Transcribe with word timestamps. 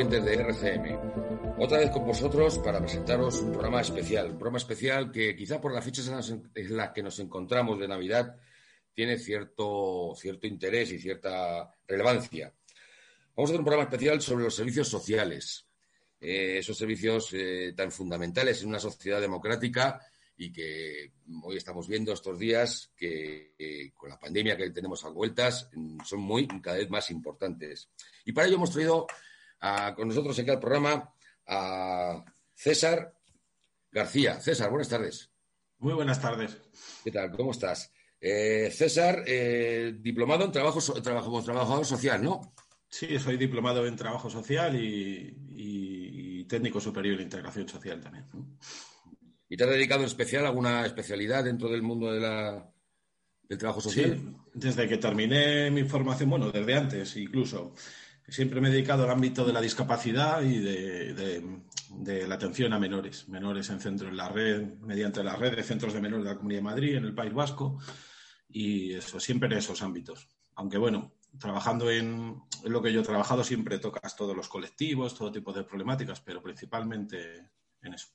Oyentes 0.00 0.24
de 0.24 0.34
RCM. 0.34 1.58
Otra 1.58 1.78
vez 1.78 1.90
con 1.90 2.06
vosotros 2.06 2.58
para 2.60 2.80
presentaros 2.80 3.42
un 3.42 3.52
programa 3.52 3.82
especial. 3.82 4.30
Un 4.30 4.38
programa 4.38 4.56
especial 4.56 5.12
que 5.12 5.36
quizá 5.36 5.60
por 5.60 5.74
las 5.74 5.84
fechas 5.84 6.08
en 6.54 6.76
las 6.76 6.90
que 6.92 7.02
nos 7.02 7.18
encontramos 7.18 7.78
de 7.78 7.86
Navidad 7.86 8.34
tiene 8.94 9.18
cierto, 9.18 10.14
cierto 10.16 10.46
interés 10.46 10.90
y 10.92 10.98
cierta 10.98 11.70
relevancia. 11.86 12.50
Vamos 13.36 13.50
a 13.50 13.52
hacer 13.52 13.58
un 13.58 13.64
programa 13.66 13.90
especial 13.90 14.22
sobre 14.22 14.44
los 14.44 14.54
servicios 14.54 14.88
sociales. 14.88 15.66
Eh, 16.18 16.56
esos 16.60 16.78
servicios 16.78 17.28
eh, 17.34 17.74
tan 17.76 17.92
fundamentales 17.92 18.62
en 18.62 18.68
una 18.68 18.80
sociedad 18.80 19.20
democrática 19.20 20.00
y 20.34 20.50
que 20.50 21.12
hoy 21.42 21.58
estamos 21.58 21.86
viendo 21.86 22.14
estos 22.14 22.38
días 22.38 22.90
que 22.96 23.92
con 23.94 24.08
la 24.08 24.18
pandemia 24.18 24.56
que 24.56 24.70
tenemos 24.70 25.04
a 25.04 25.10
vueltas 25.10 25.68
son 26.06 26.20
muy 26.20 26.48
cada 26.62 26.78
vez 26.78 26.88
más 26.88 27.10
importantes. 27.10 27.90
Y 28.24 28.32
para 28.32 28.46
ello 28.46 28.56
hemos 28.56 28.70
traído 28.70 29.06
con 29.94 30.08
nosotros 30.08 30.38
en 30.38 30.48
el 30.48 30.58
programa 30.58 31.12
a 31.46 32.24
César 32.54 33.14
García. 33.90 34.40
César, 34.40 34.70
buenas 34.70 34.88
tardes. 34.88 35.30
Muy 35.78 35.94
buenas 35.94 36.20
tardes. 36.20 36.58
¿Qué 37.02 37.10
tal? 37.10 37.30
¿Cómo 37.32 37.52
estás? 37.52 37.92
Eh, 38.20 38.70
César, 38.70 39.24
eh, 39.26 39.94
diplomado 39.98 40.44
en 40.44 40.52
trabajo, 40.52 40.80
trabajo, 41.02 41.42
trabajador 41.42 41.86
social, 41.86 42.22
¿no? 42.22 42.54
Sí, 42.86 43.18
soy 43.18 43.36
diplomado 43.36 43.86
en 43.86 43.96
trabajo 43.96 44.28
social 44.28 44.76
y, 44.76 46.44
técnico 46.48 46.80
superior 46.80 47.14
en 47.14 47.22
integración 47.22 47.68
social 47.68 48.00
también. 48.00 48.26
¿Y 49.48 49.56
te 49.56 49.62
has 49.62 49.70
dedicado 49.70 50.00
en 50.00 50.06
especial 50.06 50.44
a 50.44 50.48
alguna 50.48 50.84
especialidad 50.84 51.44
dentro 51.44 51.68
del 51.68 51.80
mundo 51.80 52.12
de 52.12 52.18
la, 52.18 52.68
del 53.48 53.56
trabajo 53.56 53.80
social? 53.80 54.18
Sí, 54.18 54.36
desde 54.54 54.88
que 54.88 54.98
terminé 54.98 55.70
mi 55.70 55.84
formación, 55.84 56.28
bueno, 56.28 56.50
desde 56.50 56.74
antes 56.74 57.16
incluso. 57.16 57.72
Siempre 58.30 58.60
me 58.60 58.68
he 58.68 58.72
dedicado 58.72 59.04
al 59.04 59.10
ámbito 59.10 59.44
de 59.44 59.52
la 59.52 59.60
discapacidad 59.60 60.40
y 60.42 60.60
de, 60.60 61.44
la 62.28 62.34
atención 62.36 62.72
a 62.72 62.78
menores, 62.78 63.28
menores 63.28 63.68
en 63.70 63.80
centro 63.80 64.08
en 64.08 64.16
la 64.16 64.28
red, 64.28 64.78
mediante 64.80 65.24
la 65.24 65.34
red 65.34 65.56
de 65.56 65.64
centros 65.64 65.92
de 65.92 66.00
menores 66.00 66.24
de 66.24 66.30
la 66.30 66.36
Comunidad 66.36 66.60
de 66.60 66.64
Madrid, 66.64 66.94
en 66.94 67.04
el 67.04 67.14
País 67.14 67.34
Vasco, 67.34 67.78
y 68.48 68.94
eso, 68.94 69.18
siempre 69.18 69.48
en 69.48 69.58
esos 69.58 69.82
ámbitos. 69.82 70.28
Aunque 70.54 70.78
bueno, 70.78 71.12
trabajando 71.40 71.90
en, 71.90 72.40
lo 72.64 72.80
que 72.80 72.92
yo 72.92 73.00
he 73.00 73.04
trabajado 73.04 73.42
siempre 73.42 73.80
tocas 73.80 74.14
todos 74.14 74.36
los 74.36 74.48
colectivos, 74.48 75.14
todo 75.16 75.32
tipo 75.32 75.52
de 75.52 75.64
problemáticas, 75.64 76.20
pero 76.20 76.40
principalmente 76.40 77.50
en 77.82 77.94
eso. 77.94 78.08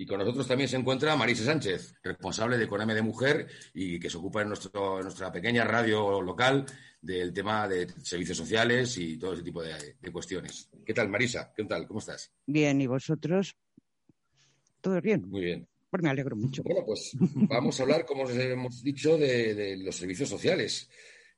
Y 0.00 0.06
con 0.06 0.18
nosotros 0.18 0.48
también 0.48 0.66
se 0.66 0.78
encuentra 0.78 1.14
Marisa 1.14 1.44
Sánchez, 1.44 1.94
responsable 2.02 2.56
de 2.56 2.64
Economía 2.64 2.94
de 2.94 3.02
Mujer 3.02 3.46
y 3.74 4.00
que 4.00 4.08
se 4.08 4.16
ocupa 4.16 4.40
en, 4.40 4.48
nuestro, 4.48 5.02
nuestra 5.02 5.30
pequeña 5.30 5.62
radio 5.64 6.22
local 6.22 6.64
del 7.02 7.34
tema 7.34 7.68
de 7.68 7.86
servicios 8.02 8.38
sociales 8.38 8.96
y 8.96 9.18
todo 9.18 9.34
ese 9.34 9.42
tipo 9.42 9.62
de, 9.62 9.94
cuestiones. 10.10 10.70
¿Qué 10.86 10.94
tal, 10.94 11.10
Marisa? 11.10 11.52
¿Qué 11.54 11.64
tal? 11.64 11.86
¿Cómo 11.86 12.00
estás? 12.00 12.32
Bien, 12.46 12.80
¿y 12.80 12.86
vosotros? 12.86 13.54
¿Todo 14.80 15.02
bien? 15.02 15.28
Muy 15.28 15.42
bien. 15.42 15.68
Pues 15.90 16.02
me 16.02 16.08
alegro 16.08 16.34
mucho. 16.34 16.62
Bueno, 16.62 16.82
pues 16.86 17.12
vamos 17.34 17.78
a 17.78 17.82
hablar, 17.82 18.06
como 18.06 18.22
os 18.22 18.30
hemos 18.30 18.82
dicho, 18.82 19.18
de 19.18 19.76
los 19.84 19.96
servicios 19.96 20.30
sociales. 20.30 20.88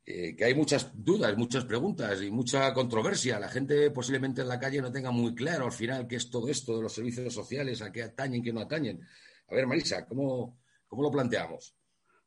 Eh, 0.04 0.34
que 0.34 0.44
hay 0.44 0.54
muchas 0.54 0.90
dudas, 0.92 1.36
muchas 1.36 1.64
preguntas 1.64 2.20
y 2.22 2.30
mucha 2.30 2.74
controversia. 2.74 3.38
La 3.38 3.48
gente 3.48 3.90
posiblemente 3.90 4.42
en 4.42 4.48
la 4.48 4.58
calle 4.58 4.82
no 4.82 4.90
tenga 4.90 5.12
muy 5.12 5.34
claro 5.34 5.66
al 5.66 5.72
final 5.72 6.08
qué 6.08 6.16
es 6.16 6.28
todo 6.28 6.48
esto 6.48 6.76
de 6.76 6.82
los 6.82 6.92
servicios 6.92 7.32
sociales, 7.32 7.82
a 7.82 7.92
qué 7.92 8.02
atañen, 8.02 8.42
qué 8.42 8.52
no 8.52 8.60
atañen. 8.60 9.00
A 9.48 9.54
ver, 9.54 9.66
Marisa, 9.66 10.04
¿cómo, 10.06 10.58
cómo 10.88 11.02
lo 11.02 11.10
planteamos? 11.10 11.76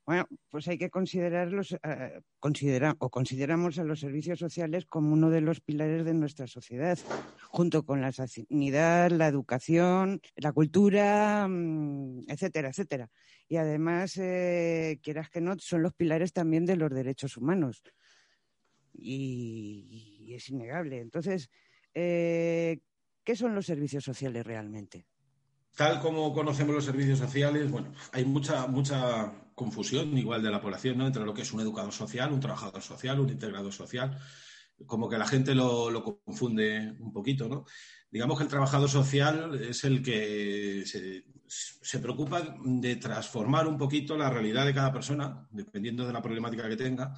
Bueno, 0.05 0.27
pues 0.49 0.67
hay 0.67 0.77
que 0.77 0.91
considerarlos, 0.91 1.71
eh, 1.71 2.21
o 2.99 3.09
consideramos 3.09 3.79
a 3.79 3.83
los 3.83 3.99
servicios 3.99 4.37
sociales 4.37 4.85
como 4.85 5.11
uno 5.13 5.31
de 5.31 5.41
los 5.41 5.61
pilares 5.61 6.05
de 6.05 6.13
nuestra 6.13 6.45
sociedad, 6.45 6.99
junto 7.49 7.83
con 7.83 8.01
la 8.01 8.11
sanidad, 8.11 9.09
la 9.09 9.27
educación, 9.27 10.21
la 10.35 10.51
cultura, 10.51 11.47
mm, 11.49 12.25
etcétera, 12.27 12.69
etcétera. 12.69 13.09
Y 13.47 13.55
además, 13.57 14.15
eh, 14.17 14.99
quieras 15.01 15.31
que 15.31 15.41
no, 15.41 15.55
son 15.57 15.81
los 15.81 15.93
pilares 15.95 16.33
también 16.33 16.65
de 16.67 16.75
los 16.75 16.91
derechos 16.91 17.35
humanos. 17.35 17.81
Y, 18.93 20.33
es 20.35 20.49
innegable. 20.49 20.99
Entonces, 20.99 21.49
eh, 21.95 22.79
¿qué 23.23 23.35
son 23.35 23.55
los 23.55 23.65
servicios 23.65 24.03
sociales 24.03 24.45
realmente? 24.45 25.07
Tal 25.75 25.99
como 25.99 26.31
conocemos 26.33 26.75
los 26.75 26.85
servicios 26.85 27.19
sociales, 27.19 27.71
bueno, 27.71 27.91
hay 28.11 28.25
mucha, 28.25 28.67
mucha 28.67 29.33
confusión 29.55 30.17
igual 30.17 30.43
de 30.43 30.51
la 30.51 30.61
población, 30.61 30.97
¿no? 30.97 31.07
Entre 31.07 31.23
lo 31.23 31.33
que 31.33 31.41
es 31.41 31.53
un 31.53 31.61
educador 31.61 31.93
social, 31.93 32.31
un 32.31 32.41
trabajador 32.41 32.81
social, 32.81 33.19
un 33.19 33.29
integrador 33.29 33.71
social. 33.71 34.19
Como 34.85 35.09
que 35.09 35.17
la 35.17 35.25
gente 35.25 35.55
lo, 35.55 36.03
confunde 36.03 36.93
un 36.99 37.13
poquito, 37.13 37.47
¿no? 37.47 37.65
Digamos 38.11 38.37
que 38.37 38.43
el 38.43 38.49
trabajador 38.49 38.89
social 38.89 39.55
es 39.61 39.83
el 39.85 40.03
que 40.03 40.83
se, 40.85 41.99
preocupa 41.99 42.57
de 42.63 42.97
transformar 42.97 43.67
un 43.67 43.77
poquito 43.77 44.17
la 44.17 44.29
realidad 44.29 44.65
de 44.65 44.73
cada 44.73 44.91
persona, 44.91 45.47
dependiendo 45.49 46.05
de 46.05 46.13
la 46.13 46.21
problemática 46.21 46.67
que 46.67 46.77
tenga, 46.77 47.13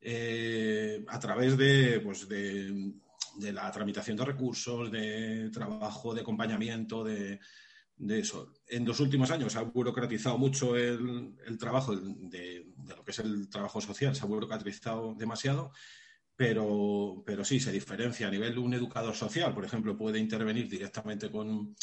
eh, 0.00 1.04
a 1.08 1.18
través 1.18 1.56
de, 1.56 2.00
pues 2.00 2.28
de, 2.28 2.94
de 3.36 3.52
la 3.52 3.70
tramitación 3.70 4.16
de 4.16 4.24
recursos, 4.24 4.90
de 4.90 5.50
trabajo, 5.50 6.14
de 6.14 6.22
acompañamiento, 6.22 7.04
de, 7.04 7.38
de 7.98 8.20
eso. 8.20 8.52
En 8.66 8.84
los 8.84 9.00
últimos 9.00 9.30
años 9.30 9.52
se 9.52 9.58
ha 9.58 9.62
burocratizado 9.62 10.38
mucho 10.38 10.76
el, 10.76 11.34
trabajo 11.58 11.96
de, 11.96 12.72
lo 12.86 13.04
que 13.04 13.10
es 13.10 13.18
el 13.18 13.48
trabajo 13.48 13.80
social, 13.80 14.14
se 14.14 14.22
ha 14.22 14.26
burocratizado 14.26 15.14
demasiado, 15.14 15.72
pero, 16.36 17.22
pero 17.26 17.44
sí, 17.44 17.58
se 17.58 17.72
diferencia 17.72 18.28
a 18.28 18.30
nivel 18.30 18.54
de 18.54 18.60
un 18.60 18.74
educador 18.74 19.14
social, 19.14 19.52
por 19.52 19.64
ejemplo, 19.64 19.96
puede 19.96 20.18
intervenir 20.18 20.68
directamente 20.68 21.30
con, 21.30 21.74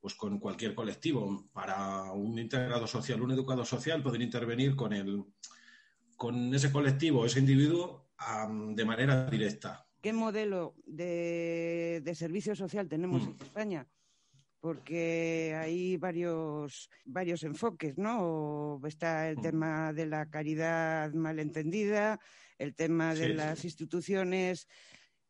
pues 0.00 0.14
con 0.14 0.38
cualquier 0.38 0.74
colectivo. 0.74 1.48
Para 1.52 2.12
un 2.12 2.38
integrado 2.38 2.86
social, 2.86 3.20
un 3.20 3.32
educador 3.32 3.66
social, 3.66 4.02
pueden 4.02 4.22
intervenir 4.22 4.74
con, 4.74 4.92
el, 4.92 5.24
con 6.16 6.54
ese 6.54 6.72
colectivo, 6.72 7.26
ese 7.26 7.40
individuo, 7.40 8.08
de 8.74 8.84
manera 8.84 9.26
directa. 9.26 9.86
¿Qué 10.00 10.12
modelo 10.12 10.74
de, 10.86 12.02
servicio 12.14 12.54
social 12.54 12.88
tenemos 12.88 13.22
mm. 13.22 13.28
en 13.28 13.36
España? 13.42 13.86
Porque 14.60 15.54
hay 15.56 15.96
varios, 15.96 16.90
varios 17.04 17.42
enfoques, 17.44 17.96
¿no? 17.96 18.80
Está 18.86 19.28
el 19.28 19.40
tema 19.40 19.92
de 19.92 20.06
la 20.06 20.28
caridad 20.28 21.12
malentendida, 21.12 22.18
el 22.58 22.74
tema 22.74 23.14
de 23.14 23.30
las 23.30 23.64
instituciones 23.64 24.66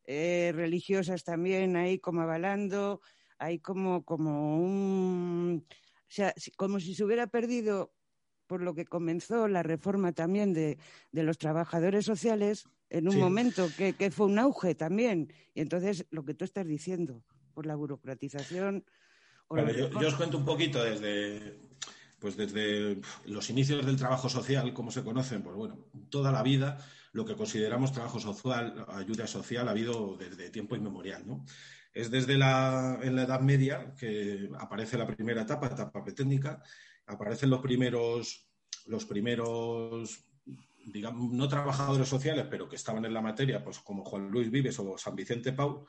eh, 0.04 0.52
religiosas 0.54 1.25
también 1.25 1.76
ahí 1.76 1.98
como 1.98 2.22
avalando, 2.22 3.02
hay 3.38 3.58
como, 3.58 4.04
como 4.04 4.56
un... 4.56 5.66
O 5.69 6.10
sea, 6.10 6.32
como 6.56 6.81
si 6.81 6.94
se 6.94 7.04
hubiera 7.04 7.26
perdido 7.26 7.92
por 8.46 8.62
lo 8.62 8.74
que 8.74 8.86
comenzó 8.86 9.46
la 9.46 9.62
reforma 9.62 10.12
también 10.12 10.54
de, 10.54 10.78
los 11.12 11.36
trabajadores 11.36 12.06
sociales 12.06 12.64
en 12.88 13.06
un 13.06 13.19
momento 13.19 13.69
que, 13.76 13.92
que, 13.92 14.10
fue 14.10 14.24
un 14.24 14.38
auge 14.38 14.74
también. 14.74 15.31
Y 15.52 15.60
entonces 15.60 16.06
lo 16.08 16.24
que 16.24 16.32
tú 16.32 16.46
estás 16.46 16.66
diciendo, 16.66 17.22
por 17.52 17.66
la 17.66 17.76
burocratización, 17.76 18.86
yo, 19.50 20.08
os 20.08 20.14
cuento 20.14 20.38
un 20.38 20.44
poquito 20.44 20.82
desde, 20.82 21.58
pues 22.18 22.36
desde 22.36 23.00
los 23.24 23.48
inicios 23.50 23.84
del 23.84 23.96
trabajo 23.96 24.28
social, 24.28 24.72
como 24.74 24.90
se 24.90 25.02
conocen, 25.02 25.42
pues 25.42 25.56
bueno, 25.56 25.78
toda 26.10 26.32
la 26.32 26.42
vida 26.42 26.78
lo 27.12 27.24
que 27.24 27.36
consideramos 27.36 27.92
trabajo 27.92 28.20
social, 28.20 28.84
ayuda 28.88 29.26
social, 29.26 29.68
ha 29.68 29.72
habido 29.72 30.16
desde 30.16 30.50
tiempo 30.50 30.76
inmemorial, 30.76 31.26
¿no? 31.26 31.44
Es 31.92 32.10
desde 32.10 32.36
la, 32.36 32.98
en 33.02 33.16
la 33.16 33.22
Edad 33.22 33.40
Media 33.40 33.94
que 33.98 34.50
aparece 34.58 34.98
la 34.98 35.06
primera 35.06 35.42
etapa, 35.42 35.66
etapa 35.66 36.04
pretécnica, 36.04 36.62
aparecen 37.06 37.50
los 37.50 37.60
primeros, 37.60 38.46
los 38.86 39.06
primeros 39.06 40.20
digamos, 40.92 41.32
no 41.32 41.48
trabajadores 41.48 42.08
sociales, 42.08 42.46
pero 42.50 42.68
que 42.68 42.76
estaban 42.76 43.04
en 43.04 43.14
la 43.14 43.20
materia, 43.20 43.62
pues 43.62 43.78
como 43.78 44.04
Juan 44.04 44.28
Luis 44.30 44.50
Vives 44.50 44.78
o 44.78 44.96
San 44.96 45.14
Vicente 45.14 45.52
Pau, 45.52 45.86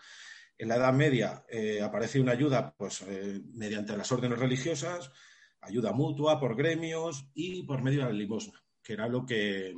en 0.59 0.67
la 0.67 0.75
Edad 0.75 0.93
Media 0.93 1.45
eh, 1.49 1.81
aparece 1.81 2.19
una 2.19 2.33
ayuda 2.33 2.75
pues, 2.77 3.01
eh, 3.07 3.41
mediante 3.53 3.95
las 3.95 4.11
órdenes 4.11 4.37
religiosas, 4.37 5.09
ayuda 5.61 5.93
mutua 5.93 6.37
por 6.37 6.55
gremios 6.55 7.29
y 7.33 7.63
por 7.63 7.81
medio 7.81 7.99
de 7.99 8.07
la 8.07 8.11
limosna, 8.11 8.61
que 8.83 8.93
era 8.93 9.07
lo 9.07 9.25
que, 9.25 9.73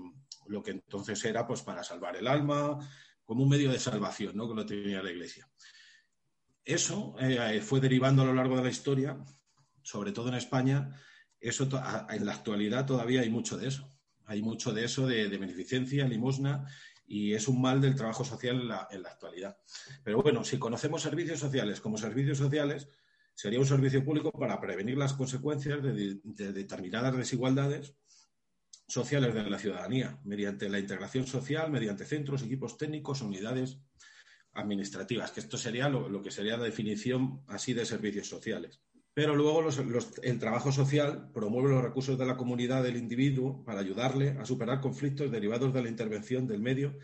lo 0.47 0.63
que 0.63 0.71
entonces 0.71 1.23
era 1.23 1.45
pues, 1.45 1.61
para 1.61 1.83
salvar 1.83 2.15
el 2.15 2.27
alma, 2.27 2.79
como 3.23 3.43
un 3.43 3.49
medio 3.49 3.71
de 3.71 3.79
salvación, 3.79 4.35
¿no? 4.35 4.49
que 4.49 4.55
lo 4.55 4.65
tenía 4.65 5.03
la 5.03 5.11
Iglesia. 5.11 5.47
Eso 6.65 7.15
eh, 7.19 7.61
fue 7.61 7.79
derivando 7.79 8.23
a 8.23 8.25
lo 8.25 8.33
largo 8.33 8.57
de 8.57 8.63
la 8.63 8.69
historia, 8.69 9.23
sobre 9.83 10.11
todo 10.11 10.29
en 10.29 10.35
España, 10.35 10.99
eso 11.39 11.69
en 12.09 12.25
la 12.25 12.33
actualidad 12.33 12.87
todavía 12.87 13.21
hay 13.21 13.29
mucho 13.29 13.57
de 13.57 13.67
eso. 13.67 13.91
Hay 14.25 14.41
mucho 14.41 14.71
de 14.71 14.85
eso 14.85 15.05
de, 15.07 15.27
beneficencia, 15.27 16.07
limosna, 16.07 16.65
y 17.11 17.33
es 17.33 17.49
un 17.49 17.61
mal 17.61 17.81
del 17.81 17.93
trabajo 17.93 18.23
social 18.23 18.61
en 18.61 18.69
la, 19.03 19.09
actualidad. 19.09 19.57
Pero 20.01 20.21
bueno, 20.21 20.45
si 20.45 20.57
conocemos 20.57 21.01
servicios 21.01 21.39
sociales 21.39 21.81
como 21.81 21.97
servicios 21.97 22.37
sociales, 22.37 22.87
sería 23.33 23.59
un 23.59 23.65
servicio 23.65 24.05
público 24.05 24.31
para 24.31 24.61
prevenir 24.61 24.97
las 24.97 25.11
consecuencias 25.11 25.83
de, 25.83 26.21
determinadas 26.23 27.17
desigualdades 27.17 27.95
sociales 28.87 29.33
de 29.33 29.49
la 29.49 29.59
ciudadanía, 29.59 30.21
mediante 30.23 30.69
la 30.69 30.79
integración 30.79 31.27
social, 31.27 31.69
mediante 31.69 32.05
centros, 32.05 32.43
equipos 32.43 32.77
técnicos, 32.77 33.21
unidades 33.21 33.79
administrativas, 34.53 35.31
que 35.31 35.41
esto 35.41 35.57
sería 35.57 35.89
lo, 35.89 36.21
que 36.21 36.31
sería 36.31 36.55
la 36.55 36.63
definición 36.63 37.43
así 37.47 37.73
de 37.73 37.85
servicios 37.85 38.29
sociales. 38.29 38.81
Pero 39.13 39.35
luego 39.35 39.67
el 40.23 40.39
trabajo 40.39 40.71
social 40.71 41.31
promueve 41.33 41.69
los 41.69 41.83
recursos 41.83 42.17
de 42.17 42.25
la 42.25 42.37
comunidad 42.37 42.81
del 42.81 42.95
individuo 42.95 43.63
para 43.65 43.81
ayudarle 43.81 44.37
a 44.39 44.45
superar 44.45 44.79
conflictos 44.79 45.29
derivados 45.29 45.73
de 45.73 45.83
la 45.83 45.89
intervención 45.89 46.47
del 46.47 46.61
medio 46.61 46.97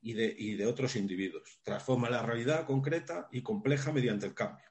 y 0.00 0.14
de, 0.54 0.66
otros 0.66 0.96
individuos. 0.96 1.60
Transforma 1.62 2.08
la 2.08 2.22
realidad 2.22 2.64
concreta 2.64 3.28
y 3.32 3.42
compleja 3.42 3.92
mediante 3.92 4.26
el 4.26 4.34
cambio 4.34 4.64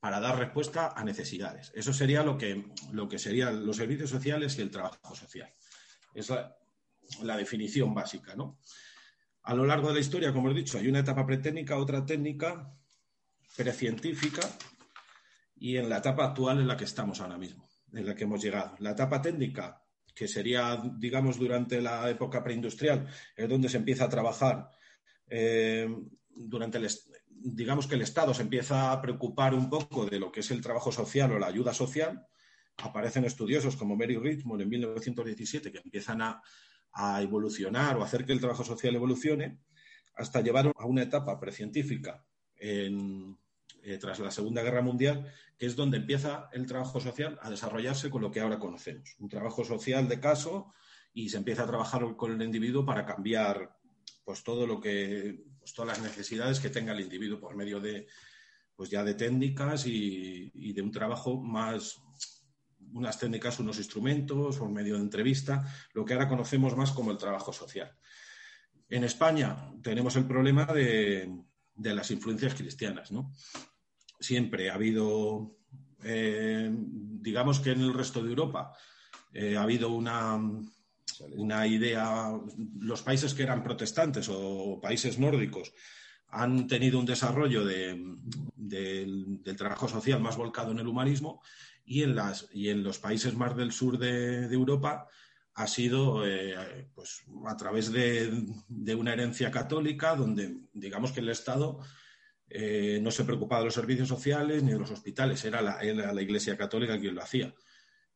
para 0.00 0.20
dar 0.20 0.38
respuesta 0.38 0.92
a 0.94 1.02
necesidades. 1.02 1.72
Eso 1.74 1.94
sería 1.94 2.22
lo 2.22 2.36
que, 2.36 2.66
lo 2.92 3.08
que 3.08 3.18
serían 3.18 3.64
los 3.64 3.76
servicios 3.76 4.10
sociales 4.10 4.58
y 4.58 4.62
el 4.62 4.70
trabajo 4.70 5.14
social. 5.14 5.54
Es 6.12 6.30
la, 6.30 7.36
definición 7.38 7.94
básica, 7.94 8.34
¿no? 8.36 8.58
A 9.44 9.54
lo 9.54 9.64
largo 9.64 9.88
de 9.88 9.94
la 9.94 10.00
historia, 10.00 10.32
como 10.32 10.50
he 10.50 10.54
dicho, 10.54 10.76
hay 10.76 10.88
una 10.88 10.98
etapa 10.98 11.24
pretécnica, 11.24 11.78
otra 11.78 12.04
técnica, 12.04 12.70
precientífica 13.56 14.42
y 15.64 15.78
en 15.78 15.88
la 15.88 15.96
etapa 15.96 16.26
actual 16.26 16.60
en 16.60 16.68
la 16.68 16.76
que 16.76 16.84
estamos 16.84 17.22
ahora 17.22 17.38
mismo, 17.38 17.66
en 17.90 18.04
la 18.04 18.14
que 18.14 18.24
hemos 18.24 18.42
llegado. 18.42 18.76
La 18.80 18.90
etapa 18.90 19.22
técnica, 19.22 19.82
que 20.14 20.28
sería, 20.28 20.78
digamos, 20.98 21.38
durante 21.38 21.80
la 21.80 22.10
época 22.10 22.44
preindustrial, 22.44 23.08
es 23.34 23.48
donde 23.48 23.70
se 23.70 23.78
empieza 23.78 24.04
a 24.04 24.10
trabajar 24.10 24.68
eh, 25.26 25.88
durante 26.28 26.76
el, 26.76 26.86
digamos 27.30 27.86
que 27.86 27.94
el 27.94 28.02
Estado 28.02 28.34
se 28.34 28.42
empieza 28.42 28.92
a 28.92 29.00
preocupar 29.00 29.54
un 29.54 29.70
poco 29.70 30.04
de 30.04 30.20
lo 30.20 30.30
que 30.30 30.40
es 30.40 30.50
el 30.50 30.60
trabajo 30.60 30.92
social 30.92 31.32
o 31.32 31.38
la 31.38 31.46
ayuda 31.46 31.72
social. 31.72 32.26
Aparecen 32.76 33.24
estudiosos 33.24 33.74
como 33.74 33.96
Mary 33.96 34.18
Richmond 34.18 34.60
en 34.60 34.68
1917 34.68 35.72
que 35.72 35.80
empiezan 35.82 36.20
a, 36.20 36.42
a 36.92 37.22
evolucionar 37.22 37.96
o 37.96 38.04
hacer 38.04 38.26
que 38.26 38.34
el 38.34 38.40
trabajo 38.40 38.64
social 38.64 38.94
evolucione 38.94 39.60
hasta 40.14 40.42
llevar 40.42 40.70
a 40.76 40.84
una 40.84 41.04
etapa 41.04 41.40
precientífica 41.40 42.22
en, 42.54 43.38
eh, 43.84 43.98
tras 43.98 44.18
la 44.18 44.30
Segunda 44.30 44.62
Guerra 44.62 44.80
Mundial, 44.80 45.30
que 45.58 45.66
es 45.66 45.76
donde 45.76 45.98
empieza 45.98 46.48
el 46.52 46.66
trabajo 46.66 47.00
social 47.00 47.38
a 47.42 47.50
desarrollarse 47.50 48.08
con 48.08 48.22
lo 48.22 48.30
que 48.30 48.40
ahora 48.40 48.58
conocemos. 48.58 49.14
Un 49.18 49.28
trabajo 49.28 49.62
social 49.62 50.08
de 50.08 50.20
caso 50.20 50.72
y 51.12 51.28
se 51.28 51.36
empieza 51.36 51.64
a 51.64 51.66
trabajar 51.66 52.16
con 52.16 52.32
el 52.32 52.42
individuo 52.42 52.86
para 52.86 53.04
cambiar 53.04 53.76
pues 54.24 54.42
todo 54.42 54.66
lo 54.66 54.80
que 54.80 55.44
pues, 55.58 55.74
todas 55.74 55.98
las 55.98 56.06
necesidades 56.06 56.60
que 56.60 56.70
tenga 56.70 56.92
el 56.92 57.00
individuo 57.00 57.38
por 57.38 57.54
medio 57.54 57.78
de 57.78 58.06
pues 58.74 58.88
ya 58.88 59.04
de 59.04 59.14
técnicas 59.14 59.86
y, 59.86 60.72
de 60.72 60.82
un 60.82 60.90
trabajo 60.90 61.40
más 61.40 62.00
unas 62.92 63.18
técnicas, 63.18 63.60
unos 63.60 63.78
instrumentos, 63.78 64.58
por 64.58 64.70
medio 64.70 64.94
de 64.94 65.02
entrevista, 65.02 65.64
lo 65.92 66.04
que 66.04 66.14
ahora 66.14 66.28
conocemos 66.28 66.76
más 66.76 66.90
como 66.92 67.10
el 67.10 67.18
trabajo 67.18 67.52
social. 67.52 67.96
En 68.88 69.04
España 69.04 69.72
tenemos 69.82 70.16
el 70.16 70.26
problema 70.26 70.64
de, 70.66 71.44
de 71.74 71.94
las 71.94 72.10
influencias 72.10 72.54
cristianas, 72.54 73.10
¿no? 73.10 73.32
Siempre 74.20 74.70
ha 74.70 74.74
habido, 74.74 75.56
eh, 76.02 76.70
digamos 76.72 77.60
que 77.60 77.72
en 77.72 77.80
el 77.80 77.94
resto 77.94 78.22
de 78.22 78.30
Europa, 78.30 78.72
eh, 79.32 79.56
ha 79.56 79.62
habido 79.62 79.90
una, 79.90 80.40
una 81.32 81.66
idea, 81.66 82.32
los 82.80 83.02
países 83.02 83.34
que 83.34 83.42
eran 83.42 83.62
protestantes 83.62 84.28
o 84.30 84.80
países 84.80 85.18
nórdicos 85.18 85.72
han 86.34 86.66
tenido 86.66 86.98
un 86.98 87.06
desarrollo 87.06 87.64
del 87.64 88.18
trabajo 89.56 89.88
social 89.88 90.20
más 90.20 90.36
volcado 90.36 90.72
en 90.72 90.80
el 90.80 90.88
humanismo 90.88 91.40
y 91.84 92.02
en, 92.02 92.16
las, 92.16 92.48
y 92.52 92.70
en 92.70 92.82
los 92.82 92.98
países 92.98 93.36
más 93.36 93.56
del 93.56 93.72
sur 93.72 93.98
de, 93.98 94.52
Europa 94.52 95.06
ha 95.54 95.66
sido 95.68 96.26
eh, 96.26 96.88
pues, 96.94 97.22
a 97.46 97.56
través 97.56 97.92
de, 97.92 98.46
de, 98.66 98.94
una 98.94 99.12
herencia 99.12 99.52
católica 99.52 100.16
donde 100.16 100.56
digamos 100.72 101.12
que 101.12 101.20
el 101.20 101.28
Estado 101.28 101.78
eh, 102.56 103.00
no 103.02 103.10
se 103.10 103.24
preocupaba 103.24 103.62
de 103.62 103.64
los 103.64 103.74
servicios 103.74 104.06
sociales 104.06 104.62
ni 104.62 104.70
de 104.70 104.78
los 104.78 104.92
hospitales, 104.92 105.44
era 105.44 105.60
la, 105.60 106.22
Iglesia 106.22 106.56
Católica 106.56 107.00
quien 107.00 107.16
lo 107.16 107.20
hacía. 107.20 107.52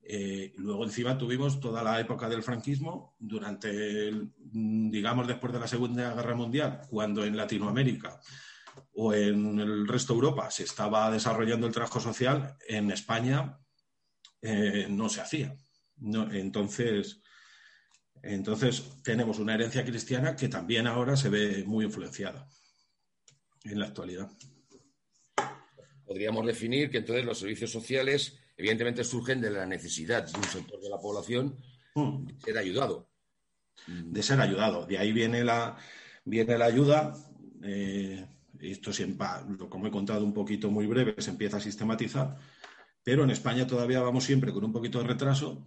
Eh, 0.00 0.52
luego 0.58 0.84
encima 0.84 1.18
tuvimos 1.18 1.58
toda 1.58 1.82
la 1.82 1.98
época 1.98 2.28
del 2.28 2.44
franquismo, 2.44 3.16
durante, 3.18 4.12
digamos, 4.36 5.26
después 5.26 5.52
de 5.52 5.58
la 5.58 5.66
Segunda 5.66 6.14
Guerra 6.14 6.36
Mundial, 6.36 6.82
cuando 6.88 7.24
en 7.24 7.36
Latinoamérica 7.36 8.20
o 8.94 9.12
en 9.12 9.58
el 9.58 9.88
resto 9.88 10.12
de 10.12 10.18
Europa 10.20 10.52
se 10.52 10.62
estaba 10.62 11.10
desarrollando 11.10 11.66
el 11.66 11.74
trabajo 11.74 11.98
social, 11.98 12.56
en 12.68 12.92
España 12.92 13.58
eh, 14.40 14.86
no 14.88 15.08
se 15.08 15.20
hacía. 15.20 15.56
entonces, 16.30 17.20
entonces 18.22 19.02
tenemos 19.02 19.40
una 19.40 19.54
herencia 19.54 19.84
cristiana 19.84 20.36
que 20.36 20.48
también 20.48 20.86
ahora 20.86 21.16
se 21.16 21.28
ve 21.28 21.64
muy 21.66 21.86
influenciada 21.86 22.48
en 23.64 23.78
la 23.78 23.86
actualidad. 23.86 24.30
Podríamos 26.04 26.46
definir 26.46 26.90
que 26.90 26.98
entonces 26.98 27.24
los 27.24 27.38
servicios 27.38 27.70
sociales 27.70 28.38
evidentemente 28.56 29.04
surgen 29.04 29.40
de 29.40 29.50
la 29.50 29.66
necesidad 29.66 30.24
de 30.24 30.38
un 30.38 30.44
sector 30.44 30.80
de 30.80 30.88
la 30.88 30.98
población 30.98 31.56
hmm. 31.94 32.26
de 32.26 32.40
ser 32.40 32.58
ayudado. 32.58 33.10
De 33.86 34.22
ser 34.22 34.40
ayudado. 34.40 34.86
De 34.86 34.98
ahí 34.98 35.12
viene 35.12 35.44
la, 35.44 35.76
viene 36.24 36.58
la 36.58 36.64
ayuda. 36.64 37.14
Eh, 37.62 38.26
esto 38.60 38.92
siempre, 38.92 39.26
como 39.68 39.86
he 39.86 39.90
contado 39.90 40.24
un 40.24 40.34
poquito 40.34 40.70
muy 40.70 40.86
breve, 40.86 41.14
se 41.18 41.30
empieza 41.30 41.58
a 41.58 41.60
sistematizar, 41.60 42.36
pero 43.02 43.22
en 43.22 43.30
España 43.30 43.66
todavía 43.66 44.00
vamos 44.00 44.24
siempre 44.24 44.52
con 44.52 44.64
un 44.64 44.72
poquito 44.72 44.98
de 45.00 45.06
retraso. 45.06 45.64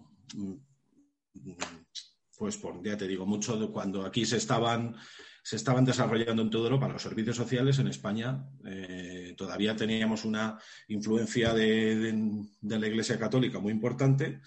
Pues 2.37 2.57
por, 2.57 2.83
ya 2.83 2.97
te 2.97 3.07
digo, 3.07 3.25
mucho 3.25 3.57
de 3.57 3.69
cuando 3.71 4.05
aquí 4.05 4.25
se 4.25 4.37
estaban 4.37 4.95
se 5.43 5.55
estaban 5.55 5.85
desarrollando 5.85 6.43
en 6.43 6.49
toda 6.49 6.65
Europa 6.65 6.87
los 6.87 7.01
servicios 7.01 7.35
sociales, 7.35 7.79
en 7.79 7.87
España 7.87 8.45
eh, 8.65 9.33
todavía 9.35 9.75
teníamos 9.75 10.23
una 10.23 10.59
influencia 10.87 11.53
de, 11.53 12.45
la 12.61 12.87
Iglesia 12.87 13.17
Católica 13.17 13.59
muy 13.59 13.71
importante 13.71 14.41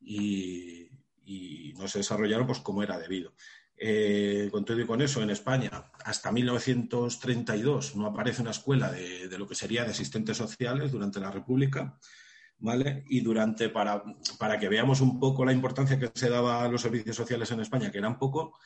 y, 0.00 0.88
no 1.76 1.88
se 1.88 1.98
desarrollaron 1.98 2.46
pues 2.46 2.60
como 2.60 2.82
era 2.84 2.96
debido. 2.98 3.34
Eh, 3.76 4.48
con 4.52 4.64
todo 4.64 4.78
y 4.78 4.86
con 4.86 5.02
eso, 5.02 5.20
en 5.20 5.30
España, 5.30 5.90
hasta 6.04 6.30
1932 6.30 7.96
no 7.96 8.06
aparece 8.06 8.42
una 8.42 8.52
escuela 8.52 8.92
de, 8.92 9.36
lo 9.36 9.48
que 9.48 9.56
sería 9.56 9.84
de 9.84 9.90
asistentes 9.90 10.36
sociales 10.36 10.92
durante 10.92 11.18
la 11.18 11.32
República. 11.32 11.98
¿Vale? 12.58 13.02
Y 13.08 13.22
durante, 13.22 13.70
para, 13.70 14.04
para 14.38 14.60
que 14.60 14.68
veamos 14.68 15.00
un 15.00 15.18
poco 15.18 15.44
la 15.44 15.52
importancia 15.52 15.98
que 15.98 16.12
se 16.14 16.30
daba 16.30 16.62
a 16.62 16.68
los 16.68 16.82
servicios 16.82 17.16
sociales 17.16 17.50
en 17.50 17.58
España, 17.58 17.90
que 17.90 17.98
eran 17.98 18.20
poco, 18.20 18.56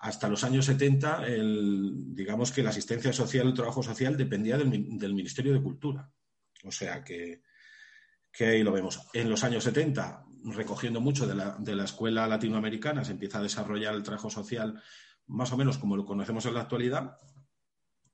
hasta 0.00 0.28
los 0.30 0.44
años 0.44 0.64
70, 0.64 1.24
digamos 1.26 2.52
que 2.52 2.62
la 2.62 2.70
asistencia 2.70 3.12
social, 3.12 3.48
el 3.48 3.54
trabajo 3.54 3.82
social 3.82 4.16
dependía 4.16 4.56
del, 4.56 5.14
Ministerio 5.14 5.52
de 5.52 5.62
Cultura. 5.62 6.10
O 6.64 6.72
sea 6.72 7.04
que, 7.04 7.42
ahí 8.40 8.62
lo 8.62 8.72
vemos. 8.72 8.98
En 9.12 9.28
los 9.28 9.44
años 9.44 9.62
70, 9.64 10.24
recogiendo 10.44 11.02
mucho 11.02 11.26
de 11.26 11.34
la, 11.34 11.84
escuela 11.84 12.26
latinoamericana, 12.26 13.04
se 13.04 13.12
empieza 13.12 13.38
a 13.38 13.42
desarrollar 13.42 13.94
el 13.94 14.02
trabajo 14.02 14.30
social 14.30 14.82
más 15.26 15.52
o 15.52 15.58
menos 15.58 15.76
como 15.76 15.98
lo 15.98 16.06
conocemos 16.06 16.46
en 16.46 16.54
la 16.54 16.62
actualidad. 16.62 17.18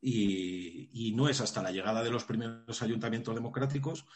Y, 0.00 0.90
y 0.92 1.12
no 1.12 1.28
es 1.28 1.40
hasta 1.40 1.62
la 1.62 1.70
llegada 1.70 2.02
de 2.02 2.10
los 2.10 2.24
primeros 2.24 2.82
ayuntamientos 2.82 3.34
democráticos 3.34 4.06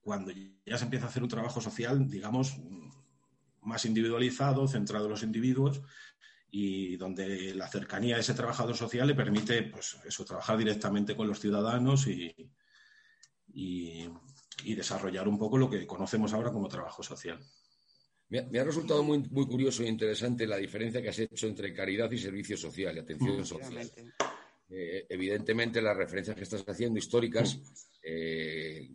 cuando 0.00 0.32
ya 0.64 0.78
se 0.78 0.84
empieza 0.84 1.04
a 1.04 1.08
hacer 1.10 1.22
un 1.22 1.28
trabajo 1.28 1.60
social, 1.60 2.08
digamos, 2.08 2.56
más 3.60 3.84
individualizado, 3.84 4.66
centrado 4.66 5.04
en 5.04 5.10
los 5.10 5.22
individuos 5.22 5.82
y 6.50 6.96
donde 6.96 7.54
la 7.54 7.68
cercanía 7.68 8.14
de 8.14 8.22
ese 8.22 8.34
trabajador 8.34 8.76
social 8.76 9.06
le 9.06 9.14
permite, 9.14 9.64
pues, 9.64 9.96
eso, 10.04 10.24
trabajar 10.24 10.56
directamente 10.56 11.14
con 11.14 11.28
los 11.28 11.40
ciudadanos 11.40 12.06
y, 12.06 12.34
y, 13.52 14.08
desarrollar 14.74 15.26
un 15.28 15.38
poco 15.38 15.58
lo 15.58 15.68
que 15.68 15.86
conocemos 15.86 16.32
ahora 16.32 16.52
como 16.52 16.68
trabajo 16.68 17.02
social. 17.02 17.38
Me, 18.28 18.58
ha 18.58 18.64
resultado 18.64 19.02
muy, 19.02 19.18
muy 19.30 19.46
curioso 19.46 19.82
e 19.82 19.88
interesante 19.88 20.46
la 20.46 20.56
diferencia 20.56 21.00
que 21.00 21.08
has 21.08 21.18
hecho 21.18 21.46
entre 21.46 21.72
caridad 21.72 22.10
y 22.10 22.18
servicio 22.18 22.56
social 22.56 22.96
y 22.96 23.00
atención 23.00 23.40
mm. 23.40 23.44
social. 23.44 23.90
Eh, 24.70 25.06
evidentemente, 25.08 25.80
las 25.80 25.96
referencias 25.96 26.36
que 26.36 26.42
estás 26.42 26.62
haciendo 26.68 26.98
históricas, 26.98 27.58
eh, 28.02 28.90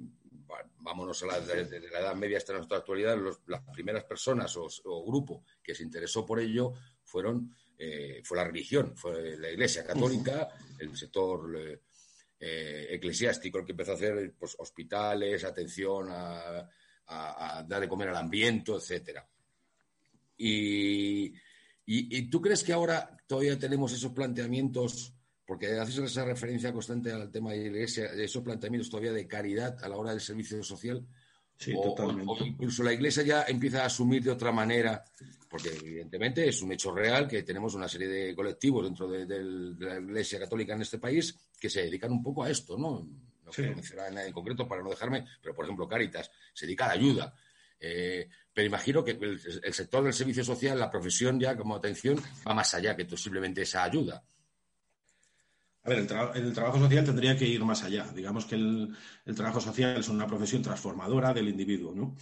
vámonos 0.80 1.24
a 1.24 1.28
la, 1.28 1.40
de, 1.40 1.90
la 1.90 2.00
Edad 2.00 2.16
Media 2.16 2.38
hasta 2.38 2.54
nuestra 2.54 2.78
actualidad, 2.78 3.18
las 3.48 3.62
primeras 3.74 4.04
personas 4.04 4.56
o, 4.58 5.06
grupo 5.06 5.44
que 5.64 5.74
se 5.74 5.84
interesó 5.84 6.26
por 6.26 6.40
ello 6.40 6.74
fueron 7.14 7.56
eh, 7.78 8.22
fue 8.24 8.38
la 8.38 8.44
religión, 8.44 8.98
fue 8.98 9.38
la 9.38 9.50
Iglesia 9.52 9.86
Católica, 9.86 10.50
el 10.80 10.98
sector 10.98 11.82
eclesiástico 12.40 13.60
el 13.60 13.66
que 13.66 13.72
empezó 13.72 13.92
a 13.92 13.96
hacer 13.96 14.34
pues, 14.38 14.54
hospitales, 14.60 15.46
atención 15.46 16.08
a 16.10 16.70
a, 17.08 17.64
dar 17.68 17.82
de 17.82 17.88
comer 17.88 18.10
al 18.10 18.18
ambiente, 18.18 18.72
etcétera. 18.74 19.28
Y, 20.38 21.34
y, 21.86 22.30
tú 22.30 22.42
crees 22.42 22.64
que 22.64 22.74
ahora 22.74 23.18
todavía 23.28 23.58
tenemos 23.58 23.94
esos 23.94 24.12
planteamientos, 24.12 25.14
porque 25.46 25.80
haces 25.80 25.98
esa 25.98 26.26
referencia 26.26 26.74
constante 26.74 27.12
al 27.12 27.32
tema 27.32 27.52
de 27.52 27.58
la 27.58 27.66
iglesia, 27.66 28.06
esos 28.14 28.44
planteamientos 28.44 28.90
todavía 28.90 29.14
de 29.14 29.28
caridad 29.28 29.78
a 29.84 29.90
la 29.90 29.98
hora 29.98 30.12
del 30.12 30.22
servicio 30.22 30.62
social? 30.64 31.06
Sí, 31.64 31.74
totalmente. 31.74 32.32
O 32.32 32.46
incluso 32.46 32.84
la 32.84 32.94
iglesia 32.94 33.24
ya 33.24 33.44
empieza 33.48 33.84
a 33.84 33.86
asumir 33.86 34.24
de 34.24 34.32
otra 34.32 34.52
manera, 34.52 35.04
porque 35.50 35.70
evidentemente 35.70 36.48
es 36.48 36.62
un 36.62 36.72
hecho 36.72 36.94
real 36.94 37.28
que 37.28 37.44
tenemos 37.44 37.74
una 37.76 37.88
serie 37.88 38.08
de 38.08 38.36
colectivos 38.36 38.84
dentro 38.86 39.08
de, 39.08 39.26
de 39.26 39.44
la 39.86 40.00
iglesia 40.00 40.40
católica 40.40 40.74
en 40.74 40.82
este 40.82 40.98
país 40.98 41.38
que 41.60 41.70
se 41.70 41.84
dedican 41.84 42.12
un 42.12 42.22
poco 42.24 42.44
a 42.44 42.50
esto, 42.50 42.78
¿no? 42.78 43.08
no 43.46 43.52
quiero 43.52 43.76
mencionar 43.76 44.12
nada 44.12 44.26
en 44.26 44.34
concreto 44.34 44.68
para 44.68 44.82
no 44.82 44.90
dejarme, 44.90 45.26
pero 45.42 45.54
por 45.54 45.66
ejemplo, 45.66 45.88
Caritas 45.88 46.32
se 46.54 46.66
dedica 46.66 46.86
a 46.86 46.88
la 46.90 46.94
ayuda. 46.94 47.34
Eh, 47.80 48.30
pero 48.54 48.68
imagino 48.68 49.04
que 49.04 49.12
el, 49.12 49.74
sector 49.74 50.04
del 50.04 50.14
servicio 50.14 50.44
social, 50.44 50.80
la 50.80 50.90
profesión 50.90 51.40
ya 51.40 51.56
como 51.56 51.76
atención, 51.76 52.22
va 52.48 52.54
más 52.54 52.74
allá 52.74 52.96
que 52.96 53.06
simplemente 53.18 53.64
esa 53.64 53.84
ayuda. 53.84 54.24
A 55.86 55.90
ver, 55.90 56.00
el, 56.00 56.54
trabajo 56.54 56.80
social 56.80 57.04
tendría 57.04 57.36
que 57.38 57.46
ir 57.46 57.64
más 57.66 57.84
allá. 57.84 58.08
Digamos 58.16 58.46
que 58.46 58.56
el, 58.56 58.96
trabajo 59.36 59.60
social 59.60 59.98
es 60.00 60.08
una 60.08 60.28
profesión 60.28 60.62
transformadora 60.62 61.34
del 61.34 61.50
individuo, 61.50 61.94
¿no? 61.94 62.16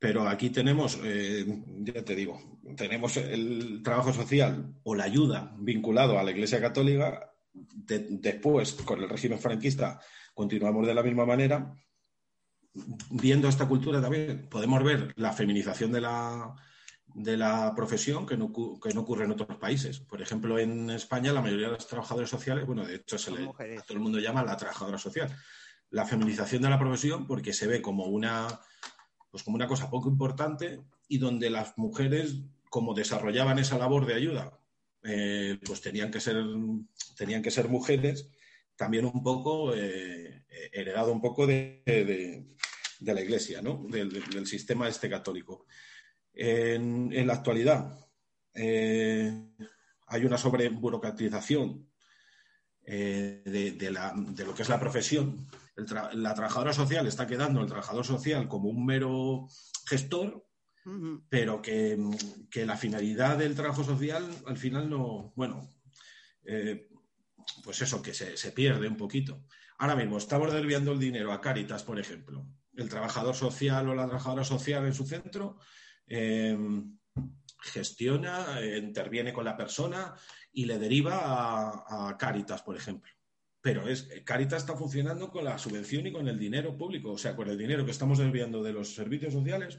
Pero 0.00 0.28
aquí 0.28 0.50
tenemos, 0.50 0.98
eh, 1.04 1.44
ya 1.80 2.04
te 2.04 2.14
digo, 2.14 2.40
tenemos 2.76 3.16
el 3.16 3.82
trabajo 3.84 4.12
social 4.12 4.74
o 4.82 4.94
la 4.94 5.04
ayuda 5.04 5.54
vinculado 5.58 6.18
a 6.18 6.22
la 6.22 6.30
Iglesia 6.32 6.60
Católica. 6.60 7.32
después, 7.52 8.74
con 8.74 9.02
el 9.02 9.08
régimen 9.08 9.38
franquista, 9.38 10.00
continuamos 10.34 10.86
de 10.86 10.94
la 10.94 11.02
misma 11.02 11.26
manera. 11.26 11.74
Viendo 13.10 13.48
esta 13.48 13.66
cultura 13.68 14.00
también 14.00 14.48
podemos 14.48 14.82
ver 14.84 15.12
la 15.16 15.32
feminización 15.32 15.90
de 15.92 16.00
la, 16.00 16.54
de 17.14 17.36
la 17.36 17.74
profesión 17.74 18.26
que 18.26 18.36
no, 18.36 18.52
que 18.52 18.94
no, 18.94 19.00
ocurre 19.00 19.24
en 19.24 19.32
otros 19.32 19.58
países. 19.58 20.00
Por 20.00 20.22
ejemplo, 20.22 20.58
en 20.58 20.90
España 20.90 21.32
la 21.32 21.42
mayoría 21.42 21.66
de 21.66 21.74
los 21.74 21.86
trabajadores 21.86 22.30
sociales, 22.30 22.66
bueno, 22.66 22.84
de 22.84 22.96
hecho 22.96 23.18
se 23.18 23.30
le, 23.30 23.46
todo 23.46 23.94
el 23.94 24.00
mundo 24.00 24.18
llama 24.18 24.44
la 24.44 24.56
trabajadora 24.56 24.98
social. 24.98 25.34
La 25.90 26.04
feminización 26.04 26.62
de 26.62 26.70
la 26.70 26.78
profesión 26.78 27.26
porque 27.26 27.52
se 27.52 27.66
ve 27.66 27.80
como 27.80 28.04
una, 28.04 28.46
pues 29.30 29.42
como 29.42 29.56
una 29.56 29.66
cosa 29.66 29.90
poco 29.90 30.08
importante 30.08 30.80
y 31.08 31.18
donde 31.18 31.50
las 31.50 31.76
mujeres, 31.78 32.36
como 32.68 32.94
desarrollaban 32.94 33.58
esa 33.58 33.78
labor 33.78 34.06
de 34.06 34.14
ayuda, 34.14 34.58
eh, 35.02 35.58
pues 35.64 35.80
tenían 35.80 36.10
que 36.10 36.20
ser, 36.20 36.44
tenían 37.16 37.42
que 37.42 37.50
ser 37.50 37.68
mujeres 37.68 38.28
también 38.76 39.04
un 39.04 39.22
poco 39.22 39.74
eh, 39.74 40.44
heredado 40.72 41.12
un 41.12 41.20
poco 41.20 41.46
de, 41.46 42.44
la 43.00 43.20
Iglesia, 43.20 43.60
¿no? 43.60 43.84
del, 43.88 44.46
sistema 44.46 44.88
este 44.88 45.10
católico. 45.10 45.66
En, 46.40 47.26
la 47.26 47.34
actualidad 47.34 47.98
eh, 48.54 49.32
hay 50.06 50.24
una 50.24 50.38
sobreburocratización 50.38 51.88
de, 52.84 54.44
lo 54.46 54.54
que 54.54 54.62
es 54.62 54.68
la 54.68 54.80
profesión. 54.80 55.46
la 55.76 56.34
trabajadora 56.34 56.72
social 56.72 57.06
está 57.06 57.26
quedando 57.26 57.60
el 57.60 57.66
trabajador 57.66 58.06
social 58.06 58.48
como 58.48 58.68
un 58.68 58.86
mero 58.86 59.48
gestor, 59.86 60.46
pero 61.28 61.60
que, 61.60 61.98
que, 62.50 62.64
la 62.64 62.76
finalidad 62.76 63.36
del 63.36 63.54
trabajo 63.54 63.84
social 63.84 64.24
al 64.46 64.56
final 64.56 64.88
no, 64.88 65.34
bueno, 65.36 65.68
pues 67.62 67.82
eso, 67.82 68.02
que 68.02 68.14
se, 68.14 68.52
pierde 68.52 68.88
un 68.88 68.96
poquito. 68.96 69.44
Ahora 69.78 69.96
mismo 69.96 70.18
estamos 70.18 70.52
desviando 70.52 70.92
el 70.92 70.98
dinero 70.98 71.32
a 71.32 71.40
Cáritas, 71.40 71.82
por 71.82 71.98
ejemplo. 71.98 72.46
El 72.74 72.88
trabajador 72.88 73.34
social 73.34 73.88
o 73.88 73.94
la 73.94 74.06
trabajadora 74.06 74.44
social 74.44 74.86
en 74.86 74.94
su 74.94 75.06
centro 75.06 75.58
em, 76.08 76.98
gestiona, 77.60 78.60
interviene 78.76 79.32
con 79.32 79.44
la 79.44 79.56
persona 79.56 80.14
y 80.52 80.64
le 80.64 80.78
deriva 80.78 81.18
a, 81.18 82.08
a 82.08 82.16
Cáritas, 82.16 82.62
por 82.62 82.76
ejemplo. 82.76 83.10
Pero 83.60 83.88
es, 83.88 84.08
Cáritas 84.24 84.62
está 84.62 84.76
funcionando 84.76 85.30
con 85.30 85.44
la 85.44 85.58
subvención 85.58 86.06
y 86.06 86.12
con 86.12 86.28
el 86.28 86.38
dinero 86.38 86.76
público, 86.76 87.12
o 87.12 87.18
sea, 87.18 87.34
con 87.34 87.48
el 87.48 87.58
dinero 87.58 87.84
que 87.84 87.90
estamos 87.90 88.18
desviando 88.18 88.62
de 88.62 88.72
los 88.72 88.94
servicios 88.94 89.32
sociales 89.32 89.78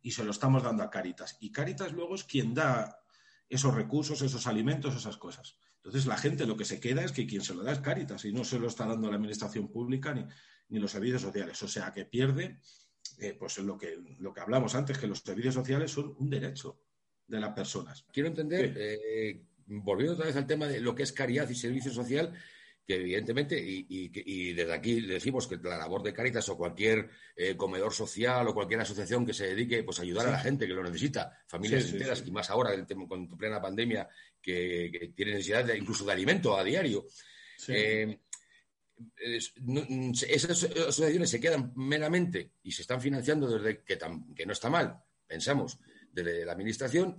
y 0.00 0.12
se 0.12 0.24
lo 0.24 0.30
estamos 0.30 0.62
dando 0.62 0.82
a 0.82 0.90
Cáritas. 0.90 1.36
Y 1.40 1.50
Cáritas 1.50 1.92
luego 1.92 2.14
es 2.14 2.24
quien 2.24 2.54
da 2.54 3.00
esos 3.48 3.74
recursos, 3.74 4.22
esos 4.22 4.46
alimentos, 4.46 4.94
esas 4.94 5.16
cosas. 5.16 5.58
Entonces 5.76 6.06
la 6.06 6.16
gente 6.16 6.46
lo 6.46 6.56
que 6.56 6.64
se 6.64 6.80
queda 6.80 7.02
es 7.02 7.12
que 7.12 7.26
quien 7.26 7.42
se 7.42 7.54
lo 7.54 7.62
da 7.62 7.72
es 7.72 7.80
Cáritas 7.80 8.24
y 8.24 8.32
no 8.32 8.44
se 8.44 8.58
lo 8.58 8.68
está 8.68 8.86
dando 8.86 9.08
la 9.08 9.16
administración 9.16 9.68
pública 9.68 10.14
ni, 10.14 10.24
ni 10.68 10.78
los 10.78 10.92
servicios 10.92 11.22
sociales. 11.22 11.62
O 11.62 11.68
sea 11.68 11.92
que 11.92 12.04
pierde 12.04 12.60
eh, 13.20 13.34
pues 13.38 13.58
lo 13.58 13.76
que, 13.76 13.98
lo 14.20 14.32
que 14.32 14.40
hablamos 14.40 14.74
antes, 14.74 14.98
que 14.98 15.06
los 15.06 15.20
servicios 15.20 15.54
sociales 15.54 15.90
son 15.90 16.14
un 16.18 16.30
derecho 16.30 16.80
de 17.26 17.40
las 17.40 17.52
personas. 17.52 18.04
Quiero 18.12 18.28
entender, 18.28 18.74
eh, 18.76 19.42
volviendo 19.66 20.14
otra 20.14 20.26
vez 20.26 20.36
al 20.36 20.46
tema 20.46 20.66
de 20.66 20.80
lo 20.80 20.94
que 20.94 21.02
es 21.02 21.12
caridad 21.12 21.48
y 21.48 21.54
servicio 21.54 21.92
social, 21.92 22.32
que 22.88 22.94
evidentemente, 22.94 23.62
y, 23.62 24.54
desde 24.54 24.72
aquí 24.72 25.02
le 25.02 25.14
decimos 25.14 25.46
que 25.46 25.58
la 25.58 25.76
labor 25.76 26.02
de 26.02 26.14
Caritas 26.14 26.48
o 26.48 26.56
cualquier 26.56 27.10
eh, 27.36 27.54
comedor 27.54 27.92
social 27.92 28.48
o 28.48 28.54
cualquier 28.54 28.80
asociación 28.80 29.26
que 29.26 29.34
se 29.34 29.48
dedique 29.48 29.82
pues, 29.82 29.98
a 29.98 30.02
ayudar 30.02 30.26
a 30.26 30.30
la 30.30 30.38
gente 30.38 30.66
que 30.66 30.72
lo 30.72 30.82
necesita, 30.82 31.38
familias 31.46 31.92
enteras, 31.92 32.24
y 32.26 32.30
más 32.30 32.48
ahora 32.48 32.70
con 33.06 33.28
plena 33.36 33.60
pandemia, 33.60 34.08
que, 34.40 35.12
tienen 35.14 35.34
necesidad 35.34 35.66
de, 35.66 35.76
incluso 35.76 36.06
de 36.06 36.12
alimento 36.12 36.56
a 36.56 36.64
diario. 36.64 37.04
Eh, 37.68 38.20
esas 39.16 40.64
asociaciones 40.64 41.30
se 41.30 41.40
quedan 41.40 41.72
meramente 41.76 42.52
y 42.62 42.72
se 42.72 42.82
están 42.82 43.00
financiando 43.00 43.48
desde 43.48 43.82
que, 43.84 43.98
que 44.34 44.46
no 44.46 44.52
está 44.52 44.70
mal, 44.70 45.02
pensamos, 45.26 45.78
desde 46.12 46.44
la 46.44 46.52
administración, 46.52 47.16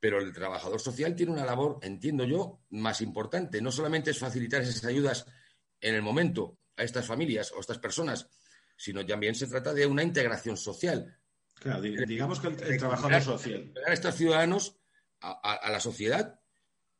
pero 0.00 0.20
el 0.20 0.32
trabajador 0.32 0.80
social 0.80 1.16
tiene 1.16 1.32
una 1.32 1.46
labor, 1.46 1.78
entiendo 1.82 2.24
yo, 2.24 2.60
más 2.70 3.00
importante. 3.00 3.62
No 3.62 3.72
solamente 3.72 4.10
es 4.10 4.18
facilitar 4.18 4.60
esas 4.60 4.84
ayudas 4.84 5.26
en 5.80 5.94
el 5.94 6.02
momento 6.02 6.58
a 6.76 6.82
estas 6.82 7.06
familias 7.06 7.52
o 7.52 7.56
a 7.56 7.60
estas 7.60 7.78
personas, 7.78 8.28
sino 8.76 9.06
también 9.06 9.34
se 9.34 9.46
trata 9.46 9.72
de 9.72 9.86
una 9.86 10.02
integración 10.02 10.56
social. 10.56 11.18
Claro, 11.54 11.80
digamos 11.80 12.40
que 12.40 12.48
el, 12.48 12.78
trabajador 12.78 13.22
social. 13.22 13.72
A 13.86 13.92
estos 13.92 14.14
ciudadanos 14.16 14.76
a, 15.20 15.70
la 15.70 15.80
sociedad, 15.80 16.38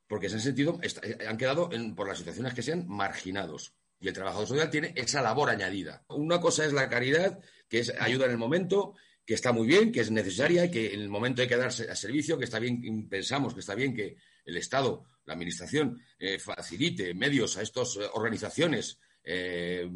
porque 0.07 0.28
se 0.28 0.37
han 0.37 0.40
sentido, 0.40 0.81
han 1.28 1.37
quedado 1.37 1.69
por 1.95 2.09
las 2.09 2.19
situaciones 2.19 2.54
que 2.54 2.62
sean 2.62 2.87
marginados. 2.88 3.75
Y 4.04 4.08
el 4.08 4.12
trabajador 4.12 4.46
social 4.46 4.68
tiene 4.68 4.92
esa 4.96 5.23
labor 5.23 5.49
añadida. 5.49 6.04
Una 6.08 6.38
cosa 6.38 6.66
es 6.66 6.75
la 6.75 6.90
caridad, 6.90 7.38
que 7.70 7.78
es 7.78 7.90
ayuda 7.99 8.26
en 8.26 8.32
el 8.32 8.37
momento, 8.37 8.94
que 9.25 9.32
está 9.32 9.50
muy 9.50 9.66
bien, 9.66 9.90
que 9.90 10.00
es 10.00 10.11
necesaria, 10.11 10.70
que 10.70 10.92
en 10.92 11.00
el 11.00 11.08
momento 11.08 11.40
hay 11.40 11.49
que 11.49 11.56
darse 11.56 11.90
a 11.90 11.96
servicio, 11.96 12.37
que 12.37 12.44
está 12.44 12.58
bien, 12.58 13.08
pensamos 13.08 13.54
que 13.54 13.61
está 13.61 13.75
bien 13.75 13.94
que 13.94 14.18
el 14.44 14.58
Estado, 14.58 15.06
la 15.25 15.32
Administración, 15.32 16.02
eh, 16.18 16.38
facilite 16.38 17.14
medios 17.14 17.56
a 17.56 17.62
estas 17.62 17.96
eh, 17.96 18.00
organizaciones 18.12 18.99
eh, 19.25 19.90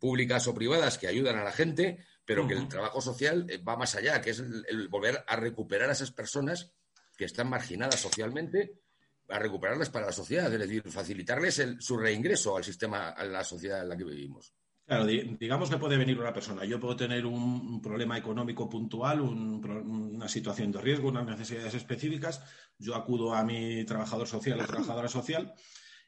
públicas 0.00 0.46
o 0.48 0.54
privadas 0.54 0.96
que 0.96 1.06
ayudan 1.06 1.36
a 1.36 1.44
la 1.44 1.52
gente, 1.52 2.06
pero 2.24 2.48
que 2.48 2.54
el 2.54 2.68
trabajo 2.68 3.02
social 3.02 3.46
va 3.68 3.76
más 3.76 3.96
allá, 3.96 4.22
que 4.22 4.30
es 4.30 4.38
el, 4.38 4.88
volver 4.88 5.22
a 5.26 5.36
recuperar 5.36 5.90
a 5.90 5.92
esas 5.92 6.10
personas 6.10 6.72
que 7.18 7.26
están 7.26 7.50
marginadas 7.50 8.00
socialmente, 8.00 8.80
a 9.28 9.38
recuperarlas 9.38 9.90
para 9.90 10.06
la 10.06 10.12
sociedad, 10.12 10.52
es 10.52 10.58
decir, 10.58 10.82
facilitarles 10.90 11.62
su 11.80 11.96
reingreso 11.96 12.56
al 12.56 12.64
sistema, 12.64 13.10
a 13.10 13.24
la 13.24 13.44
sociedad 13.44 13.82
en 13.82 13.88
la 13.88 13.96
que 13.96 14.04
vivimos. 14.04 14.54
Claro, 14.84 15.04
digamos 15.04 15.68
que 15.68 15.78
puede 15.78 15.96
venir 15.96 16.16
una 16.20 16.32
persona. 16.32 16.64
Yo 16.64 16.78
puedo 16.78 16.94
tener 16.94 17.26
un, 17.26 17.82
problema 17.82 18.16
económico 18.16 18.68
puntual, 18.68 19.20
una 19.20 20.28
situación 20.28 20.70
de 20.70 20.80
riesgo, 20.80 21.08
unas 21.08 21.26
necesidades 21.26 21.74
específicas. 21.74 22.40
Yo 22.78 22.94
acudo 22.94 23.34
a 23.34 23.42
mi 23.42 23.84
trabajador 23.84 24.28
social 24.28 24.60
o 24.60 24.64
trabajadora 24.64 25.08
social 25.08 25.52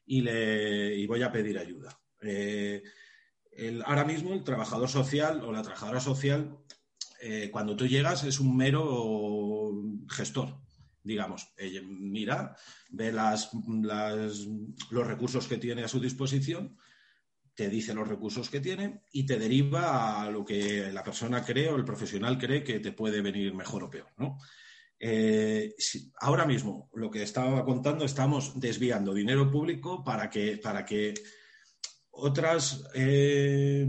y, 0.06 0.20
le, 0.20 1.04
voy 1.08 1.22
a 1.24 1.32
pedir 1.32 1.58
ayuda. 1.58 1.98
Eh, 2.20 2.84
ahora 3.84 4.04
mismo 4.04 4.32
el 4.32 4.44
trabajador 4.44 4.88
social 4.88 5.42
o 5.42 5.50
la 5.50 5.62
trabajadora 5.62 5.98
social, 5.98 6.56
eh, 7.20 7.50
cuando 7.50 7.74
tú 7.74 7.88
llegas, 7.88 8.22
es 8.22 8.38
un 8.38 8.56
mero 8.56 9.72
gestor 10.08 10.67
digamos, 11.08 11.52
mira, 11.82 12.54
ve 12.90 13.10
las, 13.10 13.50
los 13.52 15.06
recursos 15.06 15.48
que 15.48 15.56
tiene 15.56 15.82
a 15.82 15.88
su 15.88 15.98
disposición 15.98 16.76
te 17.58 17.68
dice 17.68 17.92
los 17.92 18.06
recursos 18.06 18.50
que 18.50 18.60
tiene 18.60 19.02
y 19.10 19.26
te 19.26 19.36
deriva 19.36 20.22
a 20.22 20.30
lo 20.30 20.44
que 20.44 20.92
la 20.92 21.02
persona 21.02 21.44
cree 21.44 21.68
o 21.68 21.74
el 21.74 21.84
profesional 21.84 22.38
cree 22.38 22.62
que 22.62 22.78
te 22.78 22.92
puede 22.92 23.20
venir 23.20 23.52
mejor 23.52 23.82
o 23.82 23.90
peor, 23.90 24.12
¿no? 24.16 24.38
Eh, 25.00 25.74
ahora 26.20 26.46
mismo, 26.46 26.88
lo 26.94 27.10
que 27.10 27.24
estaba 27.24 27.64
contando, 27.64 28.04
estamos 28.04 28.60
desviando 28.60 29.12
dinero 29.12 29.50
público 29.50 30.04
para 30.04 30.30
que, 30.30 30.58
para 30.58 30.84
que 30.84 31.14
otras 32.10 32.84
eh, 32.94 33.88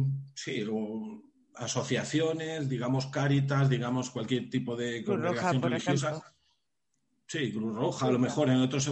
asociaciones, 1.56 2.70
digamos 2.70 3.06
Cáritas, 3.08 3.70
digamos 3.70 4.10
cualquier 4.10 4.50
tipo 4.50 4.76
de 4.76 5.04
congregación 5.04 5.62
religiosa. 5.62 6.24
Sí, 7.30 7.54
Cruz 7.54 7.76
Roja, 7.76 8.08
a 8.08 8.12
lo 8.12 8.18
mejor 8.18 8.50
en 8.50 8.58
otros. 8.58 8.92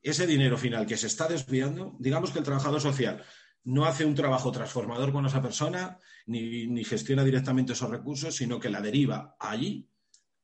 Ese 0.00 0.28
dinero 0.28 0.56
final 0.56 0.86
que 0.86 0.96
se 0.96 1.08
está 1.08 1.26
desviando, 1.26 1.96
digamos 1.98 2.30
que 2.30 2.38
el 2.38 2.44
trabajador 2.44 2.80
social 2.80 3.24
no 3.64 3.84
hace 3.84 4.04
un 4.04 4.14
trabajo 4.14 4.52
transformador 4.52 5.10
con 5.10 5.26
esa 5.26 5.42
persona, 5.42 5.98
ni, 6.26 6.84
gestiona 6.84 7.24
directamente 7.24 7.72
esos 7.72 7.90
recursos, 7.90 8.36
sino 8.36 8.60
que 8.60 8.70
la 8.70 8.80
deriva 8.80 9.36
allí 9.40 9.88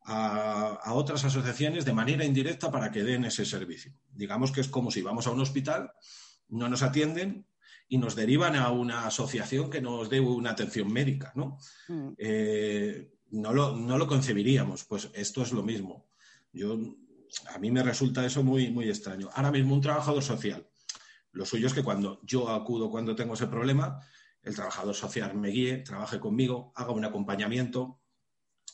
a, 0.02 0.92
otras 0.92 1.24
asociaciones 1.24 1.84
de 1.84 1.92
manera 1.92 2.24
indirecta 2.24 2.68
para 2.68 2.90
que 2.90 3.04
den 3.04 3.24
ese 3.24 3.44
servicio. 3.44 3.92
Digamos 4.10 4.50
que 4.50 4.62
es 4.62 4.68
como 4.68 4.90
si 4.90 5.00
vamos 5.00 5.28
a 5.28 5.30
un 5.30 5.40
hospital, 5.40 5.92
no 6.48 6.68
nos 6.68 6.82
atienden 6.82 7.46
y 7.88 7.98
nos 7.98 8.16
derivan 8.16 8.56
a 8.56 8.70
una 8.70 9.06
asociación 9.06 9.70
que 9.70 9.80
nos 9.80 10.10
dé 10.10 10.18
una 10.18 10.50
atención 10.50 10.92
médica, 10.92 11.32
¿no? 11.36 11.58
Mm. 11.86 12.08
Eh, 12.18 13.12
no, 13.30 13.52
lo, 13.52 13.76
no 13.76 13.98
lo 13.98 14.08
concebiríamos, 14.08 14.84
pues 14.84 15.10
esto 15.14 15.42
es 15.42 15.52
lo 15.52 15.62
mismo. 15.62 16.08
Yo, 16.52 16.76
a 17.54 17.58
mí 17.58 17.70
me 17.70 17.82
resulta 17.82 18.24
eso 18.24 18.42
muy, 18.42 18.70
muy 18.70 18.88
extraño. 18.88 19.28
Ahora 19.34 19.50
mismo 19.50 19.74
un 19.74 19.80
trabajador 19.80 20.22
social 20.22 20.66
lo 21.32 21.46
suyo 21.46 21.66
es 21.66 21.74
que 21.74 21.82
cuando 21.82 22.20
yo 22.24 22.48
acudo 22.48 22.90
cuando 22.90 23.14
tengo 23.14 23.34
ese 23.34 23.46
problema, 23.46 24.00
el 24.42 24.54
trabajador 24.54 24.94
social 24.94 25.34
me 25.36 25.48
guíe, 25.48 25.78
trabaje 25.78 26.18
conmigo, 26.18 26.72
haga 26.74 26.92
un 26.92 27.04
acompañamiento. 27.04 28.00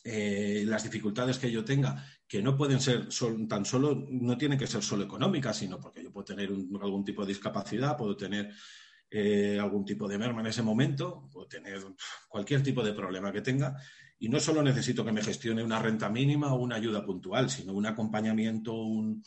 Eh, 0.03 0.63
las 0.65 0.83
dificultades 0.83 1.37
que 1.37 1.51
yo 1.51 1.65
tenga, 1.65 2.05
que 2.27 2.41
no 2.41 2.55
pueden 2.55 2.79
ser 2.79 3.09
tan 3.49 3.65
solo, 3.65 4.07
no 4.09 4.37
tienen 4.37 4.57
que 4.57 4.67
ser 4.67 4.81
solo 4.81 5.03
económicas, 5.03 5.57
sino 5.57 5.79
porque 5.79 6.01
yo 6.01 6.11
puedo 6.11 6.23
tener 6.23 6.49
algún 6.49 7.03
tipo 7.03 7.23
de 7.23 7.29
discapacidad, 7.29 7.97
puedo 7.97 8.15
tener 8.15 8.53
eh, 9.09 9.59
algún 9.59 9.83
tipo 9.83 10.07
de 10.07 10.17
merma 10.17 10.41
en 10.41 10.47
ese 10.47 10.61
momento, 10.61 11.27
puedo 11.31 11.47
tener 11.47 11.81
cualquier 12.29 12.63
tipo 12.63 12.83
de 12.83 12.93
problema 12.93 13.33
que 13.33 13.41
tenga. 13.41 13.75
Y 14.19 14.29
no 14.29 14.39
solo 14.39 14.63
necesito 14.63 15.05
que 15.05 15.11
me 15.11 15.21
gestione 15.21 15.63
una 15.63 15.79
renta 15.79 16.09
mínima 16.09 16.53
o 16.53 16.57
una 16.57 16.75
ayuda 16.75 17.05
puntual, 17.05 17.49
sino 17.49 17.73
un 17.73 17.85
acompañamiento, 17.85 18.73
un, 18.73 19.23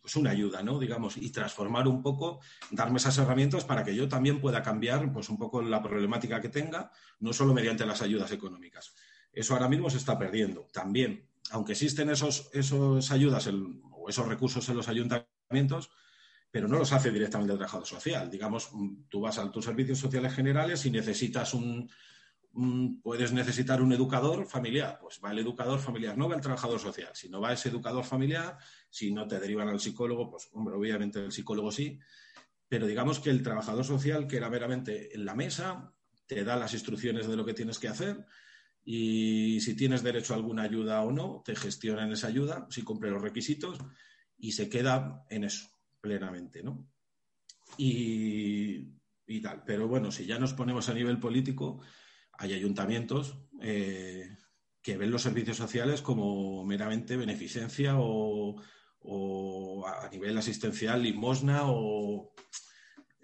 pues 0.00 0.16
una 0.16 0.30
ayuda, 0.30 0.62
¿no? 0.62 0.78
Digamos, 0.78 1.16
y 1.16 1.30
transformar 1.30 1.86
un 1.86 2.02
poco, 2.02 2.40
darme 2.70 2.96
esas 2.96 3.18
herramientas 3.18 3.64
para 3.64 3.84
que 3.84 3.94
yo 3.94 4.08
también 4.08 4.40
pueda 4.40 4.62
cambiar, 4.62 5.12
pues 5.12 5.28
un 5.28 5.38
poco 5.38 5.60
la 5.60 5.82
problemática 5.82 6.40
que 6.40 6.48
tenga, 6.48 6.90
no 7.20 7.32
solo 7.32 7.52
mediante 7.52 7.84
las 7.84 8.00
ayudas 8.02 8.32
económicas. 8.32 8.94
Eso 9.32 9.54
ahora 9.54 9.68
mismo 9.68 9.90
se 9.90 9.98
está 9.98 10.18
perdiendo. 10.18 10.66
También, 10.72 11.28
aunque 11.50 11.72
existen 11.72 12.10
esos, 12.10 12.50
esos 12.52 13.10
ayudas 13.10 13.48
o 13.92 14.08
esos 14.08 14.26
recursos 14.26 14.68
en 14.68 14.76
los 14.76 14.88
ayuntamientos, 14.88 15.90
pero 16.50 16.68
no 16.68 16.78
los 16.78 16.92
hace 16.92 17.10
directamente 17.10 17.52
el 17.52 17.58
trabajador 17.58 17.86
social. 17.86 18.30
Digamos, 18.30 18.70
tú 19.08 19.20
vas 19.20 19.38
a 19.38 19.50
tus 19.50 19.64
servicios 19.64 19.98
sociales 19.98 20.34
generales 20.34 20.84
y 20.84 20.90
necesitas 20.90 21.54
un, 21.54 21.88
puedes 23.02 23.32
necesitar 23.32 23.80
un 23.80 23.92
educador 23.92 24.46
familiar, 24.46 24.98
pues 25.00 25.20
va 25.24 25.30
el 25.32 25.38
educador 25.38 25.78
familiar, 25.78 26.16
no 26.18 26.28
va 26.28 26.36
el 26.36 26.40
trabajador 26.40 26.78
social. 26.78 27.10
Si 27.14 27.28
no 27.28 27.40
va 27.40 27.52
ese 27.52 27.70
educador 27.70 28.04
familiar, 28.04 28.58
si 28.90 29.12
no 29.12 29.26
te 29.26 29.40
derivan 29.40 29.68
al 29.68 29.80
psicólogo, 29.80 30.30
pues 30.30 30.48
hombre, 30.52 30.74
obviamente 30.74 31.24
el 31.24 31.32
psicólogo 31.32 31.72
sí, 31.72 31.98
pero 32.68 32.86
digamos 32.86 33.20
que 33.20 33.30
el 33.30 33.42
trabajador 33.42 33.84
social 33.84 34.26
que 34.26 34.36
era 34.36 34.50
meramente 34.50 35.14
en 35.14 35.24
la 35.24 35.34
mesa, 35.34 35.92
te 36.26 36.44
da 36.44 36.56
las 36.56 36.72
instrucciones 36.74 37.26
de 37.26 37.36
lo 37.36 37.44
que 37.44 37.54
tienes 37.54 37.78
que 37.78 37.88
hacer 37.88 38.26
y 38.84 39.60
si 39.60 39.74
tienes 39.74 40.02
derecho 40.02 40.34
a 40.34 40.36
alguna 40.36 40.62
ayuda 40.62 41.02
o 41.02 41.12
no, 41.12 41.42
te 41.44 41.54
gestiona 41.54 42.04
en 42.04 42.12
esa 42.12 42.28
ayuda, 42.28 42.66
si 42.70 42.82
cumple 42.82 43.10
los 43.10 43.22
requisitos 43.22 43.78
y 44.38 44.52
se 44.52 44.68
queda 44.68 45.24
en 45.30 45.44
eso 45.44 45.68
plenamente, 46.00 46.62
¿no? 46.62 46.88
Y, 47.78 48.88
y 49.26 49.40
tal. 49.40 49.62
Pero 49.64 49.88
bueno, 49.88 50.10
si 50.10 50.26
ya 50.26 50.38
nos 50.38 50.52
ponemos 50.52 50.88
a 50.88 50.94
nivel 50.94 51.18
político, 51.18 51.80
hay 52.38 52.54
ayuntamientos 52.54 53.38
eh, 53.60 54.36
que 54.82 54.96
ven 54.96 55.10
los 55.10 55.22
servicios 55.22 55.56
sociales 55.56 56.02
como 56.02 56.64
meramente 56.64 57.16
beneficencia 57.16 57.94
o, 57.96 58.60
a 59.86 60.08
nivel 60.10 60.36
asistencial 60.38 61.02
limosna 61.02 61.62
o 61.64 62.32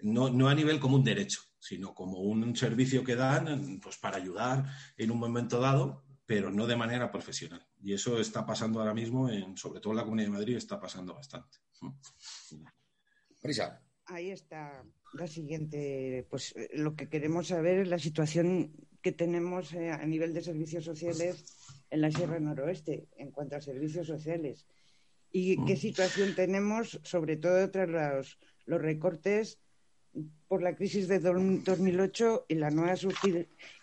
no, 0.01 0.49
a 0.49 0.55
nivel 0.55 0.79
como 0.79 0.95
un 0.95 1.03
derecho, 1.03 1.41
sino 1.59 1.93
como 1.93 2.19
un 2.19 2.55
servicio 2.55 3.03
que 3.03 3.15
dan 3.15 3.79
pues, 3.81 3.97
para 3.97 4.17
ayudar 4.17 4.65
en 4.97 5.11
un 5.11 5.19
momento 5.19 5.59
dado, 5.59 6.05
pero 6.25 6.51
no 6.51 6.67
de 6.67 6.75
manera 6.75 7.11
profesional. 7.11 7.65
Y 7.81 7.93
eso 7.93 8.19
está 8.19 8.45
pasando 8.45 8.79
ahora 8.79 8.93
mismo, 8.93 9.29
en, 9.29 9.57
sobre 9.57 9.79
todo 9.79 9.93
en 9.93 9.97
la 9.97 10.03
Comunidad 10.03 10.27
de 10.27 10.37
Madrid, 10.37 10.57
está 10.57 10.79
pasando 10.79 11.13
bastante. 11.13 11.57
Prisa. 13.41 13.81
Ahí 14.05 14.31
está 14.31 14.83
la 15.13 15.27
siguiente, 15.27 16.25
pues 16.29 16.53
lo 16.73 16.95
que 16.95 17.09
queremos 17.09 17.47
saber 17.47 17.79
es 17.79 17.87
la 17.87 17.99
situación 17.99 18.73
que 19.01 19.11
tenemos 19.11 19.73
eh, 19.73 19.91
a 19.91 20.05
nivel 20.05 20.33
de 20.33 20.41
servicios 20.41 20.83
sociales 20.83 21.45
en 21.89 22.01
la 22.01 22.11
Sierra 22.11 22.39
Noroeste 22.39 23.07
en 23.17 23.31
cuanto 23.31 23.55
a 23.55 23.61
servicios 23.61 24.07
sociales 24.07 24.67
y 25.31 25.63
qué 25.65 25.73
mm. 25.73 25.77
situación 25.77 26.35
tenemos 26.35 26.99
sobre 27.03 27.37
todo 27.37 27.69
tras 27.69 27.89
los, 27.89 28.39
los 28.65 28.81
recortes 28.81 29.59
por 30.47 30.63
la 30.63 30.75
crisis 30.75 31.07
de 31.07 31.19
2008 31.19 32.45
y 32.47 32.55
la 32.55 32.71
nueva 32.71 32.95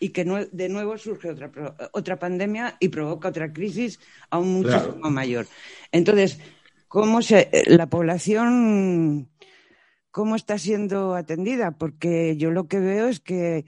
y 0.00 0.08
que 0.08 0.24
de 0.24 0.68
nuevo 0.68 0.98
surge 0.98 1.30
otra 1.30 1.50
otra 1.92 2.18
pandemia 2.18 2.76
y 2.80 2.88
provoca 2.88 3.28
otra 3.28 3.52
crisis 3.52 4.00
aún 4.30 4.52
muchísimo 4.52 5.08
mayor. 5.10 5.46
Entonces, 5.92 6.40
¿cómo 6.88 7.22
se, 7.22 7.48
la 7.66 7.86
población 7.86 9.28
cómo 10.10 10.34
está 10.34 10.58
siendo 10.58 11.14
atendida? 11.14 11.70
Porque 11.70 12.36
yo 12.36 12.50
lo 12.50 12.66
que 12.66 12.80
veo 12.80 13.06
es 13.06 13.20
que 13.20 13.64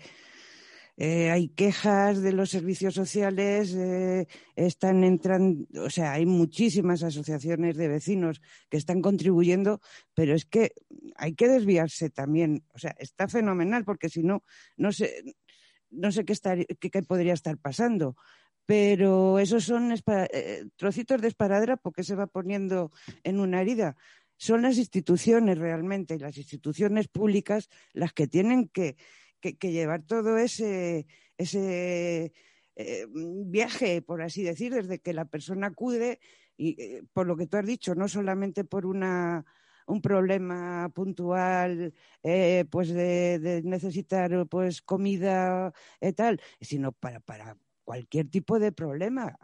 eh, 1.01 1.31
hay 1.31 1.51
quejas 1.51 2.23
de 2.23 2.33
los 2.33 2.51
servicios 2.51 2.93
sociales, 2.93 3.73
eh, 3.73 4.27
están 4.57 5.05
entrando, 5.05 5.65
o 5.85 5.91
sea, 5.91 6.15
hay 6.15 6.27
muchísimas 6.27 7.05
asociaciones 7.05 7.77
de 7.77 7.87
vecinos 7.87 8.43
que 8.69 8.79
están 8.79 9.01
contribuyendo, 9.01 9.81
pero 10.13 10.35
es 10.35 10.45
que 10.45 10.73
hay 11.15 11.35
que 11.35 11.47
desviarse 11.47 12.11
también. 12.11 12.65
O 12.75 12.81
sea, 12.81 12.97
está 12.99 13.29
fenomenal 13.29 13.85
porque 13.85 14.09
si 14.09 14.25
no, 14.25 14.43
no 14.77 14.91
sé, 14.91 15.23
no 15.91 16.11
sé 16.11 16.25
qué, 16.25 16.35
qué, 16.91 17.03
podría 17.05 17.35
estar 17.35 17.57
pasando. 17.59 18.17
Pero 18.67 19.39
esos 19.39 19.65
son 19.65 19.93
eh, 19.93 20.65
trocitos 20.75 21.21
de 21.21 21.29
esparadra 21.29 21.77
porque 21.77 22.03
se 22.03 22.17
va 22.17 22.27
poniendo 22.27 22.91
en 23.23 23.39
una 23.39 23.63
herida 23.63 23.97
son 24.41 24.63
las 24.63 24.79
instituciones 24.79 25.59
realmente, 25.59 26.17
las 26.17 26.37
instituciones 26.39 27.09
públicas, 27.09 27.69
las 27.93 28.13
que 28.13 28.29
tienen 28.29 28.69
que, 28.69 28.97
que, 29.41 29.73
llevar 29.73 30.03
todo 30.03 30.39
ese, 30.39 31.07
ese 31.37 32.33
eh, 32.77 33.07
viaje, 33.47 34.03
por 34.03 34.23
así 34.23 34.43
decir, 34.43 34.75
desde 34.75 35.01
que 35.01 35.13
la 35.13 35.25
persona 35.25 35.69
acude 35.69 36.21
y 36.57 36.81
eh, 36.81 37.03
por 37.13 37.27
lo 37.27 37.37
que 37.37 37.47
tú 37.47 37.57
has 37.57 37.67
dicho, 37.67 37.95
no 37.95 38.09
solamente 38.09 38.65
por 38.65 38.87
una 38.87 39.45
un 39.89 40.03
problema 40.03 40.91
puntual 40.95 41.95
eh, 42.23 42.67
pues 42.71 42.91
de, 42.91 43.63
necesitar 43.65 44.47
pues 44.49 44.83
comida 44.83 45.73
y 46.01 46.13
tal, 46.13 46.41
sino 46.61 46.93
para, 46.93 47.21
para 47.21 47.57
cualquier 47.89 48.29
tipo 48.29 48.59
de 48.59 48.71
problema, 48.71 49.35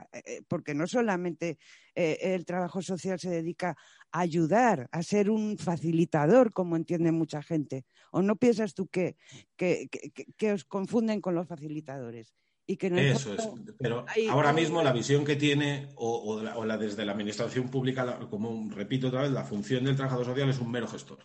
porque 0.49 0.75
no 0.75 0.87
solamente 0.87 1.57
el 1.95 2.45
trabajo 2.45 2.83
social 2.83 3.19
se 3.19 3.31
dedica 3.31 3.75
ayudar, 4.13 4.87
a 4.93 5.03
ser 5.03 5.31
un 5.31 5.57
facilitador, 5.57 6.53
como 6.53 6.77
entiende 6.77 7.11
mucha 7.11 7.43
gente. 7.43 7.87
¿O 8.13 8.21
no 8.21 8.37
piensas 8.37 8.75
tú 8.75 8.87
que, 8.87 9.17
que, 9.57 10.53
os 10.53 10.65
confunden 10.65 11.23
con 11.23 11.35
los 11.35 11.49
facilitadores? 11.49 12.35
Y 12.67 12.77
que 12.77 12.89
Eso 13.11 13.33
es. 13.33 13.49
Pero 13.79 14.05
ahora 14.29 14.53
mismo 14.53 14.83
la 14.83 14.93
visión 14.93 15.25
que 15.25 15.37
tiene, 15.37 15.89
o, 15.97 16.43
la, 16.43 16.77
desde 16.77 17.07
la 17.07 17.13
administración 17.13 17.71
pública, 17.71 18.19
como 18.29 18.71
repito 18.71 19.09
otra 19.09 19.23
vez, 19.23 19.33
la 19.33 19.45
función 19.45 19.85
del 19.85 19.97
trabajador 19.97 20.27
social 20.27 20.51
es 20.51 20.59
un 20.59 20.71
mero 20.71 20.87
gestor. 20.87 21.21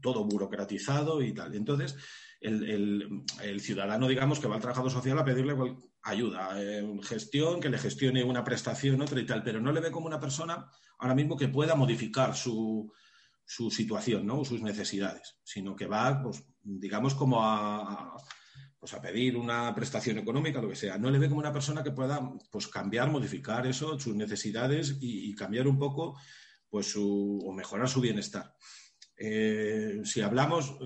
Todo 0.00 0.24
burocratizado 0.24 1.20
y 1.20 1.34
tal. 1.34 1.52
Entonces, 1.56 1.96
el, 2.40 3.22
ciudadano, 3.58 4.06
digamos, 4.06 4.38
que 4.38 4.46
va 4.46 4.54
al 4.54 4.60
trabajador 4.60 4.92
social 4.92 5.18
a 5.18 5.24
pedirle 5.24 5.54
ayuda, 6.02 6.50
eh, 6.56 6.84
gestión, 7.02 7.60
que 7.60 7.68
le 7.68 7.78
gestione 7.78 8.24
una 8.24 8.44
prestación, 8.44 9.00
otra 9.00 9.20
y 9.20 9.26
tal, 9.26 9.42
pero 9.42 9.60
no 9.60 9.72
le 9.72 9.80
ve 9.80 9.90
como 9.90 10.06
una 10.06 10.20
persona 10.20 10.70
ahora 10.98 11.14
mismo 11.14 11.36
que 11.36 11.48
pueda 11.48 11.74
modificar 11.74 12.34
su, 12.34 12.92
su 13.44 13.70
situación, 13.70 14.26
¿no? 14.26 14.44
sus 14.44 14.62
necesidades, 14.62 15.38
sino 15.42 15.74
que 15.74 15.86
va, 15.86 16.22
pues, 16.22 16.44
digamos, 16.62 17.14
como 17.14 17.44
a, 17.44 18.16
pues 18.78 18.94
a 18.94 19.00
pedir 19.00 19.36
una 19.36 19.74
prestación 19.74 20.18
económica, 20.18 20.62
lo 20.62 20.68
que 20.68 20.76
sea. 20.76 20.96
No 20.98 21.10
le 21.10 21.18
ve 21.18 21.28
como 21.28 21.40
una 21.40 21.52
persona 21.52 21.82
que 21.82 21.90
pueda 21.90 22.20
pues, 22.50 22.68
cambiar, 22.68 23.10
modificar 23.10 23.66
eso, 23.66 23.98
sus 23.98 24.14
necesidades 24.14 24.96
y, 25.00 25.34
cambiar 25.34 25.68
un 25.68 25.78
poco 25.78 26.18
pues, 26.68 26.90
su, 26.92 27.40
o 27.44 27.52
mejorar 27.52 27.88
su 27.88 28.00
bienestar. 28.00 28.54
Eh, 29.16 30.00
si 30.04 30.22
hablamos, 30.22 30.78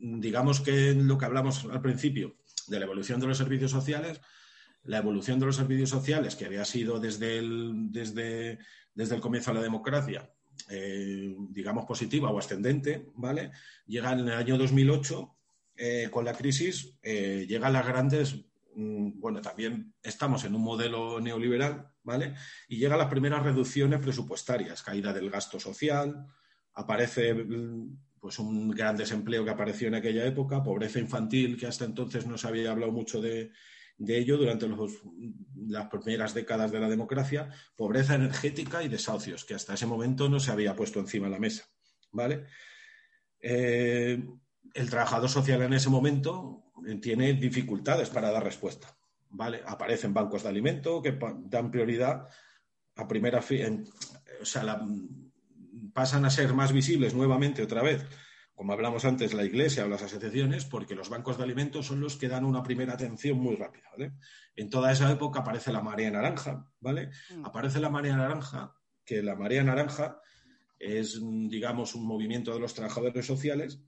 digamos 0.00 0.60
que 0.60 0.92
lo 0.92 1.18
que 1.18 1.24
hablamos 1.24 1.66
al 1.66 1.80
principio 1.80 2.36
de 2.66 2.80
la 2.80 2.86
evolución 2.86 3.20
de 3.20 3.28
los 3.28 3.38
servicios 3.38 3.70
sociales, 3.70 4.20
la 4.86 4.98
evolución 4.98 5.38
de 5.38 5.46
los 5.46 5.56
servicios 5.56 5.90
sociales, 5.90 6.36
que 6.36 6.46
había 6.46 6.64
sido 6.64 6.98
desde 6.98 7.38
el, 7.38 7.90
desde, 7.90 8.58
desde 8.94 9.14
el 9.14 9.20
comienzo 9.20 9.50
de 9.50 9.56
la 9.56 9.62
democracia, 9.62 10.30
eh, 10.70 11.34
digamos, 11.50 11.84
positiva 11.84 12.30
o 12.30 12.38
ascendente, 12.38 13.10
¿vale? 13.14 13.50
Llega 13.86 14.12
en 14.12 14.20
el 14.20 14.32
año 14.32 14.56
2008, 14.56 15.36
eh, 15.76 16.08
con 16.10 16.24
la 16.24 16.32
crisis, 16.32 16.96
eh, 17.02 17.46
llegan 17.48 17.72
las 17.72 17.86
grandes, 17.86 18.36
mm, 18.74 19.20
bueno, 19.20 19.40
también 19.40 19.94
estamos 20.02 20.44
en 20.44 20.54
un 20.54 20.62
modelo 20.62 21.20
neoliberal, 21.20 21.88
¿vale? 22.02 22.34
Y 22.68 22.78
llegan 22.78 22.98
las 22.98 23.10
primeras 23.10 23.42
reducciones 23.42 24.00
presupuestarias, 24.00 24.82
caída 24.82 25.12
del 25.12 25.30
gasto 25.30 25.60
social, 25.60 26.26
aparece 26.74 27.34
mm, 27.34 27.98
pues 28.20 28.38
un 28.38 28.70
gran 28.70 28.96
desempleo 28.96 29.44
que 29.44 29.50
apareció 29.50 29.88
en 29.88 29.96
aquella 29.96 30.24
época, 30.24 30.62
pobreza 30.62 30.98
infantil, 30.98 31.56
que 31.56 31.66
hasta 31.66 31.84
entonces 31.84 32.26
no 32.26 32.38
se 32.38 32.48
había 32.48 32.70
hablado 32.70 32.92
mucho 32.92 33.20
de, 33.20 33.52
de 33.98 34.18
ello 34.18 34.36
durante 34.36 34.68
las 35.68 35.88
primeras 35.88 36.34
décadas 36.34 36.70
de 36.70 36.80
la 36.80 36.88
democracia, 36.88 37.50
pobreza 37.76 38.14
energética 38.14 38.82
y 38.82 38.88
desahucios, 38.88 39.44
que 39.44 39.54
hasta 39.54 39.74
ese 39.74 39.86
momento 39.86 40.28
no 40.28 40.40
se 40.40 40.52
había 40.52 40.76
puesto 40.76 41.00
encima 41.00 41.26
de 41.26 41.32
la 41.32 41.38
mesa. 41.38 41.64
¿vale? 42.12 42.44
Eh, 43.40 44.22
el 44.74 44.90
trabajador 44.90 45.28
social 45.28 45.62
en 45.62 45.72
ese 45.72 45.88
momento 45.88 46.72
tiene 47.00 47.32
dificultades 47.34 48.10
para 48.10 48.30
dar 48.30 48.44
respuesta. 48.44 48.96
¿vale? 49.30 49.62
Aparecen 49.66 50.14
bancos 50.14 50.42
de 50.42 50.50
alimento 50.50 51.02
que 51.02 51.18
dan 51.44 51.70
prioridad 51.70 52.28
a 52.96 53.08
primera 53.08 53.42
fin, 53.42 53.86
o 54.40 54.44
sea, 54.44 54.80
pasan 55.92 56.24
a 56.24 56.30
ser 56.30 56.54
más 56.54 56.72
visibles 56.72 57.14
nuevamente 57.14 57.62
otra 57.62 57.82
vez 57.82 58.06
como 58.56 58.72
hablamos 58.72 59.04
antes, 59.04 59.34
la 59.34 59.44
iglesia 59.44 59.84
o 59.84 59.88
las 59.88 60.02
asociaciones, 60.02 60.64
porque 60.64 60.94
los 60.94 61.10
bancos 61.10 61.36
de 61.36 61.44
alimentos 61.44 61.86
son 61.86 62.00
los 62.00 62.16
que 62.16 62.26
dan 62.26 62.44
una 62.44 62.62
primera 62.62 62.94
atención 62.94 63.38
muy 63.38 63.54
rápida. 63.54 63.90
En 64.56 64.70
toda 64.70 64.90
esa 64.90 65.12
época 65.12 65.40
aparece 65.40 65.70
la 65.72 65.82
marea 65.82 66.10
naranja, 66.10 66.66
¿vale? 66.80 67.10
Mm. 67.36 67.44
Aparece 67.44 67.80
la 67.80 67.90
marea 67.90 68.16
naranja, 68.16 68.74
que 69.04 69.22
la 69.22 69.36
marea 69.36 69.62
naranja 69.62 70.18
es, 70.78 71.20
digamos, 71.20 71.94
un 71.94 72.06
movimiento 72.06 72.54
de 72.54 72.60
los 72.60 72.72
trabajadores 72.72 73.26
sociales 73.26 73.78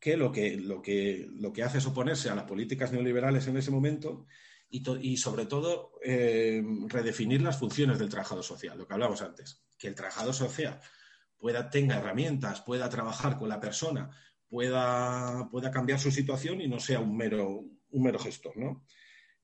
que 0.00 0.16
lo 0.16 0.32
que, 0.32 0.56
lo 0.56 0.82
que, 0.82 1.28
lo 1.30 1.52
que 1.52 1.62
hace 1.62 1.78
es 1.78 1.86
oponerse 1.86 2.28
a 2.28 2.34
las 2.34 2.46
políticas 2.46 2.90
neoliberales 2.90 3.46
en 3.46 3.56
ese 3.56 3.70
momento 3.70 4.26
y, 4.68 4.82
y 5.00 5.16
sobre 5.16 5.46
todo, 5.46 5.92
eh, 6.02 6.60
redefinir 6.88 7.42
las 7.42 7.58
funciones 7.58 8.00
del 8.00 8.08
trabajador 8.08 8.42
social, 8.42 8.78
lo 8.78 8.88
que 8.88 8.94
hablamos 8.94 9.22
antes, 9.22 9.62
que 9.78 9.86
el 9.86 9.94
trabajador 9.94 10.34
social 10.34 10.80
pueda, 11.40 11.70
tenga 11.70 11.96
herramientas, 11.96 12.60
pueda 12.60 12.88
trabajar 12.88 13.36
con 13.38 13.48
la 13.48 13.58
persona, 13.58 14.10
pueda, 14.48 15.48
pueda 15.50 15.70
cambiar 15.70 15.98
su 15.98 16.10
situación 16.10 16.60
y 16.60 16.68
no 16.68 16.78
sea 16.78 17.00
un 17.00 17.16
mero, 17.16 17.64
un 17.90 18.02
mero 18.02 18.18
gestor. 18.18 18.56
¿no? 18.56 18.84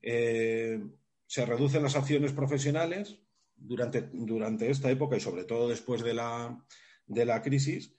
Eh, 0.01 0.79
se 1.25 1.45
reducen 1.45 1.83
las 1.83 1.95
acciones 1.95 2.31
profesionales 2.31 3.19
durante, 3.55 4.09
durante 4.13 4.69
esta 4.69 4.91
época 4.91 5.17
y 5.17 5.19
sobre 5.19 5.43
todo 5.43 5.67
después 5.67 6.03
de 6.03 6.13
la, 6.13 6.63
de 7.07 7.25
la 7.25 7.41
crisis 7.41 7.93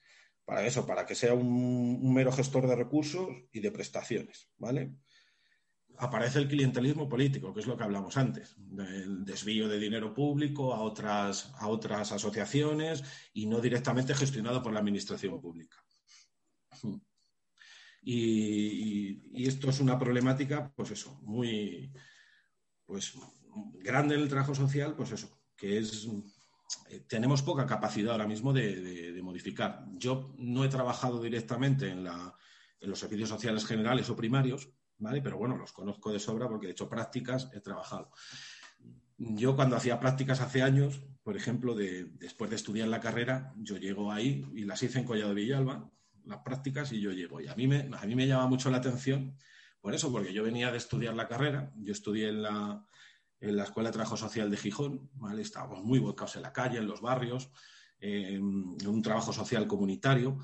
para 0.44 0.66
eso, 0.66 0.86
para 0.86 1.04
que 1.04 1.14
sea 1.14 1.34
un, 1.34 1.98
un, 2.02 2.14
mero 2.14 2.32
gestor 2.32 2.66
de 2.66 2.76
recursos 2.76 3.28
y 3.52 3.60
de 3.60 3.70
prestaciones, 3.70 4.48
¿vale? 4.56 4.94
Aparece 5.98 6.38
el 6.38 6.48
clientelismo 6.48 7.08
político, 7.08 7.52
que 7.52 7.60
es 7.60 7.66
lo 7.66 7.76
que 7.76 7.84
hablamos 7.84 8.16
antes, 8.16 8.56
el 8.78 9.24
desvío 9.24 9.68
de 9.68 9.78
dinero 9.78 10.14
público 10.14 10.72
a 10.72 10.80
otras, 10.80 11.52
a 11.58 11.68
otras 11.68 12.12
asociaciones 12.12 13.02
y 13.32 13.46
no 13.46 13.60
directamente 13.60 14.14
gestionado 14.14 14.62
por 14.62 14.72
la 14.72 14.80
administración 14.80 15.40
pública. 15.40 15.76
Y, 18.02 19.46
esto 19.46 19.70
es 19.70 19.80
una 19.80 19.98
problemática, 19.98 20.72
pues 20.74 20.92
eso, 20.92 21.20
muy 21.22 21.92
pues, 22.86 23.14
grande 23.74 24.14
en 24.14 24.22
el 24.22 24.28
trabajo 24.28 24.54
social, 24.54 24.94
pues 24.96 25.12
eso, 25.12 25.40
que 25.56 25.78
es 25.78 26.08
eh, 26.90 27.00
tenemos 27.08 27.42
poca 27.42 27.66
capacidad 27.66 28.12
ahora 28.12 28.26
mismo 28.26 28.52
de, 28.52 29.12
de 29.12 29.22
modificar. 29.22 29.84
Yo 29.92 30.34
no 30.38 30.64
he 30.64 30.68
trabajado 30.68 31.20
directamente 31.20 31.90
en, 31.90 32.04
la, 32.04 32.34
en 32.80 32.90
los 32.90 32.98
servicios 32.98 33.28
sociales 33.28 33.66
generales 33.66 34.08
o 34.10 34.16
primarios, 34.16 34.70
pero 35.22 35.38
bueno, 35.38 35.56
los 35.56 35.72
conozco 35.72 36.12
de 36.12 36.18
sobra 36.18 36.48
porque 36.48 36.66
he 36.66 36.70
hecho 36.70 36.88
prácticas, 36.88 37.50
he 37.52 37.60
trabajado. 37.60 38.10
Yo 39.16 39.56
cuando 39.56 39.76
hacía 39.76 39.98
prácticas 39.98 40.40
hace 40.40 40.62
años, 40.62 41.02
por 41.22 41.36
ejemplo, 41.36 41.74
después 41.74 42.50
de 42.50 42.56
estudiar 42.56 42.88
la 42.88 43.00
carrera, 43.00 43.52
yo 43.56 43.76
llego 43.76 44.12
ahí 44.12 44.46
y 44.54 44.64
las 44.64 44.82
hice 44.82 45.00
en 45.00 45.04
Collado 45.04 45.34
Villalba, 45.34 45.90
las 46.24 46.38
prácticas, 46.38 46.92
y 46.92 47.00
yo 47.00 47.12
llego. 47.12 47.40
Y 47.40 47.48
a 47.48 47.54
mí 47.54 47.66
me, 47.66 47.90
a 47.96 48.06
mí 48.06 48.14
me 48.14 48.26
llama 48.26 48.46
mucho 48.46 48.70
la 48.70 48.78
atención 48.78 49.36
por 49.80 49.94
eso, 49.94 50.10
porque 50.12 50.32
yo 50.32 50.42
venía 50.42 50.70
de 50.70 50.78
estudiar 50.78 51.14
la 51.14 51.28
carrera, 51.28 51.72
yo 51.76 51.92
estudié 51.92 52.28
en 52.28 52.42
la, 52.42 52.84
en 53.40 53.56
la 53.56 53.64
Escuela 53.64 53.88
de 53.88 53.94
Trabajo 53.94 54.16
Social 54.16 54.50
de 54.50 54.56
Gijón, 54.56 55.10
¿vale? 55.14 55.42
estábamos 55.42 55.84
muy 55.84 55.98
volcados 55.98 56.36
en 56.36 56.42
la 56.42 56.52
calle, 56.52 56.78
en 56.78 56.86
los 56.86 57.00
barrios, 57.00 57.50
en 58.00 58.86
un 58.86 59.02
trabajo 59.02 59.32
social 59.32 59.66
comunitario 59.66 60.38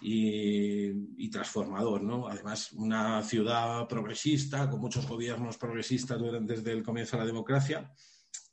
y, 0.00 1.30
transformador, 1.30 2.02
¿no? 2.02 2.28
Además, 2.28 2.72
una 2.72 3.22
ciudad 3.22 3.86
progresista, 3.88 4.70
con 4.70 4.80
muchos 4.80 5.06
gobiernos 5.06 5.58
progresistas 5.58 6.20
desde 6.42 6.72
el 6.72 6.82
comienzo 6.82 7.16
de 7.16 7.22
la 7.22 7.26
democracia, 7.26 7.92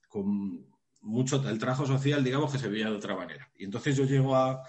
con 0.07 0.65
mucho 1.01 1.47
el 1.47 1.59
trabajo 1.59 1.85
social, 1.85 2.23
digamos, 2.23 2.51
que 2.51 2.59
se 2.59 2.69
veía 2.69 2.89
de 2.89 2.95
otra 2.95 3.15
manera. 3.15 3.51
Y 3.55 3.65
entonces 3.65 3.95
yo 3.95 4.05
llego 4.05 4.35
a, 4.35 4.63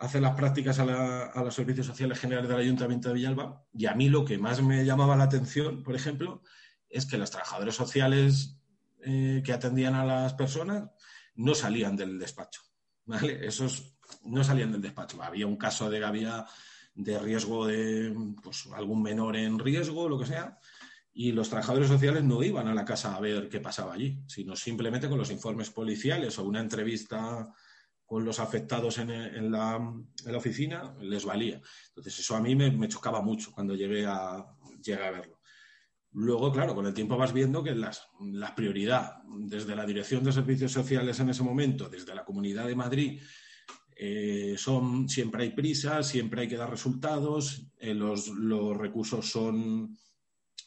hacer 0.00 0.22
las 0.22 0.34
prácticas 0.34 0.78
a, 0.78 1.42
los 1.42 1.54
servicios 1.54 1.86
sociales 1.86 2.18
generales 2.18 2.48
del 2.48 2.58
Ayuntamiento 2.58 3.08
de 3.08 3.14
Villalba 3.14 3.66
y 3.72 3.84
a 3.84 3.94
mí 3.94 4.08
lo 4.08 4.24
que 4.24 4.38
más 4.38 4.62
me 4.62 4.84
llamaba 4.84 5.14
la 5.14 5.24
atención, 5.24 5.82
por 5.82 5.94
ejemplo, 5.94 6.42
es 6.88 7.04
que 7.04 7.18
los 7.18 7.30
trabajadores 7.30 7.74
sociales 7.74 8.58
eh, 9.02 9.42
que 9.44 9.52
atendían 9.52 9.94
a 9.94 10.04
las 10.04 10.32
personas 10.34 10.88
no 11.34 11.54
salían 11.54 11.96
del 11.96 12.18
despacho. 12.18 12.62
¿vale? 13.04 13.46
Esos 13.46 13.94
no 14.24 14.44
salían 14.44 14.72
del 14.72 14.82
despacho. 14.82 15.22
Había 15.22 15.46
un 15.46 15.56
caso 15.56 15.90
de 15.90 15.98
que 15.98 16.04
había 16.04 16.46
de 16.94 17.18
riesgo 17.18 17.66
de 17.66 18.14
pues, 18.42 18.68
algún 18.74 19.02
menor 19.02 19.36
en 19.36 19.58
riesgo, 19.58 20.08
lo 20.08 20.18
que 20.18 20.26
sea, 20.26 20.58
y 21.12 21.32
los 21.32 21.48
trabajadores 21.48 21.88
sociales 21.88 22.22
no 22.24 22.42
iban 22.42 22.68
a 22.68 22.74
la 22.74 22.84
casa 22.84 23.16
a 23.16 23.20
ver 23.20 23.48
qué 23.48 23.60
pasaba 23.60 23.94
allí, 23.94 24.22
sino 24.26 24.54
simplemente 24.54 25.08
con 25.08 25.18
los 25.18 25.30
informes 25.30 25.70
policiales 25.70 26.38
o 26.38 26.44
una 26.44 26.60
entrevista 26.60 27.52
con 28.04 28.24
los 28.24 28.40
afectados 28.40 28.98
en, 28.98 29.52
la, 29.52 29.78
oficina, 30.34 30.96
les 31.00 31.24
valía. 31.24 31.60
Entonces, 31.88 32.18
eso 32.18 32.34
a 32.34 32.40
mí 32.40 32.56
me, 32.56 32.88
chocaba 32.88 33.22
mucho 33.22 33.52
cuando 33.52 33.76
llegué 33.76 34.04
a, 34.04 34.34
a 34.38 35.10
verlo. 35.12 35.40
Luego, 36.12 36.50
claro, 36.50 36.74
con 36.74 36.86
el 36.86 36.94
tiempo 36.94 37.16
vas 37.16 37.32
viendo 37.32 37.62
que 37.62 37.72
las, 37.72 38.08
la 38.20 38.52
prioridad 38.52 39.18
desde 39.28 39.76
la 39.76 39.86
Dirección 39.86 40.24
de 40.24 40.32
Servicios 40.32 40.72
Sociales 40.72 41.20
en 41.20 41.30
ese 41.30 41.44
momento, 41.44 41.88
desde 41.88 42.12
la 42.12 42.24
Comunidad 42.24 42.66
de 42.66 42.74
Madrid 42.74 43.22
eh, 44.02 44.54
son, 44.56 45.10
siempre 45.10 45.42
hay 45.42 45.50
prisa, 45.50 46.02
siempre 46.02 46.40
hay 46.40 46.48
que 46.48 46.56
dar 46.56 46.70
resultados, 46.70 47.66
eh, 47.76 47.92
los, 47.92 48.30
recursos 48.78 49.30
son, 49.30 49.94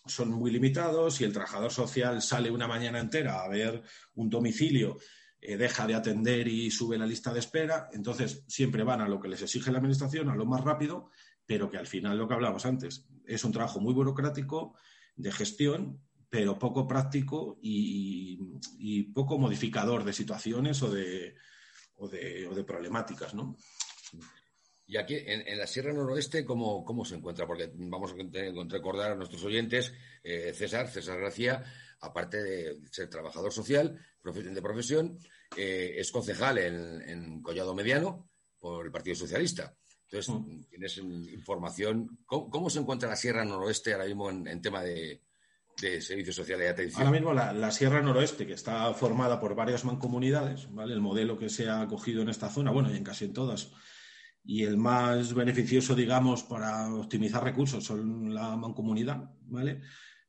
son 0.06 0.30
muy 0.30 0.52
limitados 0.52 1.20
y 1.20 1.24
el 1.24 1.34
trabajador 1.34 1.72
social 1.72 2.22
sale 2.22 2.52
una 2.52 2.68
mañana 2.68 3.00
entera 3.00 3.42
a 3.42 3.48
ver 3.48 3.82
un 4.14 4.30
domicilio, 4.30 5.00
eh, 5.42 5.58
deja 5.58 5.88
de 5.88 5.96
atender 5.96 6.48
y 6.48 6.70
sube 6.70 6.96
la 6.96 7.08
lista 7.08 7.34
de 7.34 7.40
espera. 7.40 7.90
Entonces, 7.92 8.44
siempre 8.48 8.84
van 8.84 9.02
a 9.02 9.10
lo 9.10 9.20
que 9.20 9.30
les 9.30 9.42
exige 9.42 9.72
la 9.72 9.80
Administración, 9.80 10.30
a 10.30 10.36
lo 10.36 10.46
más 10.46 10.62
rápido, 10.62 11.10
pero 11.44 11.72
que 11.72 11.78
al 11.78 11.88
final, 11.88 12.20
lo 12.20 12.28
que 12.28 12.36
hablamos 12.36 12.68
antes, 12.68 13.08
es 13.26 13.44
un 13.44 13.52
trabajo 13.52 13.80
muy 13.80 13.96
burocrático 13.96 14.76
de 15.16 15.32
gestión, 15.32 16.04
pero 16.30 16.60
poco 16.60 16.86
práctico 16.86 17.58
y 17.64 19.04
poco 19.12 19.40
modificador 19.40 20.04
de 20.04 20.14
situaciones 20.14 20.84
o 20.84 20.92
de, 20.92 21.34
o 21.98 22.08
de, 22.08 22.64
problemáticas, 22.66 23.34
¿no? 23.34 23.56
Y 24.86 24.98
aquí, 24.98 25.16
en, 25.16 25.58
la 25.58 25.66
Sierra 25.66 25.94
Noroeste, 25.94 26.44
¿cómo, 26.44 26.84
¿cómo, 26.84 27.06
se 27.06 27.16
encuentra? 27.16 27.48
Porque 27.48 27.72
vamos 27.74 28.12
a 28.12 28.16
recordar 28.70 29.12
a 29.12 29.16
nuestros 29.16 29.44
oyentes, 29.44 29.94
eh, 30.24 30.54
César, 30.54 30.90
César 30.90 31.20
García, 31.20 31.64
aparte 32.02 32.44
de 32.44 32.80
ser 32.92 33.10
trabajador 33.10 33.54
social, 33.54 33.98
de 34.24 34.62
profesión, 34.62 35.18
eh, 35.56 35.96
es 35.98 36.12
concejal 36.12 36.58
en, 36.58 37.42
Collado 37.42 37.74
Mediano 37.74 38.30
por 38.60 38.86
el 38.86 38.92
Partido 38.92 39.16
Socialista. 39.16 39.76
Entonces, 40.10 40.34
mm. 40.34 40.64
tienes 40.70 40.98
información. 40.98 42.20
¿Cómo, 42.26 42.70
se 42.70 42.80
encuentra 42.80 43.10
la 43.10 43.16
Sierra 43.16 43.46
Noroeste 43.46 43.94
ahora 43.94 44.06
mismo 44.06 44.30
en 44.30 44.62
tema 44.62 44.84
de, 44.84 45.22
de 45.82 46.02
servicios 46.02 46.36
sociales 46.36 46.68
y 46.68 46.70
atención. 46.70 47.02
Ahora 47.02 47.20
mismo 47.20 47.34
la, 47.34 47.72
Sierra 47.72 48.02
Noroeste, 48.02 48.46
que 48.46 48.54
está 48.54 48.94
formada 48.94 49.40
por 49.40 49.56
varias 49.56 49.86
mancomunidades, 49.86 50.72
¿vale? 50.72 50.94
El 50.94 51.02
modelo 51.02 51.38
que 51.38 51.50
se 51.50 51.70
ha 51.70 51.82
acogido 51.82 52.22
en 52.22 52.30
esta 52.30 52.50
zona, 52.50 52.72
bueno, 52.72 52.92
y 52.92 52.98
en 52.98 53.04
casi 53.04 53.26
en 53.26 53.34
todas, 53.34 53.72
y 54.46 54.64
el 54.64 54.78
más 54.78 55.34
beneficioso, 55.34 55.96
digamos, 55.96 56.44
para 56.44 56.94
optimizar 56.94 57.44
recursos 57.44 57.84
son 57.84 58.34
la 58.34 58.56
mancomunidad, 58.56 59.32
¿vale? 59.46 59.82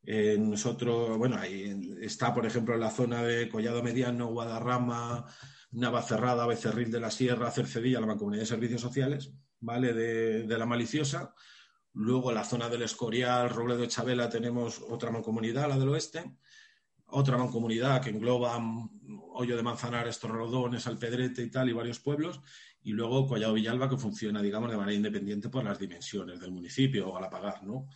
Eh, 0.06 0.36
nosotros, 0.38 1.16
bueno, 1.16 1.36
ahí 1.36 1.96
está, 2.00 2.34
por 2.34 2.46
ejemplo, 2.46 2.74
en 2.74 2.80
la 2.80 2.90
zona 2.90 3.22
de 3.22 3.48
Collado 3.48 3.82
Mediano, 3.82 4.26
Guadarrama, 4.26 5.26
Navacerrada, 5.72 6.46
Becerril 6.46 6.90
de 6.90 7.00
la 7.00 7.10
Sierra, 7.10 7.50
Cercedilla, 7.50 8.00
la 8.00 8.06
mancomunidad 8.06 8.42
de 8.42 8.46
servicios 8.46 8.80
sociales, 8.80 9.32
¿vale? 9.60 9.92
De, 9.92 10.58
la 10.58 10.66
maliciosa. 10.66 11.34
Luego 11.94 12.32
la 12.32 12.44
zona 12.44 12.68
del 12.68 12.82
Escorial, 12.82 13.50
Robledo 13.50 13.86
Chabela, 13.86 14.28
tenemos 14.28 14.82
otra 14.88 15.12
mancomunidad, 15.12 15.68
la 15.68 15.78
del 15.78 15.90
oeste. 15.90 16.38
Otra 17.06 17.38
mancomunidad 17.38 18.02
que 18.02 18.10
engloba 18.10 18.60
Hoyo 19.34 19.56
de 19.56 19.62
Manzanares, 19.62 20.18
Torrodones, 20.18 20.88
Alpedrete 20.88 21.42
y 21.42 21.50
tal, 21.50 21.68
y 21.68 21.72
varios 21.72 22.00
pueblos. 22.00 22.40
Y 22.82 22.92
luego 22.92 23.28
Collado 23.28 23.54
Villalba, 23.54 23.88
que 23.88 23.96
funciona, 23.96 24.42
digamos, 24.42 24.72
de 24.72 24.76
manera 24.76 24.96
independiente 24.96 25.48
por 25.48 25.62
las 25.62 25.78
dimensiones 25.78 26.40
del 26.40 26.50
municipio 26.50 27.08
o 27.08 27.16
al 27.16 27.24
apagar, 27.24 27.62
¿no? 27.62 27.88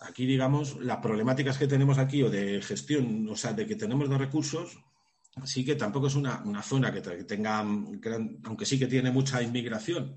Aquí, 0.00 0.24
digamos, 0.24 0.76
las 0.80 0.98
problemáticas 0.98 1.58
que 1.58 1.66
tenemos 1.66 1.98
aquí 1.98 2.22
o 2.22 2.30
de 2.30 2.62
gestión, 2.62 3.28
o 3.28 3.36
sea, 3.36 3.52
de 3.52 3.66
que 3.66 3.76
tenemos 3.76 4.08
de 4.08 4.16
recursos, 4.16 4.78
sí 5.44 5.64
que 5.64 5.76
tampoco 5.76 6.06
es 6.06 6.14
una, 6.14 6.42
zona 6.62 6.90
que, 6.90 7.02
tenga, 7.02 7.58
aunque 7.58 8.64
sí 8.64 8.78
que 8.78 8.86
tiene 8.86 9.10
mucha 9.10 9.42
inmigración, 9.42 10.16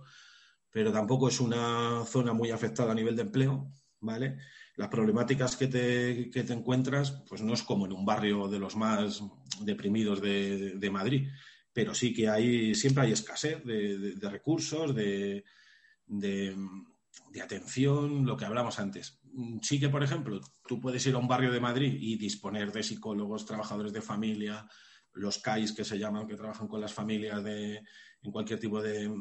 pero 0.71 0.91
tampoco 0.91 1.27
es 1.29 1.39
una 1.39 2.03
zona 2.05 2.33
muy 2.33 2.51
afectada 2.51 2.91
a 2.91 2.95
nivel 2.95 3.15
de 3.15 3.23
empleo, 3.23 3.71
¿vale? 3.99 4.37
Las 4.75 4.89
problemáticas 4.89 5.55
que 5.55 5.67
te, 5.67 6.29
que 6.29 6.43
te 6.43 6.53
encuentras, 6.53 7.23
pues 7.27 7.41
no 7.41 7.53
es 7.53 7.63
como 7.63 7.85
en 7.85 7.93
un 7.93 8.05
barrio 8.05 8.47
de 8.47 8.59
los 8.59 8.75
más 8.75 9.23
deprimidos 9.61 10.21
de, 10.21 10.89
Madrid, 10.91 11.27
pero 11.73 11.95
sí 11.95 12.13
que 12.13 12.29
hay, 12.29 12.75
siempre 12.75 13.03
hay 13.03 13.11
escasez 13.11 13.63
de, 13.63 14.29
recursos, 14.29 14.93
de, 14.93 15.43
de, 16.05 16.55
atención, 17.41 18.25
lo 18.25 18.37
que 18.37 18.45
hablamos 18.45 18.79
antes. 18.79 19.19
Sí 19.61 19.79
que, 19.79 19.89
por 19.89 20.03
ejemplo, 20.03 20.39
tú 20.67 20.79
puedes 20.79 21.05
ir 21.07 21.15
a 21.15 21.19
un 21.19 21.27
barrio 21.27 21.51
de 21.51 21.59
Madrid 21.59 21.97
y 21.99 22.17
disponer 22.17 22.71
de 22.71 22.83
psicólogos, 22.83 23.45
trabajadores 23.45 23.93
de 23.93 24.01
familia, 24.01 24.67
los 25.13 25.39
CAIs 25.39 25.73
que 25.73 25.83
se 25.83 25.97
llaman, 25.97 26.27
que 26.27 26.35
trabajan 26.35 26.67
con 26.67 26.81
las 26.81 26.93
familias 26.93 27.43
de, 27.43 27.83
en 28.23 28.31
cualquier 28.31 28.59
tipo 28.59 28.81
de, 28.81 29.11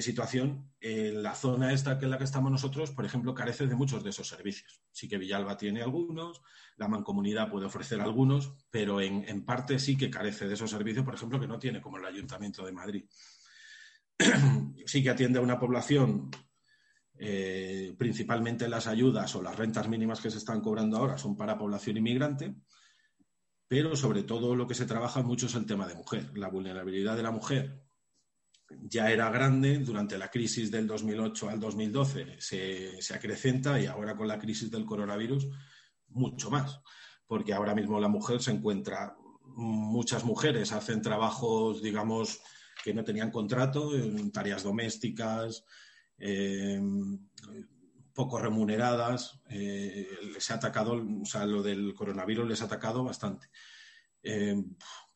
situación, 0.00 0.70
la 0.80 1.34
zona 1.34 1.72
esta 1.72 1.98
que 1.98 2.04
en 2.04 2.10
la 2.10 2.18
que 2.18 2.24
estamos 2.24 2.50
nosotros, 2.50 2.90
por 2.90 3.04
ejemplo, 3.04 3.34
carece 3.34 3.66
de 3.66 3.74
muchos 3.74 4.02
de 4.02 4.10
esos 4.10 4.28
servicios. 4.28 4.82
Sí 4.92 5.08
que 5.08 5.18
Villalba 5.18 5.56
tiene 5.56 5.82
algunos, 5.82 6.42
la 6.76 6.88
Mancomunidad 6.88 7.50
puede 7.50 7.66
ofrecer 7.66 8.00
algunos, 8.00 8.52
pero 8.70 9.00
en, 9.00 9.44
parte 9.44 9.78
sí 9.78 9.96
que 9.96 10.10
carece 10.10 10.46
de 10.46 10.54
esos 10.54 10.70
servicios, 10.70 11.04
por 11.04 11.14
ejemplo, 11.14 11.40
que 11.40 11.48
no 11.48 11.58
tiene 11.58 11.80
como 11.80 11.98
el 11.98 12.04
Ayuntamiento 12.04 12.64
de 12.64 12.72
Madrid. 12.72 13.04
sí 14.86 15.02
que 15.02 15.10
atiende 15.10 15.38
a 15.38 15.42
una 15.42 15.58
población, 15.58 16.30
eh, 17.18 17.94
principalmente 17.98 18.68
las 18.68 18.86
ayudas 18.86 19.34
o 19.34 19.42
las 19.42 19.56
rentas 19.56 19.88
mínimas 19.88 20.20
que 20.20 20.30
se 20.30 20.38
están 20.38 20.60
cobrando 20.60 20.96
ahora 20.96 21.18
son 21.18 21.36
para 21.36 21.58
población 21.58 21.96
inmigrante, 21.96 22.54
pero 23.66 23.94
sobre 23.96 24.22
todo 24.22 24.54
lo 24.54 24.66
que 24.66 24.74
se 24.74 24.86
trabaja 24.86 25.22
mucho 25.22 25.46
es 25.46 25.54
el 25.54 25.66
tema 25.66 25.86
de 25.86 25.94
mujer. 25.94 26.36
La 26.36 26.48
vulnerabilidad 26.48 27.16
de 27.16 27.22
la 27.22 27.30
mujer 27.30 27.87
ya 28.70 29.10
era 29.10 29.30
grande 29.30 29.78
durante 29.78 30.18
la 30.18 30.28
crisis 30.28 30.70
del 30.70 30.86
2008 30.86 31.48
al 31.48 31.60
2012, 31.60 32.36
se, 32.38 33.00
se 33.00 33.14
acrecenta 33.14 33.80
y 33.80 33.86
ahora 33.86 34.16
con 34.16 34.28
la 34.28 34.38
crisis 34.38 34.70
del 34.70 34.84
coronavirus 34.84 35.48
mucho 36.08 36.50
más, 36.50 36.80
porque 37.26 37.52
ahora 37.52 37.74
mismo 37.74 38.00
la 38.00 38.08
mujer 38.08 38.42
se 38.42 38.50
encuentra, 38.50 39.16
muchas 39.44 40.24
mujeres 40.24 40.72
hacen 40.72 41.02
trabajos, 41.02 41.82
digamos, 41.82 42.40
que 42.84 42.94
no 42.94 43.04
tenían 43.04 43.30
contrato, 43.30 43.90
tareas 44.32 44.62
domésticas, 44.62 45.64
eh, 46.18 46.80
poco 48.18 48.40
remuneradas. 48.40 49.40
Eh, 49.48 50.08
les 50.34 50.50
ha 50.50 50.54
atacado, 50.54 51.00
o 51.22 51.24
sea, 51.24 51.46
lo 51.46 51.62
del 51.62 51.94
coronavirus 51.94 52.48
les 52.48 52.62
ha 52.62 52.64
atacado 52.64 53.04
bastante. 53.04 53.48
Eh, 54.22 54.60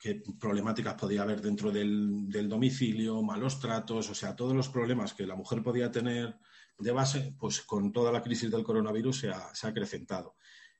qué 0.02 0.20
problemáticas 0.40 0.94
podía 0.94 1.22
haber 1.22 1.40
dentro 1.40 1.70
del, 1.70 2.48
domicilio, 2.48 3.22
malos 3.22 3.60
tratos, 3.60 4.10
o 4.10 4.14
sea, 4.14 4.34
todos 4.34 4.54
los 4.54 4.68
problemas 4.68 5.14
que 5.14 5.26
la 5.26 5.36
mujer 5.36 5.62
podía 5.62 5.92
tener 5.92 6.36
de 6.78 6.90
base, 6.90 7.36
pues 7.38 7.62
con 7.62 7.92
toda 7.92 8.10
la 8.10 8.22
crisis 8.22 8.50
del 8.50 8.64
coronavirus 8.64 9.20
se 9.20 9.28
ha, 9.30 9.54
se 9.54 9.66
ha 9.66 9.70
acrecentado 9.70 10.34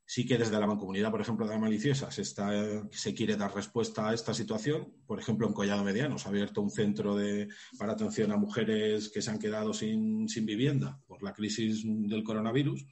sí 0.05 0.27
que 0.27 0.37
desde 0.37 0.59
la 0.59 0.67
mancomunidad, 0.67 1.11
por 1.11 1.21
ejemplo, 1.21 1.47
de 1.47 1.55
la 1.55 1.59
maliciosa, 1.59 2.11
se, 2.11 2.21
está, 2.23 2.51
se 2.91 3.15
quiere 3.15 3.37
dar 3.37 3.55
respuesta 3.55 4.09
a 4.09 4.15
esta 4.15 4.35
situación. 4.35 4.93
Por 5.07 5.19
ejemplo, 5.19 5.47
en 5.47 5.55
Collado 5.55 5.85
Mediano 5.85 6.19
se 6.19 6.29
ha 6.29 6.31
abierto 6.31 6.61
un 6.61 6.71
centro 6.71 7.17
de, 7.17 7.49
para 7.79 7.93
atención 7.93 8.31
a 8.33 8.37
mujeres 8.37 9.09
que 9.09 9.23
se 9.23 9.31
han 9.31 9.39
quedado 9.39 9.73
sin, 9.73 10.27
vivienda 10.27 11.01
por 11.07 11.23
la 11.23 11.33
crisis 11.33 11.83
del 11.85 12.23
coronavirus, 12.23 12.87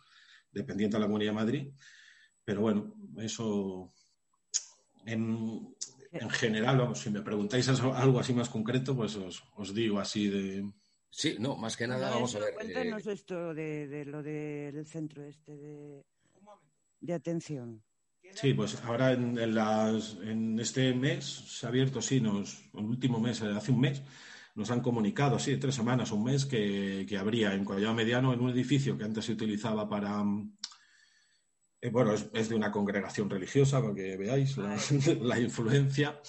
dependiente 0.51 0.97
de 0.97 1.01
la 1.01 1.07
Comunidad 1.07 1.33
de 1.33 1.37
Madrid. 1.37 1.69
Pero 2.45 2.63
bueno, 2.63 2.95
eso 3.19 3.93
general, 6.31 6.97
si 6.97 7.11
me 7.11 7.23
preguntáis 7.23 7.69
algo 7.69 8.19
así 8.19 8.33
más 8.35 8.49
concreto, 8.49 8.97
pues 8.97 9.17
os, 9.17 9.75
digo 9.75 9.99
así 9.99 10.29
de, 10.29 10.73
Sí, 11.13 11.37
no, 11.41 11.57
más 11.57 11.77
que 11.77 11.89
nada, 11.89 12.11
vamos 12.11 12.37
a 12.37 12.39
ver. 12.39 12.55
Cuéntanos 12.55 13.05
eh, 13.07 13.13
esto 13.13 13.53
de, 13.53 13.89
de, 13.89 14.05
lo 14.05 14.23
del 14.23 14.87
centro 14.87 15.25
este 15.25 15.57
de, 15.57 16.05
de 17.01 17.13
atención. 17.13 17.83
Sí, 18.35 18.55
pues 18.55 18.81
ahora 18.85 19.13
en, 19.13 19.55
las, 19.55 20.17
en 20.23 20.59
este 20.61 20.95
mes 20.95 21.25
se 21.25 21.67
ha 21.67 21.69
abierto, 21.69 22.01
sí, 22.01 22.21
nos, 22.21 22.63
el 22.75 22.85
último 22.85 23.19
mes, 23.19 23.41
eh, 23.41 23.49
hace 23.49 23.73
un 23.73 23.81
mes, 23.81 24.03
nos 24.55 24.71
han 24.71 24.81
comunicado, 24.81 25.39
sí, 25.39 25.57
tres 25.57 25.75
semanas, 25.75 26.13
un 26.13 26.25
mes, 26.25 26.47
que, 26.47 27.05
que 27.09 27.19
habría 27.19 27.55
en 27.55 27.65
Collado 27.65 27.95
Mediano, 27.95 28.33
en 28.33 28.41
un 28.41 28.51
edificio 28.51 28.97
que 28.97 29.05
antes 29.05 29.25
se 29.25 29.33
utilizaba 29.33 29.89
para. 29.89 30.23
Eh, 31.81 31.91
bueno, 31.91 32.13
es, 32.13 32.49
de 32.49 32.55
una 32.55 32.71
congregación 32.71 33.31
religiosa, 33.31 33.81
para 33.81 33.95
que 33.95 34.17
veáis 34.17 34.57
la, 34.57 34.77
la, 35.21 35.39
influencia. 35.39 36.21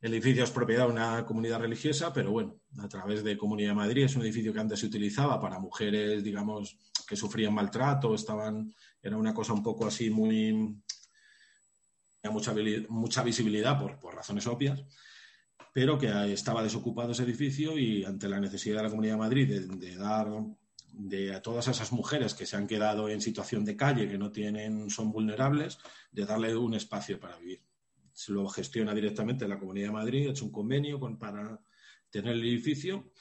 El 0.00 0.14
edificio 0.14 0.44
es 0.44 0.50
propiedad 0.50 0.86
de 0.86 0.92
una 0.92 1.24
comunidad 1.24 1.60
religiosa, 1.60 2.12
pero 2.12 2.30
bueno, 2.30 2.60
a 2.78 2.88
través 2.88 3.24
de 3.24 3.36
Comunidad 3.36 3.70
de 3.70 3.76
Madrid 3.76 4.04
es 4.04 4.16
un 4.16 4.22
edificio 4.22 4.52
que 4.52 4.60
antes 4.60 4.80
se 4.80 4.86
utilizaba 4.86 5.40
para 5.40 5.58
mujeres, 5.58 6.22
digamos, 6.22 6.78
que 7.08 7.16
sufrían 7.16 7.54
maltrato, 7.54 8.14
estaban 8.14 8.72
era 9.06 9.16
una 9.16 9.32
cosa 9.32 9.52
un 9.52 9.62
poco 9.62 9.86
así 9.86 10.10
muy... 10.10 10.82
mucha, 12.24 12.54
mucha 12.88 13.22
visibilidad 13.22 13.78
por, 13.78 14.00
por 14.00 14.14
razones 14.14 14.46
obvias, 14.48 14.84
pero 15.72 15.96
que 15.98 16.32
estaba 16.32 16.62
desocupado 16.62 17.12
ese 17.12 17.22
edificio 17.22 17.78
y 17.78 18.04
ante 18.04 18.28
la 18.28 18.40
necesidad 18.40 18.78
de 18.78 18.82
la 18.82 18.90
Comunidad 18.90 19.14
de 19.14 19.18
Madrid 19.18 19.68
de, 19.70 19.96
dar 19.96 20.28
de 20.98 21.38
todas 21.40 21.68
esas 21.68 21.92
mujeres 21.92 22.32
que 22.32 22.46
se 22.46 22.56
han 22.56 22.66
quedado 22.66 23.10
en 23.10 23.20
situación 23.20 23.66
de 23.66 23.76
calle, 23.76 24.08
que 24.08 24.16
no 24.16 24.32
tienen, 24.32 24.88
son 24.88 25.12
vulnerables, 25.12 25.78
de 26.10 26.24
darle 26.24 26.56
un 26.56 26.72
espacio 26.72 27.20
para 27.20 27.36
vivir. 27.36 27.62
Se 28.14 28.32
lo 28.32 28.48
gestiona 28.48 28.94
directamente 28.94 29.46
la 29.46 29.58
Comunidad 29.58 29.88
de 29.88 29.92
Madrid, 29.92 30.26
ha 30.26 30.30
hecho 30.30 30.46
un 30.46 30.52
convenio 30.52 30.98
con, 30.98 31.18
para 31.18 31.60
tener 32.08 32.32
el 32.32 32.42
edificio 32.42 33.12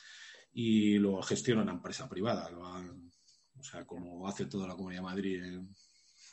y 0.54 0.98
lo 1.00 1.22
gestiona 1.22 1.64
una 1.64 1.74
empresa 1.74 2.08
privada. 2.08 2.50
Lo 2.50 2.64
o 3.58 3.64
sea, 3.64 3.86
como 3.86 4.26
hace 4.26 4.46
toda 4.46 4.68
la 4.68 4.76
Comunidad 4.76 5.02
de 5.02 5.06
Madrid, 5.06 5.44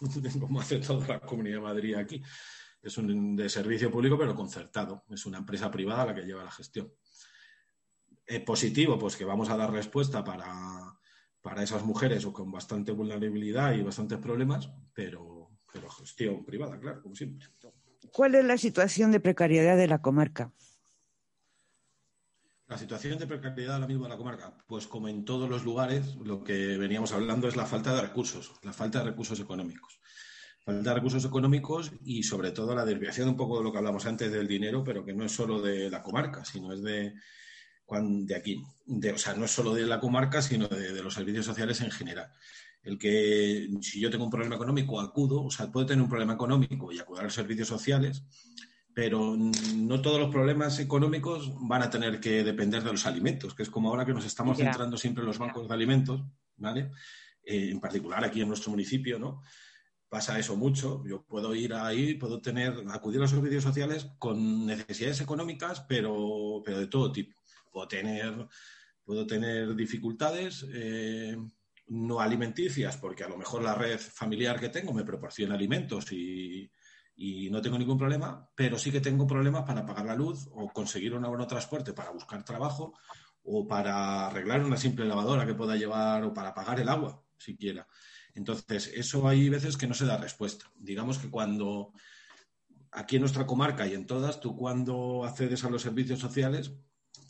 como 0.40 0.60
hace 0.60 0.78
toda 0.78 1.08
la 1.08 1.20
Comunidad 1.20 1.56
de 1.56 1.62
Madrid 1.62 1.94
aquí. 1.96 2.22
Es 2.80 2.96
un 2.98 3.34
de 3.34 3.48
servicio 3.48 3.90
público, 3.90 4.16
pero 4.16 4.34
concertado. 4.34 5.04
Es 5.10 5.26
una 5.26 5.38
empresa 5.38 5.70
privada 5.72 6.06
la 6.06 6.14
que 6.14 6.22
lleva 6.22 6.44
la 6.44 6.50
gestión. 6.52 6.92
Es 8.24 8.40
positivo, 8.42 8.96
pues 8.96 9.16
que 9.16 9.24
vamos 9.24 9.50
a 9.50 9.56
dar 9.56 9.72
respuesta 9.72 10.22
para, 10.22 10.96
para 11.42 11.62
esas 11.62 11.84
mujeres 11.84 12.24
con 12.26 12.50
bastante 12.50 12.92
vulnerabilidad 12.92 13.74
y 13.74 13.82
bastantes 13.82 14.18
problemas, 14.18 14.70
pero, 14.94 15.50
pero 15.72 15.90
gestión 15.90 16.44
privada, 16.44 16.78
claro, 16.78 17.02
como 17.02 17.16
siempre. 17.16 17.48
¿Cuál 18.12 18.36
es 18.36 18.44
la 18.44 18.56
situación 18.56 19.10
de 19.10 19.20
precariedad 19.20 19.76
de 19.76 19.88
la 19.88 20.00
comarca? 20.00 20.52
La 22.68 22.78
situación 22.78 23.18
de 23.18 23.26
precariedad 23.26 23.74
ahora 23.74 23.88
mismo 23.88 24.04
en 24.04 24.10
la 24.10 24.16
comarca, 24.16 24.56
pues 24.66 24.86
como 24.86 25.08
en 25.08 25.24
todos 25.24 25.50
los 25.50 25.64
lugares, 25.64 26.14
lo 26.16 26.42
que 26.42 26.78
veníamos 26.78 27.12
hablando 27.12 27.48
es 27.48 27.56
la 27.56 27.66
falta 27.66 27.94
de 27.94 28.00
recursos, 28.00 28.52
la 28.62 28.72
falta 28.72 29.00
de 29.00 29.10
recursos 29.10 29.38
económicos. 29.40 30.00
Falta 30.64 30.90
de 30.90 30.94
recursos 30.94 31.24
económicos 31.24 31.90
y 32.04 32.22
sobre 32.22 32.52
todo 32.52 32.74
la 32.74 32.84
desviación 32.84 33.28
un 33.28 33.36
poco 33.36 33.58
de 33.58 33.64
lo 33.64 33.72
que 33.72 33.78
hablamos 33.78 34.06
antes 34.06 34.30
del 34.30 34.46
dinero, 34.46 34.84
pero 34.84 35.04
que 35.04 35.12
no 35.12 35.24
es 35.24 35.32
solo 35.32 35.60
de 35.60 35.90
la 35.90 36.02
comarca, 36.02 36.44
sino 36.44 36.72
es 36.72 36.82
de, 36.82 37.14
de 38.00 38.34
aquí. 38.34 38.62
De, 38.86 39.12
o 39.12 39.18
sea, 39.18 39.34
no 39.34 39.44
es 39.44 39.50
solo 39.50 39.74
de 39.74 39.86
la 39.86 40.00
comarca, 40.00 40.42
sino 40.42 40.68
de, 40.68 40.92
de 40.92 41.02
los 41.02 41.14
servicios 41.14 41.46
sociales 41.46 41.80
en 41.80 41.90
general 41.90 42.30
el 42.82 42.98
que 42.98 43.68
si 43.80 44.00
yo 44.00 44.10
tengo 44.10 44.24
un 44.24 44.30
problema 44.30 44.56
económico 44.56 45.00
acudo, 45.00 45.44
o 45.44 45.50
sea, 45.50 45.70
puedo 45.70 45.86
tener 45.86 46.02
un 46.02 46.08
problema 46.08 46.34
económico 46.34 46.90
y 46.90 46.98
acudir 46.98 47.20
a 47.20 47.24
los 47.24 47.34
servicios 47.34 47.68
sociales, 47.68 48.24
pero 48.94 49.36
no 49.36 50.02
todos 50.02 50.20
los 50.20 50.30
problemas 50.30 50.78
económicos 50.78 51.52
van 51.60 51.82
a 51.82 51.90
tener 51.90 52.20
que 52.20 52.42
depender 52.44 52.82
de 52.82 52.92
los 52.92 53.06
alimentos, 53.06 53.54
que 53.54 53.62
es 53.62 53.70
como 53.70 53.88
ahora 53.88 54.04
que 54.04 54.12
nos 54.12 54.24
estamos 54.24 54.58
centrando 54.58 54.96
siempre 54.96 55.22
en 55.22 55.28
los 55.28 55.38
bancos 55.38 55.68
de 55.68 55.74
alimentos, 55.74 56.22
¿vale? 56.56 56.90
Eh, 57.44 57.70
en 57.70 57.80
particular 57.80 58.24
aquí 58.24 58.40
en 58.40 58.48
nuestro 58.48 58.70
municipio, 58.70 59.18
¿no? 59.18 59.42
Pasa 60.08 60.38
eso 60.38 60.56
mucho. 60.56 61.02
Yo 61.06 61.22
puedo 61.22 61.54
ir 61.54 61.72
ahí, 61.72 62.14
puedo 62.14 62.40
tener, 62.40 62.84
acudir 62.90 63.18
a 63.18 63.22
los 63.22 63.30
servicios 63.30 63.62
sociales 63.62 64.08
con 64.18 64.66
necesidades 64.66 65.22
económicas, 65.22 65.80
pero, 65.88 66.60
pero 66.64 66.78
de 66.80 66.86
todo 66.88 67.10
tipo. 67.10 67.41
Puedo 67.72 67.88
tener, 67.88 68.46
puedo 69.02 69.26
tener 69.26 69.74
dificultades 69.74 70.64
eh, 70.72 71.36
no 71.88 72.20
alimenticias, 72.20 72.96
porque 72.98 73.24
a 73.24 73.28
lo 73.28 73.36
mejor 73.36 73.62
la 73.62 73.74
red 73.74 73.98
familiar 73.98 74.60
que 74.60 74.68
tengo 74.68 74.92
me 74.92 75.04
proporciona 75.04 75.54
alimentos 75.54 76.12
y, 76.12 76.70
y 77.16 77.50
no 77.50 77.60
tengo 77.60 77.78
ningún 77.78 77.98
problema, 77.98 78.48
pero 78.54 78.78
sí 78.78 78.90
que 78.90 79.00
tengo 79.00 79.26
problemas 79.26 79.64
para 79.64 79.84
pagar 79.84 80.06
la 80.06 80.14
luz 80.14 80.48
o 80.52 80.68
conseguir 80.68 81.14
un 81.14 81.24
abono 81.24 81.46
transporte 81.46 81.92
para 81.92 82.10
buscar 82.10 82.44
trabajo 82.44 82.94
o 83.44 83.66
para 83.66 84.26
arreglar 84.26 84.64
una 84.64 84.76
simple 84.76 85.04
lavadora 85.04 85.46
que 85.46 85.54
pueda 85.54 85.76
llevar 85.76 86.24
o 86.24 86.32
para 86.32 86.54
pagar 86.54 86.80
el 86.80 86.88
agua, 86.88 87.22
siquiera. 87.38 87.86
Entonces, 88.34 88.90
eso 88.94 89.28
hay 89.28 89.48
veces 89.48 89.76
que 89.76 89.86
no 89.86 89.94
se 89.94 90.06
da 90.06 90.16
respuesta. 90.16 90.70
Digamos 90.76 91.18
que 91.18 91.28
cuando 91.28 91.92
aquí 92.92 93.16
en 93.16 93.22
nuestra 93.22 93.46
comarca 93.46 93.86
y 93.86 93.94
en 93.94 94.06
todas, 94.06 94.40
tú 94.40 94.56
cuando 94.56 95.24
accedes 95.24 95.64
a 95.64 95.70
los 95.70 95.82
servicios 95.82 96.20
sociales, 96.20 96.72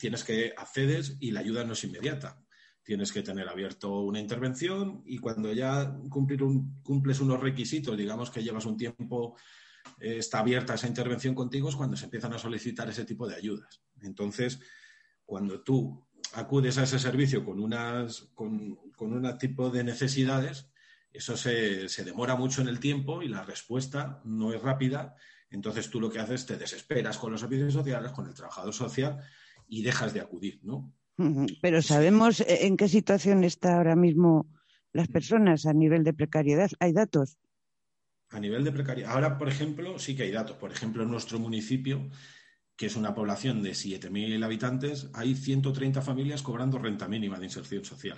tienes 0.03 0.25
que 0.25 0.53
accedes 0.57 1.15
y 1.21 1.31
la 1.31 1.39
ayuda 1.39 1.63
no 1.63 1.71
es 1.71 1.83
inmediata. 1.85 2.37
Tienes 2.83 3.13
que 3.13 3.21
tener 3.21 3.47
abierto 3.47 4.01
una 4.01 4.19
intervención 4.19 5.01
y 5.05 5.17
cuando 5.17 5.53
ya 5.53 5.97
cumples 6.09 7.21
unos 7.21 7.39
requisitos, 7.39 7.95
digamos 7.95 8.29
que 8.29 8.43
llevas 8.43 8.65
un 8.65 8.75
tiempo, 8.75 9.37
eh, 10.01 10.17
está 10.17 10.39
abierta 10.39 10.73
esa 10.73 10.89
intervención 10.89 11.33
contigo, 11.33 11.69
es 11.69 11.77
cuando 11.77 11.95
se 11.95 12.03
empiezan 12.03 12.33
a 12.33 12.37
solicitar 12.37 12.89
ese 12.89 13.05
tipo 13.05 13.29
de 13.29 13.35
ayudas. 13.35 13.81
Entonces, 14.01 14.59
cuando 15.25 15.63
tú 15.63 16.05
acudes 16.33 16.77
a 16.79 16.83
ese 16.83 16.99
servicio 16.99 17.45
con 17.45 17.61
unas 17.61 18.23
con, 18.33 18.75
con 18.97 19.13
un 19.13 19.37
tipo 19.37 19.69
de 19.69 19.85
necesidades, 19.85 20.69
eso 21.13 21.37
se, 21.37 21.87
se, 21.87 22.03
demora 22.03 22.35
mucho 22.35 22.61
en 22.61 22.67
el 22.67 22.81
tiempo 22.81 23.21
y 23.21 23.29
la 23.29 23.45
respuesta 23.45 24.19
no 24.25 24.51
es 24.51 24.61
rápida. 24.61 25.15
Entonces 25.49 25.89
tú 25.89 26.01
lo 26.01 26.09
que 26.09 26.19
haces 26.19 26.45
te 26.45 26.57
desesperas 26.57 27.17
con 27.17 27.31
los 27.31 27.39
servicios 27.39 27.71
sociales, 27.71 28.11
con 28.11 28.27
el 28.27 28.33
trabajador 28.33 28.73
social 28.73 29.23
y 29.67 29.83
dejas 29.83 30.13
de 30.13 30.21
acudir, 30.21 30.59
¿no? 30.63 30.93
Pero 31.61 31.81
sabemos 31.81 32.41
eh, 32.41 32.65
en 32.65 32.77
qué 32.77 32.87
situación 32.87 33.43
está 33.43 33.77
ahora 33.77 33.95
mismo 33.95 34.47
las 34.91 35.07
personas 35.07 35.65
a 35.65 35.73
nivel 35.73 36.03
de 36.03 36.13
precariedad. 36.13 36.69
¿Hay 36.79 36.93
datos? 36.93 37.37
A 38.29 38.39
nivel 38.39 38.63
de 38.63 38.71
precariedad. 38.71 39.11
Ahora, 39.11 39.37
por 39.37 39.47
ejemplo, 39.47 39.99
sí 39.99 40.15
que 40.15 40.23
hay 40.23 40.31
datos. 40.31 40.57
Por 40.57 40.71
ejemplo, 40.71 41.03
en 41.03 41.11
nuestro 41.11 41.39
municipio, 41.39 42.09
que 42.75 42.87
es 42.87 42.95
una 42.95 43.13
población 43.13 43.61
de 43.61 43.71
7.000 43.71 44.43
habitantes, 44.43 45.09
hay 45.13 45.35
130 45.35 46.01
familias 46.01 46.41
cobrando 46.41 46.79
renta 46.79 47.07
mínima 47.07 47.37
de 47.37 47.45
inserción 47.45 47.85
social. 47.85 48.17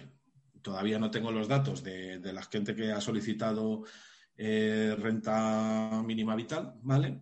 Todavía 0.61 0.99
no 0.99 1.11
tengo 1.11 1.31
los 1.31 1.47
datos 1.47 1.83
de, 1.83 2.19
la 2.33 2.41
gente 2.43 2.75
que 2.75 2.91
ha 2.91 3.01
solicitado 3.01 3.83
eh, 4.37 4.95
renta 4.97 6.01
mínima 6.05 6.35
vital, 6.35 6.75
¿vale? 6.81 7.21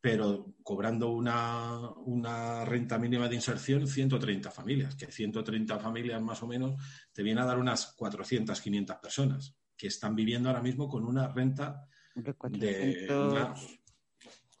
Pero 0.00 0.54
cobrando 0.62 1.10
una, 1.10 2.64
renta 2.64 2.98
mínima 2.98 3.28
de 3.28 3.34
inserción 3.34 3.86
130 3.86 4.50
familias, 4.50 4.94
que 4.94 5.12
130 5.12 5.78
familias 5.78 6.22
más 6.22 6.42
o 6.42 6.46
menos 6.46 6.82
te 7.12 7.22
viene 7.22 7.40
a 7.42 7.44
dar 7.44 7.58
unas 7.58 7.92
400, 7.96 8.60
500 8.60 8.96
personas 8.96 9.56
que 9.76 9.88
están 9.88 10.14
viviendo 10.14 10.48
ahora 10.48 10.62
mismo 10.62 10.88
con 10.88 11.04
una 11.04 11.28
renta 11.28 11.86
de... 12.50 13.06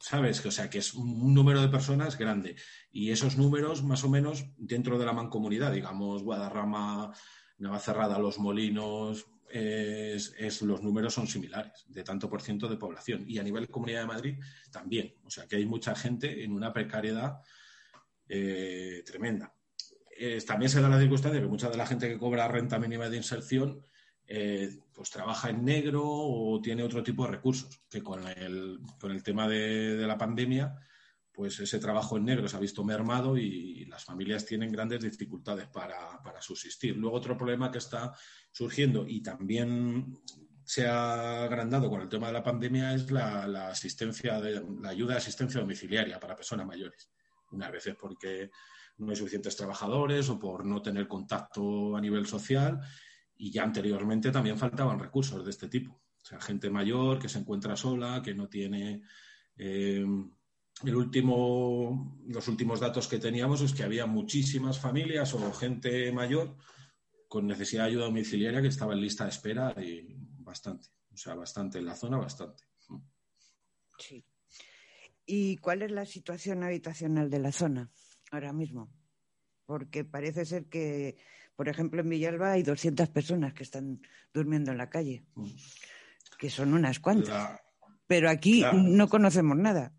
¿Sabes? 0.02 0.44
O 0.46 0.50
sea, 0.50 0.70
que 0.70 0.78
es 0.78 0.94
un 0.94 1.34
número 1.34 1.60
de 1.60 1.68
personas 1.68 2.16
grande. 2.16 2.56
Y 2.90 3.10
esos 3.10 3.36
números, 3.36 3.82
más 3.82 4.02
o 4.02 4.08
menos, 4.08 4.46
dentro 4.56 4.98
de 4.98 5.04
la 5.04 5.12
mancomunidad, 5.12 5.72
digamos, 5.72 6.22
Guadarrama, 6.22 7.12
Navacerrada, 7.58 8.18
Los 8.18 8.38
Molinos, 8.38 9.29
es, 9.50 10.62
los 10.62 10.82
números 10.82 11.14
son 11.14 11.26
similares, 11.26 11.84
de 11.88 12.02
tanto 12.02 12.28
por 12.28 12.42
ciento 12.42 12.68
de 12.68 12.76
población. 12.76 13.24
Y 13.26 13.38
a 13.38 13.42
nivel 13.42 13.66
de 13.66 13.72
Comunidad 13.72 14.00
de 14.00 14.06
Madrid 14.06 14.38
también. 14.70 15.14
O 15.24 15.30
sea 15.30 15.46
que 15.46 15.56
hay 15.56 15.66
mucha 15.66 15.94
gente 15.94 16.44
en 16.44 16.52
una 16.52 16.72
precariedad 16.72 17.40
eh, 18.28 19.02
tremenda. 19.04 19.54
también 20.46 20.70
se 20.70 20.80
da 20.80 20.88
la 20.88 21.00
circunstancia 21.00 21.40
que 21.40 21.46
mucha 21.46 21.70
de 21.70 21.76
la 21.76 21.86
gente 21.86 22.08
que 22.08 22.18
cobra 22.18 22.48
renta 22.48 22.78
mínima 22.78 23.08
de 23.08 23.16
inserción 23.16 23.84
eh, 24.32 24.78
pues 24.92 25.10
trabaja 25.10 25.50
en 25.50 25.64
negro 25.64 26.04
o 26.04 26.60
tiene 26.62 26.84
otro 26.84 27.02
tipo 27.02 27.24
de 27.24 27.32
recursos, 27.32 27.82
que 27.90 28.00
con 28.00 28.24
el, 28.28 28.78
con 29.00 29.10
el 29.10 29.24
tema 29.24 29.48
de, 29.48 29.96
de 29.96 30.06
la 30.06 30.16
pandemia 30.16 30.76
pues 31.32 31.58
ese 31.60 31.78
trabajo 31.78 32.16
en 32.16 32.24
negro 32.24 32.48
se 32.48 32.56
ha 32.56 32.60
visto 32.60 32.84
mermado 32.84 33.36
y 33.36 33.84
las 33.86 34.04
familias 34.04 34.44
tienen 34.44 34.72
grandes 34.72 35.00
dificultades 35.00 35.68
para, 35.68 36.20
subsistir. 36.40 36.96
Luego 36.96 37.16
otro 37.16 37.36
problema 37.36 37.70
que 37.70 37.78
está 37.78 38.12
surgiendo 38.50 39.06
y 39.06 39.22
también 39.22 40.18
se 40.64 40.86
ha 40.86 41.44
agrandado 41.44 41.88
con 41.88 42.00
el 42.00 42.08
tema 42.08 42.28
de 42.28 42.32
la 42.32 42.42
pandemia 42.42 42.94
es 42.94 43.10
la, 43.10 43.68
asistencia 43.68 44.40
de, 44.40 44.64
la 44.80 44.90
ayuda 44.90 45.12
de 45.12 45.18
asistencia 45.18 45.60
domiciliaria 45.60 46.18
para 46.18 46.36
personas 46.36 46.66
mayores. 46.66 47.10
Unas 47.52 47.72
veces 47.72 47.96
porque 47.98 48.50
no 48.98 49.10
hay 49.10 49.16
suficientes 49.16 49.56
trabajadores 49.56 50.28
o 50.28 50.38
por 50.38 50.64
no 50.64 50.82
tener 50.82 51.08
contacto 51.08 51.96
a 51.96 52.00
nivel 52.00 52.26
social 52.26 52.80
y 53.36 53.50
ya 53.50 53.62
anteriormente 53.62 54.30
también 54.30 54.58
faltaban 54.58 54.98
recursos 54.98 55.44
de 55.44 55.50
este 55.50 55.68
tipo. 55.68 55.92
O 55.92 56.24
sea, 56.24 56.40
gente 56.40 56.68
mayor 56.70 57.18
que 57.18 57.28
se 57.28 57.38
encuentra 57.38 57.76
sola, 57.76 58.20
que 58.22 58.34
no 58.34 58.48
tiene 58.48 59.02
eh, 59.56 60.04
el 60.84 60.96
último, 60.96 62.20
los 62.26 62.48
últimos 62.48 62.80
datos 62.80 63.06
que 63.08 63.18
teníamos 63.18 63.60
es 63.60 63.74
que 63.74 63.82
había 63.82 64.06
muchísimas 64.06 64.78
familias 64.78 65.34
o 65.34 65.52
gente 65.52 66.10
mayor 66.12 66.56
con 67.28 67.46
necesidad 67.46 67.84
de 67.84 67.90
ayuda 67.90 68.04
domiciliaria 68.06 68.62
que 68.62 68.68
estaba 68.68 68.94
en 68.94 69.00
lista 69.00 69.24
de 69.24 69.30
espera 69.30 69.74
y 69.80 70.16
bastante, 70.38 70.88
o 71.12 71.16
sea, 71.16 71.34
bastante 71.34 71.78
en 71.78 71.86
la 71.86 71.94
zona, 71.94 72.18
bastante. 72.18 72.64
Sí. 73.98 74.24
¿Y 75.26 75.58
cuál 75.58 75.82
es 75.82 75.92
la 75.92 76.06
situación 76.06 76.64
habitacional 76.64 77.30
de 77.30 77.38
la 77.38 77.52
zona 77.52 77.90
ahora 78.32 78.52
mismo? 78.52 78.90
Porque 79.66 80.04
parece 80.04 80.44
ser 80.44 80.66
que, 80.66 81.18
por 81.54 81.68
ejemplo, 81.68 82.00
en 82.00 82.08
Villalba 82.08 82.52
hay 82.52 82.62
200 82.62 83.08
personas 83.10 83.54
que 83.54 83.62
están 83.62 84.00
durmiendo 84.34 84.72
en 84.72 84.78
la 84.78 84.90
calle, 84.90 85.24
mm. 85.34 85.50
que 86.38 86.50
son 86.50 86.74
unas 86.74 86.98
cuantas. 86.98 87.60
Pero 88.08 88.28
aquí 88.28 88.64
no 88.72 89.08
conocemos 89.08 89.56
nada. 89.56 89.94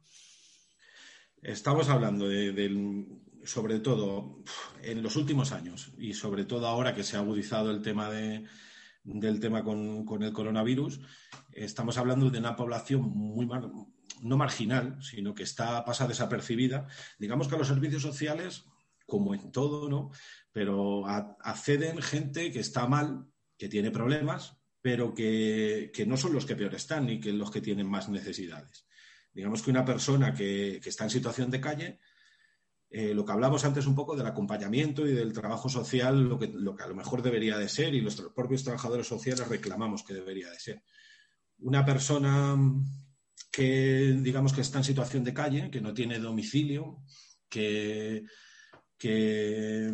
Estamos 1.42 1.90
hablando 1.90 2.28
de, 2.28 3.08
sobre 3.46 3.80
todo 3.80 4.44
en 4.84 5.02
los 5.02 5.16
últimos 5.16 5.52
años 5.52 5.92
y 5.98 6.14
sobre 6.14 6.46
todo 6.46 6.68
ahora 6.68 6.94
que 6.94 7.04
se 7.04 7.18
ha 7.18 7.22
agudizado 7.22 7.72
el 7.72 7.82
tema 7.82 8.12
de, 8.12 8.46
del 9.04 9.40
tema 9.40 9.64
con, 9.64 10.06
el 10.22 10.34
coronavirus, 10.34 11.00
estamos 11.52 11.98
hablando 11.98 12.30
de 12.30 12.38
una 12.38 12.56
población 12.56 13.10
muy 13.10 13.50
no 14.22 14.38
marginal, 14.38 15.02
sino 15.02 15.34
que 15.34 15.42
está 15.42 15.84
pasa 15.84 16.08
desapercibida. 16.08 16.88
Digamos 17.18 17.48
que 17.48 17.56
a 17.56 17.58
los 17.58 17.68
servicios 17.68 18.04
sociales, 18.04 18.66
como 19.08 19.34
en 19.34 19.52
todo, 19.52 19.90
¿no? 19.90 20.12
Pero 20.52 21.08
acceden 21.08 22.04
gente 22.04 22.52
que 22.52 22.60
está 22.60 22.86
mal, 22.86 23.26
que 23.58 23.68
tiene 23.68 23.90
problemas, 23.90 24.58
pero 24.80 25.16
que, 25.16 25.90
que 25.92 26.06
no 26.06 26.18
son 26.18 26.34
los 26.34 26.46
que 26.46 26.56
peor 26.56 26.76
están 26.76 27.08
ni 27.08 27.20
que 27.20 27.34
los 27.34 27.50
que 27.50 27.62
tienen 27.62 27.90
más 27.90 28.10
necesidades. 28.10 28.86
Digamos 29.34 29.62
que 29.62 29.72
una 29.72 29.86
persona 29.86 30.34
que, 30.34 30.78
está 30.78 31.06
en 31.06 31.10
situación 31.10 31.50
de 31.50 31.62
calle, 31.62 32.00
eh, 32.89 33.13
lo 33.13 33.24
que 33.24 33.32
hablamos 33.32 33.63
antes 33.63 33.86
un 33.88 33.96
poco 33.96 34.15
del 34.15 34.28
acompañamiento 34.28 35.08
y 35.08 35.13
del 35.13 35.32
trabajo 35.32 35.70
social, 35.70 36.28
lo 36.28 36.38
que, 36.38 36.48
lo 36.48 36.76
que 36.76 36.84
a 36.84 36.88
lo 36.88 36.96
mejor 36.96 37.22
debería 37.22 37.58
de 37.58 37.70
ser 37.70 37.96
y 37.96 38.02
nuestros 38.02 38.34
propios 38.34 38.63
trabajadores 38.63 39.08
sociales 39.08 39.48
reclamamos 39.48 40.04
que 40.04 40.13
debería 40.13 40.50
de 40.50 40.60
ser. 40.60 40.84
Una 41.60 41.86
persona 41.86 42.58
que 43.52 44.17
digamos 44.22 44.54
que 44.54 44.62
está 44.62 44.80
en 44.80 44.84
situación 44.84 45.24
de 45.24 45.34
calle, 45.34 45.70
que 45.70 45.82
no 45.82 45.94
tiene 45.94 46.20
domicilio, 46.20 47.04
que, 47.50 48.24
que, 48.98 49.94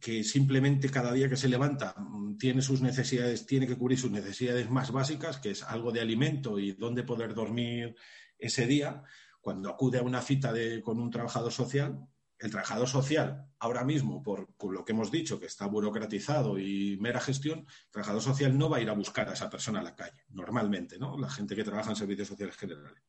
que, 0.00 0.24
simplemente 0.24 0.88
cada 0.88 1.12
día 1.12 1.28
que 1.28 1.36
se 1.36 1.48
levanta 1.48 1.94
tiene 2.38 2.62
sus 2.62 2.80
necesidades, 2.80 3.46
tiene 3.46 3.66
que 3.66 3.76
cubrir 3.76 3.98
sus 3.98 4.10
necesidades 4.10 4.70
más 4.70 4.92
básicas, 4.92 5.38
que 5.38 5.50
es 5.50 5.62
algo 5.64 5.90
de 5.90 6.00
alimento 6.00 6.58
y 6.58 6.72
dónde 6.72 7.02
poder 7.02 7.34
dormir 7.34 7.96
ese 8.38 8.66
día, 8.66 9.02
cuando 9.40 9.70
acude 9.70 9.98
a 9.98 10.02
una 10.02 10.22
cita 10.22 10.52
con 10.82 10.98
un 10.98 11.10
trabajador 11.10 11.52
social, 11.52 12.06
el 12.38 12.50
trabajador 12.50 12.88
social, 12.88 13.46
ahora 13.58 13.84
mismo, 13.84 14.22
por, 14.22 14.48
lo 14.70 14.84
que 14.84 14.92
hemos 14.92 15.10
dicho, 15.10 15.40
que 15.40 15.46
está 15.46 15.66
burocratizado 15.66 16.58
y 16.58 16.98
mera 17.00 17.20
gestión, 17.20 17.60
el 17.60 17.90
trabajador 17.90 18.22
social 18.22 18.58
no 18.58 18.68
va 18.68 18.78
a 18.78 18.80
ir 18.80 18.90
a 18.90 18.94
buscar 18.94 19.28
a 19.28 19.32
esa 19.32 19.48
persona 19.48 19.80
a 19.80 19.82
la 19.82 19.94
calle, 19.94 20.24
normalmente, 20.30 20.98
¿no? 20.98 21.16
La 21.18 21.30
gente 21.30 21.56
que 21.56 21.64
trabaja 21.64 21.90
en 21.90 21.96
servicios 21.96 22.28
sociales 22.28 22.56
generales. 22.56 23.02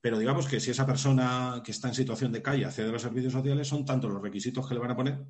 Pero 0.00 0.18
digamos 0.18 0.46
que 0.46 0.60
si 0.60 0.70
esa 0.70 0.86
persona 0.86 1.62
que 1.64 1.72
está 1.72 1.88
en 1.88 1.94
situación 1.94 2.30
de 2.30 2.42
calle 2.42 2.66
accede 2.66 2.90
a 2.90 2.92
los 2.92 3.02
servicios 3.02 3.32
sociales, 3.32 3.66
son 3.66 3.84
tantos 3.84 4.12
los 4.12 4.22
requisitos 4.22 4.68
que 4.68 4.74
le 4.74 4.80
van 4.80 4.90
a 4.90 4.96
poner 4.96 5.24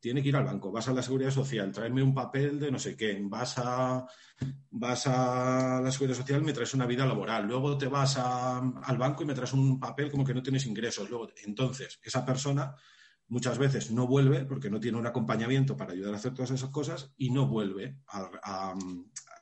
tiene 0.00 0.22
que 0.22 0.30
ir 0.30 0.36
al 0.36 0.44
banco, 0.44 0.72
vas 0.72 0.88
a 0.88 0.94
la 0.94 1.02
seguridad 1.02 1.30
social, 1.30 1.70
tráeme 1.70 2.02
un 2.02 2.14
papel 2.14 2.58
de 2.58 2.70
no 2.70 2.78
sé 2.78 2.96
qué, 2.96 3.20
vas 3.22 3.58
a, 3.58 4.06
vas 4.70 5.06
a 5.06 5.80
la 5.82 5.92
seguridad 5.92 6.16
social, 6.16 6.42
me 6.42 6.54
traes 6.54 6.72
una 6.72 6.86
vida 6.86 7.06
laboral, 7.06 7.46
luego 7.46 7.76
te 7.76 7.86
vas 7.86 8.16
al 8.16 8.98
banco 8.98 9.22
y 9.22 9.26
me 9.26 9.34
traes 9.34 9.52
un 9.52 9.78
papel 9.78 10.10
como 10.10 10.24
que 10.24 10.32
no 10.32 10.42
tienes 10.42 10.64
ingresos. 10.66 11.10
Luego, 11.10 11.28
entonces, 11.44 12.00
esa 12.02 12.24
persona 12.24 12.74
muchas 13.28 13.58
veces 13.58 13.90
no 13.90 14.06
vuelve 14.06 14.44
porque 14.46 14.70
no 14.70 14.80
tiene 14.80 14.98
un 14.98 15.06
acompañamiento 15.06 15.76
para 15.76 15.92
ayudar 15.92 16.14
a 16.14 16.16
hacer 16.16 16.34
todas 16.34 16.50
esas 16.50 16.70
cosas 16.70 17.12
y 17.16 17.30
no 17.30 17.46
vuelve 17.46 17.98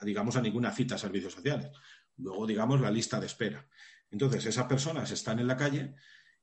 digamos, 0.03 0.37
a 0.37 0.43
ninguna 0.43 0.73
cita 0.73 0.97
a 0.97 0.99
servicios 0.99 1.33
sociales. 1.33 1.71
Luego, 2.17 2.47
digamos, 2.47 2.81
la 2.81 2.91
lista 2.91 3.21
de 3.21 3.27
espera. 3.27 3.67
Entonces, 4.11 4.45
esas 4.47 4.67
personas 4.67 5.11
están 5.11 5.39
en 5.39 5.47
la 5.47 5.57
calle, 5.57 5.95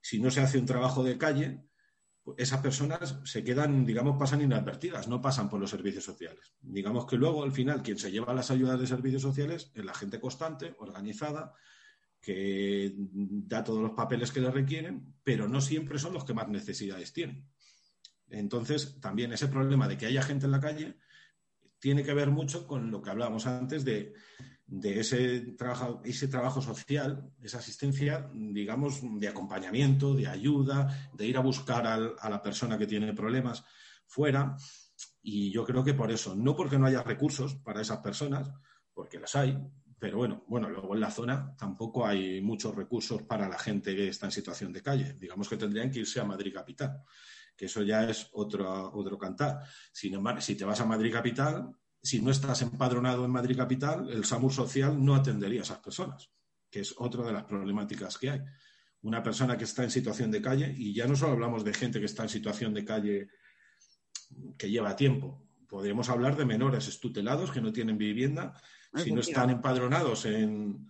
si 0.01 0.19
no 0.19 0.31
se 0.31 0.41
hace 0.41 0.57
un 0.57 0.65
trabajo 0.65 1.03
de 1.03 1.17
calle, 1.17 1.65
esas 2.37 2.59
personas 2.59 3.19
se 3.23 3.43
quedan, 3.43 3.85
digamos, 3.85 4.17
pasan 4.17 4.41
inadvertidas, 4.41 5.07
no 5.07 5.21
pasan 5.21 5.49
por 5.49 5.59
los 5.59 5.69
servicios 5.69 6.03
sociales. 6.03 6.53
Digamos 6.61 7.05
que 7.05 7.17
luego, 7.17 7.43
al 7.43 7.51
final, 7.51 7.83
quien 7.83 7.99
se 7.99 8.11
lleva 8.11 8.33
las 8.33 8.49
ayudas 8.51 8.79
de 8.79 8.87
servicios 8.87 9.21
sociales 9.21 9.71
es 9.75 9.85
la 9.85 9.93
gente 9.93 10.19
constante, 10.19 10.75
organizada, 10.79 11.53
que 12.19 12.93
da 12.97 13.63
todos 13.63 13.81
los 13.81 13.91
papeles 13.91 14.31
que 14.31 14.41
le 14.41 14.49
requieren, 14.49 15.13
pero 15.23 15.47
no 15.47 15.61
siempre 15.61 15.99
son 15.99 16.13
los 16.13 16.25
que 16.25 16.33
más 16.33 16.47
necesidades 16.47 17.13
tienen. 17.13 17.47
Entonces, 18.29 18.99
también 18.99 19.31
ese 19.31 19.47
problema 19.47 19.87
de 19.87 19.97
que 19.97 20.07
haya 20.07 20.23
gente 20.23 20.45
en 20.45 20.51
la 20.51 20.59
calle 20.59 20.97
tiene 21.77 22.03
que 22.03 22.15
ver 22.15 22.31
mucho 22.31 22.65
con 22.65 22.89
lo 22.89 23.03
que 23.03 23.11
hablábamos 23.11 23.45
antes 23.45 23.85
de, 23.85 24.13
ese, 24.83 25.41
trabajo, 25.57 26.01
ese 26.03 26.27
trabajo 26.27 26.61
social, 26.61 27.31
esa 27.41 27.59
asistencia, 27.59 28.29
digamos, 28.33 28.99
de 29.19 29.27
acompañamiento, 29.27 30.13
de 30.13 30.27
ayuda, 30.27 31.09
de 31.13 31.27
ir 31.27 31.37
a 31.37 31.41
buscar 31.41 31.85
a 31.87 32.29
la 32.29 32.41
persona 32.41 32.77
que 32.77 32.87
tiene 32.87 33.13
problemas 33.13 33.63
fuera. 34.07 34.55
Y 35.21 35.51
yo 35.51 35.65
creo 35.65 35.83
que 35.83 35.93
por 35.93 36.11
eso, 36.11 36.35
no 36.35 36.55
porque 36.55 36.77
no 36.77 36.85
haya 36.85 37.03
recursos 37.03 37.55
para 37.55 37.81
esas 37.81 37.99
personas, 37.99 38.51
porque 38.93 39.19
las 39.19 39.35
hay, 39.35 39.57
pero 39.97 40.17
bueno, 40.17 40.43
bueno, 40.47 40.69
luego 40.69 40.93
en 40.93 41.01
la 41.01 41.11
zona 41.11 41.55
tampoco 41.57 42.05
hay 42.05 42.41
muchos 42.41 42.75
recursos 42.75 43.23
para 43.23 43.47
la 43.47 43.57
gente 43.57 43.95
que 43.95 44.09
está 44.09 44.27
en 44.27 44.31
situación 44.31 44.73
de 44.73 44.81
calle. 44.81 45.13
Digamos 45.13 45.49
que 45.49 45.57
tendrían 45.57 45.89
que 45.89 45.99
irse 45.99 46.19
a 46.19 46.25
Madrid 46.25 46.53
capital, 46.53 47.01
que 47.55 47.65
eso 47.65 47.81
ya 47.81 48.07
es 48.09 48.29
otro, 48.33 48.91
otro 48.93 49.17
cantar. 49.17 49.61
Sin 49.91 50.13
embargo, 50.13 50.41
si 50.41 50.55
te 50.55 50.65
vas 50.65 50.79
a 50.81 50.85
Madrid 50.85 51.11
capital, 51.11 51.75
si 52.05 52.21
no 52.21 52.29
estás 52.29 52.61
empadronado 52.61 53.25
en 53.25 53.31
Madrid 53.31 53.57
capital, 53.57 54.07
el 54.11 54.25
SAMUR 54.25 54.53
social 54.53 55.03
no 55.03 55.15
atendería 55.15 55.61
a 55.61 55.63
esas 55.63 55.79
personas, 55.79 56.29
que 56.69 56.81
es 56.81 56.93
otra 56.97 57.23
de 57.23 57.33
las 57.33 57.45
problemáticas 57.45 58.19
que 58.19 58.29
hay. 58.29 58.41
Una 59.01 59.23
persona 59.23 59.57
que 59.57 59.63
está 59.63 59.83
en 59.83 59.89
situación 59.89 60.29
de 60.29 60.39
calle, 60.39 60.71
y 60.77 60.93
ya 60.93 61.07
no 61.07 61.15
solo 61.15 61.31
hablamos 61.31 61.63
de 61.63 61.73
gente 61.73 61.99
que 61.99 62.05
está 62.05 62.21
en 62.21 62.29
situación 62.29 62.75
de 62.75 62.85
calle 62.85 63.27
que 64.55 64.69
lleva 64.69 64.95
tiempo, 64.95 65.47
podríamos 65.67 66.07
hablar 66.09 66.37
de 66.37 66.45
menores 66.45 66.87
estutelados 66.87 67.49
que 67.49 67.59
no 67.59 67.73
tienen 67.73 67.97
vivienda 67.97 68.53
si 68.93 69.11
no 69.11 69.21
están 69.21 69.49
empadronados 69.49 70.25
en, 70.25 70.87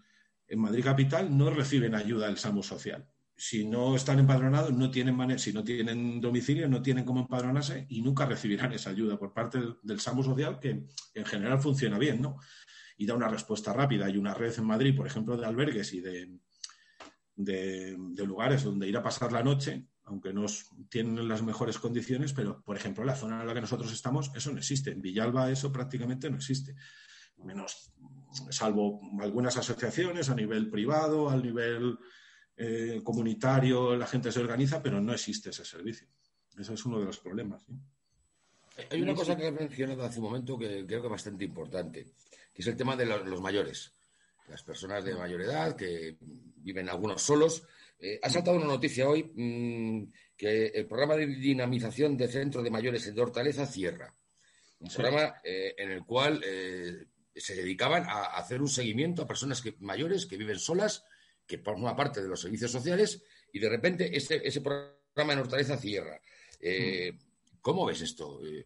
Madrid 0.57 0.83
Capital, 0.83 1.35
no 1.35 1.49
reciben 1.49 1.95
ayuda 1.95 2.27
del 2.27 2.37
SAMU 2.37 2.61
social. 2.61 3.07
Si 3.37 3.67
no 3.67 3.95
están 3.95 4.19
empadronados, 4.19 4.73
no 4.73 4.89
tienen 4.89 5.39
si 5.39 5.51
no 5.51 5.63
tienen 5.63 6.21
domicilio, 6.21 6.69
no 6.69 6.81
tienen 6.81 7.03
cómo 7.03 7.21
empadronarse 7.21 7.85
y 7.89 8.01
nunca 8.01 8.25
recibirán 8.25 8.71
esa 8.71 8.91
ayuda 8.91 9.17
por 9.17 9.33
parte 9.33 9.59
del, 9.83 9.99
SAMU 9.99 10.23
social, 10.23 10.59
que 10.59 10.85
en 11.13 11.25
general 11.25 11.59
funciona 11.59 11.97
bien, 11.97 12.21
¿no? 12.21 12.37
Y 12.97 13.05
da 13.05 13.13
una 13.13 13.27
respuesta 13.27 13.73
rápida. 13.73 14.05
Hay 14.05 14.17
una 14.17 14.33
red 14.33 14.53
en 14.57 14.65
Madrid, 14.65 14.95
por 14.95 15.05
ejemplo, 15.05 15.35
de 15.35 15.45
albergues 15.45 15.91
y 15.93 15.99
de, 15.99 16.39
de, 17.35 18.25
lugares 18.25 18.63
donde 18.63 18.87
ir 18.87 18.95
a 18.95 19.03
pasar 19.03 19.33
la 19.33 19.43
noche, 19.43 19.85
aunque 20.05 20.31
no 20.31 20.45
tienen 20.89 21.27
las 21.27 21.43
mejores 21.43 21.77
condiciones, 21.77 22.31
pero, 22.31 22.63
por 22.63 22.77
ejemplo, 22.77 23.03
la 23.03 23.15
zona 23.15 23.41
en 23.41 23.47
la 23.47 23.53
que 23.53 23.61
nosotros 23.61 23.91
estamos, 23.91 24.31
eso 24.33 24.51
no 24.51 24.59
existe. 24.59 24.91
En 24.91 25.01
Villalba 25.01 25.51
eso 25.51 25.73
prácticamente 25.73 26.29
no 26.29 26.37
existe 26.37 26.75
menos, 27.43 27.91
salvo 28.49 29.01
algunas 29.19 29.57
asociaciones 29.57 30.29
a 30.29 30.35
nivel 30.35 30.69
privado, 30.69 31.29
a 31.29 31.37
nivel 31.37 31.97
eh, 32.57 33.01
comunitario, 33.03 33.97
la 33.97 34.07
gente 34.07 34.31
se 34.31 34.39
organiza, 34.39 34.81
pero 34.81 35.01
no 35.01 35.13
existe 35.13 35.49
ese 35.49 35.65
servicio. 35.65 36.07
Ese 36.57 36.73
es 36.73 36.85
uno 36.85 36.99
de 36.99 37.05
los 37.05 37.19
problemas. 37.19 37.65
Hay 38.89 39.01
una 39.01 39.13
cosa 39.13 39.35
que 39.35 39.47
has 39.47 39.53
mencionado 39.53 40.03
hace 40.03 40.19
un 40.19 40.25
momento 40.25 40.57
que 40.57 40.85
creo 40.85 41.01
que 41.01 41.07
es 41.07 41.11
bastante 41.11 41.43
importante, 41.43 42.05
que 42.53 42.61
es 42.61 42.67
el 42.67 42.77
tema 42.77 42.95
de 42.95 43.05
los, 43.05 43.41
mayores, 43.41 43.91
las 44.47 44.63
personas 44.63 45.03
de 45.03 45.15
mayor 45.15 45.41
edad 45.41 45.75
que 45.75 46.17
viven 46.21 46.87
algunos 46.87 47.21
solos. 47.21 47.63
Eh, 47.99 48.19
ha 48.23 48.29
saltado 48.29 48.55
una 48.55 48.67
noticia 48.67 49.09
hoy 49.09 49.23
mm, 49.35 50.11
que 50.37 50.67
el 50.67 50.85
programa 50.87 51.15
de 51.15 51.27
dinamización 51.27 52.15
de 52.15 52.29
centro 52.29 52.63
de 52.63 52.71
mayores 52.71 53.13
de 53.13 53.21
Hortaleza 53.21 53.65
cierra. 53.65 54.13
Un 54.79 54.89
programa 54.89 55.41
eh, 55.43 55.73
en 55.77 55.91
el 55.91 56.05
cual 56.05 56.41
se 57.35 57.55
dedicaban 57.55 58.03
a 58.07 58.37
hacer 58.37 58.61
un 58.61 58.69
seguimiento 58.69 59.23
a 59.23 59.27
personas 59.27 59.61
mayores 59.79 60.25
que 60.25 60.37
viven 60.37 60.59
solas, 60.59 61.03
que 61.45 61.59
forman 61.59 61.95
parte 61.95 62.21
de 62.21 62.27
los 62.27 62.41
servicios 62.41 62.71
sociales, 62.71 63.23
y 63.51 63.59
de 63.59 63.69
repente 63.69 64.15
ese, 64.15 64.41
ese 64.43 64.61
programa 64.61 65.33
en 65.33 65.39
Hortaleza 65.39 65.77
cierra. 65.77 66.19
Eh, 66.59 67.17
¿Cómo 67.61 67.85
ves 67.85 68.01
esto? 68.01 68.45
Eh, 68.45 68.65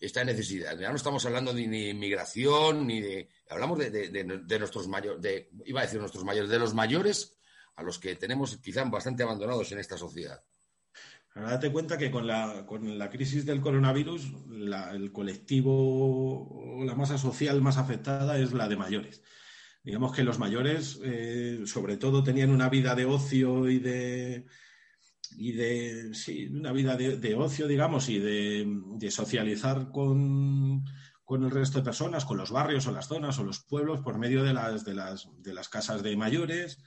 esta 0.00 0.24
necesidad. 0.24 0.78
Ya 0.78 0.90
no 0.90 0.96
estamos 0.96 1.24
hablando 1.24 1.52
de 1.52 1.66
ni 1.66 1.88
inmigración, 1.90 2.86
ni 2.86 3.00
de. 3.00 3.28
Hablamos 3.48 3.78
de, 3.78 4.58
nuestros 4.58 4.88
mayores, 4.88 5.22
de, 5.22 5.50
iba 5.64 5.80
a 5.80 5.84
decir 5.84 6.00
nuestros 6.00 6.24
mayores, 6.24 6.50
de 6.50 6.58
los 6.58 6.74
mayores 6.74 7.38
a 7.76 7.82
los 7.82 7.98
que 7.98 8.14
tenemos 8.16 8.56
quizá 8.58 8.84
bastante 8.84 9.22
abandonados 9.22 9.70
en 9.72 9.78
esta 9.78 9.96
sociedad. 9.96 10.42
Ahora 11.34 11.50
date 11.50 11.72
cuenta 11.72 11.98
que 11.98 12.10
con 12.10 12.26
la, 12.26 12.64
con 12.66 12.96
la 12.96 13.10
crisis 13.10 13.44
del 13.44 13.60
coronavirus, 13.60 14.32
el 14.92 15.10
colectivo 15.10 16.80
la 16.84 16.94
masa 16.94 17.18
social 17.18 17.60
más 17.60 17.76
afectada 17.76 18.38
es 18.38 18.52
la 18.52 18.68
de 18.68 18.76
mayores. 18.76 19.22
Digamos 19.84 20.12
que 20.12 20.24
los 20.24 20.38
mayores, 20.38 20.98
eh, 21.04 21.60
sobre 21.66 21.98
todo, 21.98 22.24
tenían 22.24 22.50
una 22.50 22.70
vida 22.70 22.94
de 22.94 23.04
ocio 23.04 23.68
y 23.68 23.78
de, 23.78 24.46
y 25.36 25.52
de 25.52 26.14
sí, 26.14 26.46
una 26.46 26.72
vida 26.72 26.96
de, 26.96 27.34
ocio, 27.34 27.68
digamos, 27.68 28.08
y 28.08 28.18
de, 28.18 29.10
socializar 29.10 29.90
con, 29.90 30.84
con, 31.22 31.44
el 31.44 31.50
resto 31.50 31.78
de 31.78 31.84
personas, 31.84 32.24
con 32.24 32.38
los 32.38 32.50
barrios 32.50 32.86
o 32.86 32.92
las 32.92 33.08
zonas 33.08 33.38
o 33.38 33.44
los 33.44 33.60
pueblos 33.60 34.00
por 34.00 34.18
medio 34.18 34.42
de 34.42 34.54
las, 34.54 34.86
de 34.86 34.94
las, 34.94 35.28
de 35.42 35.52
las 35.52 35.68
casas 35.68 36.02
de 36.02 36.16
mayores, 36.16 36.82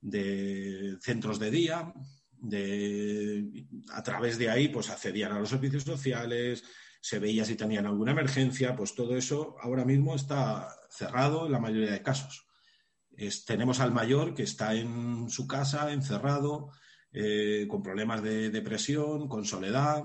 de 0.00 0.96
centros 1.00 1.40
de 1.40 1.50
día, 1.50 1.92
de, 2.30 3.66
a 3.92 4.04
través 4.04 4.38
de 4.38 4.50
ahí 4.50 4.68
pues 4.68 4.88
accedían 4.88 5.32
a 5.32 5.40
los 5.40 5.48
servicios 5.48 5.82
sociales, 5.82 6.62
se 7.06 7.20
veía 7.20 7.44
si 7.44 7.54
tenían 7.54 7.86
alguna 7.86 8.10
emergencia, 8.10 8.74
pues 8.74 8.96
todo 8.96 9.16
eso 9.16 9.54
ahora 9.62 9.84
mismo 9.84 10.16
está 10.16 10.68
cerrado 10.90 11.46
en 11.46 11.52
la 11.52 11.60
mayoría 11.60 11.92
de 11.92 12.02
casos. 12.02 12.48
tenemos 13.46 13.78
al 13.78 13.92
mayor 13.92 14.34
que 14.34 14.42
está 14.42 14.74
en 14.74 15.30
su 15.30 15.46
casa, 15.46 15.92
encerrado, 15.92 16.72
eh, 17.12 17.66
con 17.68 17.80
problemas 17.80 18.24
de 18.24 18.50
depresión, 18.50 19.28
con 19.28 19.44
soledad, 19.44 20.02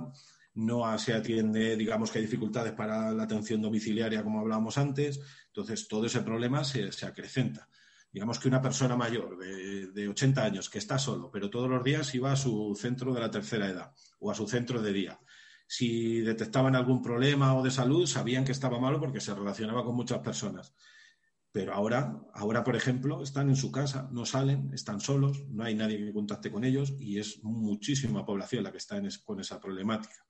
no 0.54 0.96
se 1.00 1.16
atiende, 1.16 1.76
digamos 1.76 2.12
que 2.12 2.20
hay 2.20 2.26
dificultades 2.26 2.74
para 2.74 3.12
la 3.12 3.24
atención 3.24 3.64
domiciliaria, 3.64 4.24
como 4.24 4.40
hablábamos 4.40 4.78
antes, 4.78 5.20
entonces 5.48 5.88
todo 5.88 6.06
ese 6.06 6.22
problema 6.22 6.64
se, 6.64 6.92
se 6.92 7.08
acrecenta 7.08 7.68
digamos 8.12 8.40
que 8.40 8.48
una 8.48 8.62
persona 8.62 8.96
mayor 8.96 9.38
de, 9.38 10.08
80 10.08 10.44
años 10.44 10.70
que 10.70 10.80
está 10.80 11.00
solo, 11.00 11.32
pero 11.32 11.50
todos 11.50 11.70
los 11.70 11.84
días 11.84 12.14
iba 12.14 12.32
a 12.32 12.36
su 12.36 12.78
centro 12.80 13.14
de 13.14 13.22
la 13.22 13.32
tercera 13.32 13.68
edad 13.68 13.94
o 14.20 14.30
a 14.30 14.36
su 14.36 14.48
centro 14.48 14.82
de 14.82 14.92
día. 14.92 15.20
Si 15.74 16.20
detectaban 16.20 16.76
algún 16.76 17.02
problema 17.02 17.56
o 17.56 17.64
de 17.64 17.72
salud, 17.72 18.06
sabían 18.06 18.44
que 18.44 18.52
estaba 18.52 18.78
malo 18.78 19.00
porque 19.00 19.22
se 19.22 19.34
relacionaba 19.34 19.86
con 19.86 19.96
muchas 19.96 20.20
personas. 20.20 20.76
Pero 21.50 21.74
ahora, 21.74 22.28
ahora, 22.34 22.62
por 22.62 22.76
ejemplo, 22.76 23.24
están 23.24 23.48
en 23.48 23.56
su 23.56 23.72
casa, 23.72 24.10
no 24.12 24.26
salen, 24.26 24.70
están 24.74 25.00
solos, 25.00 25.48
no 25.48 25.64
hay 25.64 25.74
nadie 25.74 25.98
que 25.98 26.12
contacte 26.12 26.52
con 26.52 26.66
ellos 26.66 26.94
y 27.00 27.20
es 27.20 27.42
muchísima 27.44 28.26
población 28.26 28.66
la 28.66 28.72
que 28.74 28.80
está 28.80 29.02
con 29.24 29.40
esa 29.40 29.62
problemática. 29.62 30.26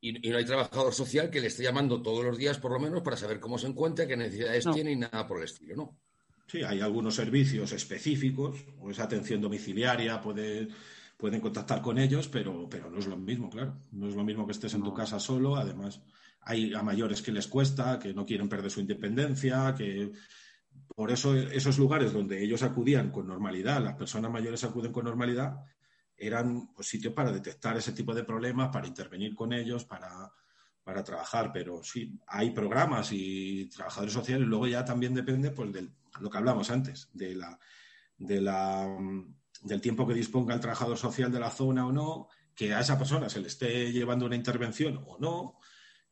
Y, 0.00 0.14
no 0.14 0.36
hay 0.36 0.44
trabajador 0.44 0.92
social 0.92 1.30
que 1.30 1.40
le 1.40 1.46
esté 1.46 1.62
llamando 1.62 2.02
todos 2.02 2.24
los 2.24 2.36
días, 2.36 2.58
por 2.58 2.72
lo 2.72 2.80
menos, 2.80 3.02
para 3.02 3.16
saber 3.16 3.38
cómo 3.38 3.58
se 3.58 3.68
encuentra, 3.68 4.08
qué 4.08 4.16
necesidades 4.16 4.66
tiene 4.74 4.90
y 4.90 4.96
nada 4.96 5.28
por 5.28 5.38
el 5.38 5.44
estilo, 5.44 5.76
¿no? 5.76 6.00
Sí, 6.48 6.64
hay 6.64 6.80
algunos 6.80 7.14
servicios 7.14 7.70
específicos, 7.70 8.58
o 8.80 8.90
esa 8.90 9.04
atención 9.04 9.40
domiciliaria, 9.40 10.20
pueden 11.22 11.40
contactar 11.40 11.80
con 11.80 11.98
ellos, 11.98 12.26
pero, 12.26 12.68
pero 12.68 12.90
no 12.90 12.98
es 12.98 13.06
lo 13.06 13.16
mismo, 13.16 13.48
claro. 13.48 13.76
No 13.92 14.08
es 14.08 14.16
lo 14.16 14.24
mismo 14.24 14.44
que 14.44 14.50
estés 14.50 14.74
en 14.74 14.82
tu 14.82 14.92
casa 14.92 15.20
solo. 15.20 15.54
Además, 15.54 16.02
hay 16.40 16.74
a 16.74 16.82
mayores 16.82 17.22
que 17.22 17.30
les 17.30 17.46
cuesta, 17.46 18.00
que 18.00 18.12
no 18.12 18.26
quieren 18.26 18.48
perder 18.48 18.72
su 18.72 18.80
independencia, 18.80 19.72
que 19.78 20.10
por 20.96 21.12
eso 21.12 21.36
esos 21.36 21.78
lugares 21.78 22.12
donde 22.12 22.42
ellos 22.42 22.64
acudían 22.64 23.12
con 23.12 23.28
normalidad, 23.28 23.80
las 23.80 23.94
personas 23.94 24.32
mayores 24.32 24.64
acuden 24.64 24.90
con 24.90 25.04
normalidad, 25.04 25.60
eran 26.16 26.72
pues, 26.74 26.88
sitios 26.88 27.14
para 27.14 27.30
detectar 27.30 27.76
ese 27.76 27.92
tipo 27.92 28.12
de 28.12 28.24
problemas, 28.24 28.70
para 28.72 28.88
intervenir 28.88 29.36
con 29.36 29.52
ellos, 29.52 29.84
para, 29.84 30.28
para 30.82 31.04
trabajar. 31.04 31.52
Pero 31.52 31.84
sí, 31.84 32.18
hay 32.26 32.50
programas 32.50 33.10
y 33.12 33.68
trabajadores 33.68 34.12
sociales. 34.12 34.48
Luego 34.48 34.66
ya 34.66 34.84
también 34.84 35.14
depende 35.14 35.52
pues, 35.52 35.72
del 35.72 35.92
lo 36.20 36.28
que 36.28 36.38
hablamos 36.38 36.68
antes, 36.68 37.08
de 37.12 37.36
la, 37.36 37.56
de 38.18 38.40
la, 38.40 38.88
del 39.62 39.80
tiempo 39.80 40.06
que 40.06 40.14
disponga 40.14 40.54
el 40.54 40.60
trabajador 40.60 40.98
social 40.98 41.30
de 41.30 41.40
la 41.40 41.50
zona 41.50 41.86
o 41.86 41.92
no, 41.92 42.28
que 42.54 42.74
a 42.74 42.80
esa 42.80 42.98
persona 42.98 43.28
se 43.28 43.40
le 43.40 43.48
esté 43.48 43.92
llevando 43.92 44.26
una 44.26 44.36
intervención 44.36 45.02
o 45.06 45.18
no, 45.18 45.58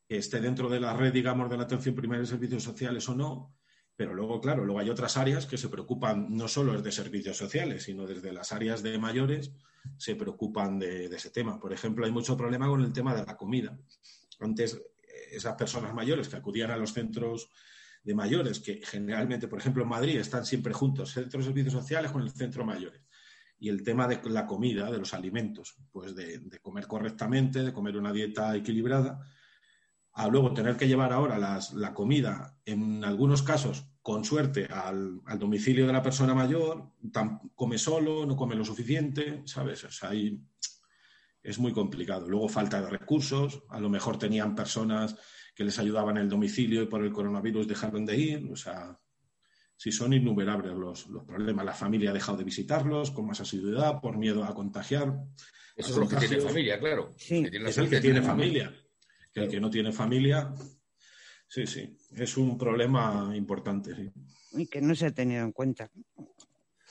que 0.07 0.17
esté 0.17 0.41
dentro 0.41 0.69
de 0.69 0.81
la 0.81 0.95
red, 0.95 1.13
digamos, 1.13 1.51
de 1.51 1.57
la 1.57 1.65
atención 1.65 1.95
primaria 1.95 2.23
de 2.23 2.27
servicios 2.27 2.63
sociales 2.63 3.09
o 3.09 3.15
no. 3.15 3.57
Pero 3.97 4.15
luego, 4.15 4.41
claro, 4.41 4.65
luego 4.65 4.81
hay 4.81 4.89
otras 4.89 5.17
áreas 5.17 5.45
que 5.47 5.59
se 5.59 5.69
preocupan 5.69 6.35
no 6.35 6.49
solo 6.49 6.81
de 6.81 6.93
servicios 6.93 7.37
sociales, 7.37 7.83
sino 7.83 8.07
desde 8.07 8.33
las 8.33 8.53
áreas 8.53 8.83
de 8.83 8.99
mayores 8.99 9.53
se 9.99 10.15
preocupan 10.15 10.79
de, 10.79 11.09
de 11.09 11.17
ese 11.17 11.31
tema. 11.31 11.61
Por 11.61 11.73
ejemplo, 11.73 12.07
hay 12.07 12.13
mucho 12.13 12.37
problema 12.37 12.67
con 12.67 12.83
el 12.83 12.93
tema 12.93 13.15
de 13.15 13.25
la 13.27 13.37
comida. 13.37 13.79
Antes, 14.41 14.81
esas 15.31 15.55
personas 15.55 15.93
mayores 15.93 16.29
que 16.29 16.37
acudían 16.37 16.71
a 16.71 16.77
los 16.77 16.93
centros 16.93 17.51
de 18.03 18.15
mayores, 18.15 18.61
que 18.61 18.81
generalmente, 18.83 19.49
por 19.49 19.59
ejemplo, 19.59 19.83
en 19.83 19.89
Madrid 19.91 20.19
están 20.19 20.47
siempre 20.47 20.73
juntos, 20.73 21.13
centros 21.13 21.45
de 21.45 21.51
servicios 21.51 21.75
sociales 21.75 22.11
con 22.11 22.23
el 22.23 22.31
centro 22.31 22.65
mayores. 22.65 23.03
Y 23.61 23.69
el 23.69 23.85
tema 23.85 24.09
de 24.09 24.21
la 24.31 24.47
comida, 24.47 24.91
de 24.91 24.99
los 24.99 25.15
alimentos, 25.15 25.77
pues 25.93 26.17
de, 26.17 26.59
comer 26.61 26.89
correctamente, 26.89 27.63
de 27.63 27.73
comer 27.73 27.97
una 27.97 28.13
dieta 28.13 28.57
equilibrada, 28.57 29.21
a 30.15 30.27
luego 30.27 30.53
tener 30.53 30.77
que 30.77 30.89
llevar 30.89 31.13
ahora 31.13 31.39
la 31.39 31.95
comida, 31.95 32.59
en 32.65 33.05
algunos 33.05 33.43
casos, 33.43 33.87
con 34.03 34.25
suerte, 34.25 34.67
al, 34.67 35.21
domicilio 35.39 35.87
de 35.87 35.93
la 35.93 36.03
persona 36.03 36.35
mayor, 36.35 36.93
come 37.55 37.79
solo, 37.79 38.25
no 38.25 38.37
come 38.37 38.57
lo 38.57 38.65
suficiente, 38.65 39.43
¿sabes? 39.45 39.87
Hay, 40.03 40.43
es 41.43 41.59
muy 41.59 41.73
complicado. 41.73 42.29
Luego 42.29 42.49
falta 42.49 42.81
de 42.81 42.91
recursos, 42.91 43.63
a 43.69 43.79
lo 43.79 43.91
mejor 43.91 44.19
tenían 44.19 44.55
personas 44.55 45.17
que 45.55 45.65
les 45.65 45.79
ayudaban 45.79 46.17
en 46.17 46.25
el 46.25 46.29
domicilio 46.29 46.83
y 46.83 46.87
por 46.87 47.05
el 47.05 47.13
coronavirus 47.13 47.69
dejaron 47.69 48.07
de 48.07 48.17
ir, 48.17 48.51
o 48.51 48.57
sea, 48.57 48.99
si 49.81 49.91
son 49.91 50.13
innumerables 50.13 50.75
los, 50.75 51.05
problemas. 51.27 51.65
La 51.65 51.73
familia 51.73 52.11
ha 52.11 52.13
dejado 52.13 52.37
de 52.37 52.45
visitarlos 52.45 53.13
con 53.13 53.25
más 53.27 53.41
asiduidad 53.41 53.99
por 54.03 54.19
miedo 54.19 54.45
a 54.45 54.55
contagiar. 54.55 55.19
Eso 55.75 55.93
es 55.93 55.97
lo 55.97 56.07
que 56.07 56.17
tiene 56.17 56.39
familia, 56.39 56.79
claro. 56.79 57.15
es 57.17 57.79
el 57.79 57.89
que 57.89 57.99
tiene 58.03 58.21
familia. 58.21 58.75
Que 59.33 59.41
el 59.41 59.49
que 59.49 59.59
no 59.59 59.71
tiene 59.71 59.91
familia, 59.91 60.53
sí, 61.49 61.67
sí, 61.67 61.97
es 62.15 62.37
un 62.37 62.59
problema 62.59 63.33
importante. 63.35 64.13
Y 64.53 64.67
que 64.67 64.83
no 64.83 64.95
se 64.95 65.07
ha 65.07 65.13
tenido 65.13 65.45
en 65.45 65.53
cuenta. 65.53 65.91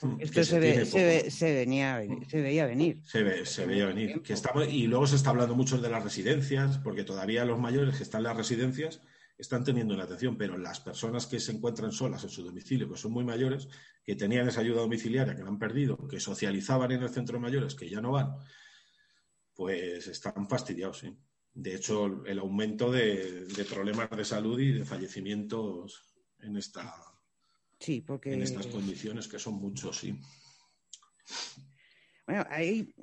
Hmm, 0.00 0.16
Esto 0.18 0.42
se, 0.42 0.58
venía, 0.58 0.84
se 0.84 1.04
veía 1.44 1.94
venir. 1.94 2.26
Se, 2.26 2.42
veía 2.42 3.86
venir. 3.86 4.20
Que 4.22 4.34
y 4.68 4.88
luego 4.88 5.06
se 5.06 5.14
está 5.14 5.30
hablando 5.30 5.54
mucho 5.54 5.78
de 5.78 5.90
las 5.90 6.02
residencias, 6.02 6.78
porque 6.78 7.04
todavía 7.04 7.44
los 7.44 7.60
mayores 7.60 7.98
que 7.98 8.02
están 8.02 8.22
en 8.22 8.24
las 8.24 8.36
residencias 8.36 9.00
están 9.40 9.64
teniendo 9.64 9.96
la 9.96 10.04
atención, 10.04 10.36
pero 10.36 10.56
las 10.58 10.80
personas 10.80 11.26
que 11.26 11.40
se 11.40 11.52
encuentran 11.52 11.92
solas 11.92 12.22
en 12.24 12.30
su 12.30 12.44
domicilio, 12.44 12.90
que 12.90 12.98
son 12.98 13.12
muy 13.12 13.24
mayores, 13.24 13.68
que 14.04 14.16
tenían 14.16 14.48
esa 14.48 14.60
ayuda 14.60 14.82
domiciliaria, 14.82 15.34
que 15.34 15.42
la 15.42 15.48
han 15.48 15.58
perdido, 15.58 16.06
que 16.08 16.20
socializaban 16.20 16.92
en 16.92 17.02
el 17.02 17.08
centro 17.10 17.36
de 17.36 17.42
mayores, 17.42 17.74
que 17.74 17.88
ya 17.88 18.00
no 18.00 18.12
van, 18.12 18.36
pues 19.54 20.06
están 20.06 20.48
fastidiados. 20.48 21.04
De 21.52 21.74
hecho, 21.74 22.24
el 22.24 22.38
aumento 22.38 22.90
de, 22.90 23.46
de 23.46 23.64
problemas 23.64 24.10
de 24.10 24.24
salud 24.24 24.60
y 24.60 24.72
de 24.72 24.84
fallecimientos 24.84 26.04
en 26.40 26.56
esta 26.56 26.94
Sí, 27.80 28.02
porque... 28.02 28.34
En 28.34 28.42
estas 28.42 28.66
condiciones 28.66 29.26
que 29.26 29.38
son 29.38 29.54
muchos, 29.54 29.96
sí. 29.98 30.14
Bueno, 32.26 32.44
ahí 32.50 32.94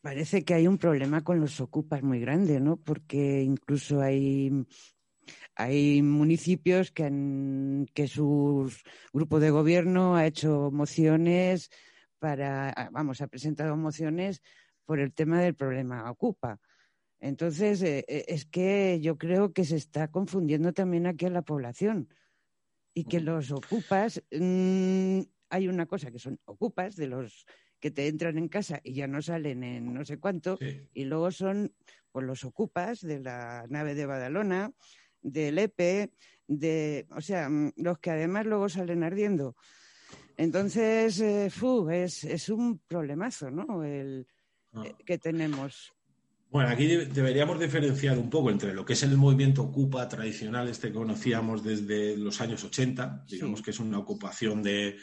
parece 0.00 0.44
que 0.44 0.54
hay 0.54 0.66
un 0.66 0.78
problema 0.78 1.22
con 1.22 1.40
los 1.40 1.60
ocupas 1.60 2.02
muy 2.02 2.18
grande, 2.18 2.58
¿no? 2.58 2.78
Porque 2.78 3.42
incluso 3.42 4.00
hay, 4.00 4.50
hay 5.58 6.02
municipios 6.02 6.92
que, 6.92 7.02
han, 7.02 7.88
que 7.92 8.06
su 8.06 8.72
grupo 9.12 9.40
de 9.40 9.50
gobierno 9.50 10.14
ha 10.14 10.24
hecho 10.24 10.70
mociones 10.70 11.68
para, 12.20 12.90
vamos, 12.92 13.20
ha 13.20 13.26
presentado 13.26 13.76
mociones 13.76 14.40
por 14.84 15.00
el 15.00 15.12
tema 15.12 15.40
del 15.40 15.56
problema 15.56 16.08
ocupa. 16.08 16.60
Entonces, 17.18 17.82
eh, 17.82 18.04
eh, 18.06 18.26
es 18.28 18.46
que 18.46 19.00
yo 19.02 19.18
creo 19.18 19.52
que 19.52 19.64
se 19.64 19.74
está 19.74 20.12
confundiendo 20.12 20.72
también 20.72 21.08
aquí 21.08 21.26
a 21.26 21.30
la 21.30 21.42
población 21.42 22.08
y 22.94 23.04
que 23.04 23.18
los 23.18 23.50
ocupas, 23.50 24.22
mm, 24.30 25.22
hay 25.50 25.66
una 25.66 25.86
cosa 25.86 26.12
que 26.12 26.20
son 26.20 26.38
ocupas 26.44 26.94
de 26.94 27.08
los 27.08 27.46
que 27.80 27.90
te 27.90 28.06
entran 28.06 28.38
en 28.38 28.46
casa 28.46 28.80
y 28.84 28.92
ya 28.94 29.08
no 29.08 29.22
salen 29.22 29.64
en 29.64 29.92
no 29.92 30.04
sé 30.04 30.18
cuánto, 30.18 30.56
y 30.94 31.04
luego 31.04 31.32
son 31.32 31.74
pues, 32.12 32.24
los 32.24 32.44
ocupas 32.44 33.00
de 33.00 33.18
la 33.18 33.66
nave 33.68 33.96
de 33.96 34.06
Badalona, 34.06 34.72
del 35.22 35.58
EPE, 35.58 36.12
de, 36.46 37.06
o 37.10 37.20
sea, 37.20 37.48
mm, 37.48 37.72
los 37.76 37.98
que 37.98 38.10
además 38.10 38.46
luego 38.46 38.68
salen 38.68 39.02
ardiendo. 39.02 39.56
Entonces, 40.36 41.20
eh, 41.20 41.50
es, 41.90 42.24
es, 42.24 42.48
un 42.48 42.78
problemazo, 42.86 43.50
¿no? 43.50 43.82
El 43.82 44.26
ah. 44.72 44.84
eh, 44.86 44.94
que 45.04 45.18
tenemos. 45.18 45.92
Bueno, 46.50 46.70
aquí 46.70 46.86
deberíamos 46.86 47.60
diferenciar 47.60 48.16
un 48.16 48.30
poco 48.30 48.50
entre 48.50 48.72
lo 48.72 48.84
que 48.84 48.94
es 48.94 49.02
el 49.02 49.16
movimiento 49.18 49.62
ocupa 49.62 50.08
tradicional, 50.08 50.68
este 50.68 50.88
que 50.88 50.94
conocíamos 50.94 51.62
desde 51.62 52.16
los 52.16 52.40
años 52.40 52.64
80, 52.64 53.26
digamos 53.28 53.60
que 53.60 53.70
es 53.70 53.80
una 53.80 53.98
ocupación 53.98 54.62
de, 54.62 54.96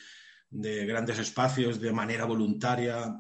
grandes 0.49 1.20
espacios 1.20 1.80
de 1.80 1.91
manera 1.91 2.26
voluntaria, 2.26 3.13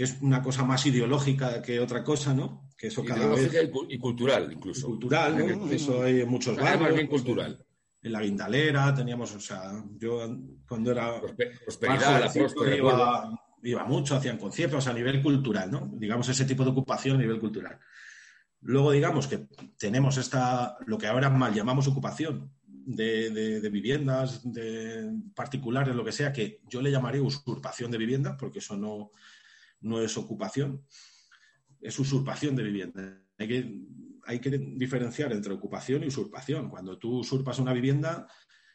que 0.00 0.04
es 0.04 0.16
una 0.22 0.40
cosa 0.40 0.64
más 0.64 0.86
ideológica 0.86 1.60
que 1.60 1.78
otra 1.78 2.02
cosa, 2.02 2.32
¿no? 2.32 2.70
Que 2.74 2.86
eso 2.86 3.04
cada 3.04 3.26
vez... 3.34 3.52
y 3.90 3.98
cultural, 3.98 4.50
incluso. 4.50 4.86
cultural, 4.86 5.36
¿no? 5.36 5.70
Eso 5.70 6.02
hay 6.02 6.22
en 6.22 6.28
muchos 6.30 6.56
barrios. 6.56 6.94
bien 6.94 7.06
cultural. 7.06 7.62
En 8.00 8.12
la 8.12 8.22
Guindalera 8.22 8.94
teníamos, 8.94 9.34
o 9.34 9.40
sea, 9.40 9.84
yo 9.98 10.26
cuando 10.66 10.90
era... 10.90 11.20
Prosperidad, 11.66 12.18
la 12.18 12.32
prosperidad 12.32 13.24
iba 13.62 13.84
mucho, 13.84 14.16
hacían 14.16 14.38
conciertos 14.38 14.86
a 14.86 14.94
nivel 14.94 15.22
cultural, 15.22 15.70
¿no? 15.70 15.92
Digamos, 15.92 16.26
ese 16.30 16.46
tipo 16.46 16.64
de 16.64 16.70
ocupación 16.70 17.16
a 17.16 17.20
nivel 17.20 17.38
cultural. 17.38 17.78
Luego, 18.62 18.92
digamos 18.92 19.26
que 19.26 19.48
tenemos 19.76 20.16
esta, 20.16 20.78
lo 20.86 20.96
que 20.96 21.08
ahora 21.08 21.28
mal 21.28 21.52
llamamos 21.52 21.88
ocupación 21.88 22.50
de, 22.64 23.68
viviendas 23.70 24.50
de 24.50 25.12
particulares, 25.34 25.94
lo 25.94 26.06
que 26.06 26.12
sea, 26.12 26.32
que 26.32 26.62
yo 26.70 26.80
le 26.80 26.90
llamaría 26.90 27.20
usurpación 27.20 27.90
de 27.90 27.98
vivienda, 27.98 28.38
porque 28.38 28.60
eso 28.60 28.78
no, 28.78 29.10
no 29.80 30.00
es 30.00 30.16
ocupación, 30.16 30.84
es 31.80 31.98
usurpación 31.98 32.56
de 32.56 32.62
vivienda. 32.62 33.22
Hay 33.38 33.48
que, 33.48 33.80
hay 34.24 34.38
que 34.38 34.50
diferenciar 34.50 35.32
entre 35.32 35.52
ocupación 35.52 36.04
y 36.04 36.08
usurpación. 36.08 36.68
Cuando 36.68 36.98
tú 36.98 37.20
usurpas 37.20 37.58
una 37.58 37.72
vivienda, 37.72 38.26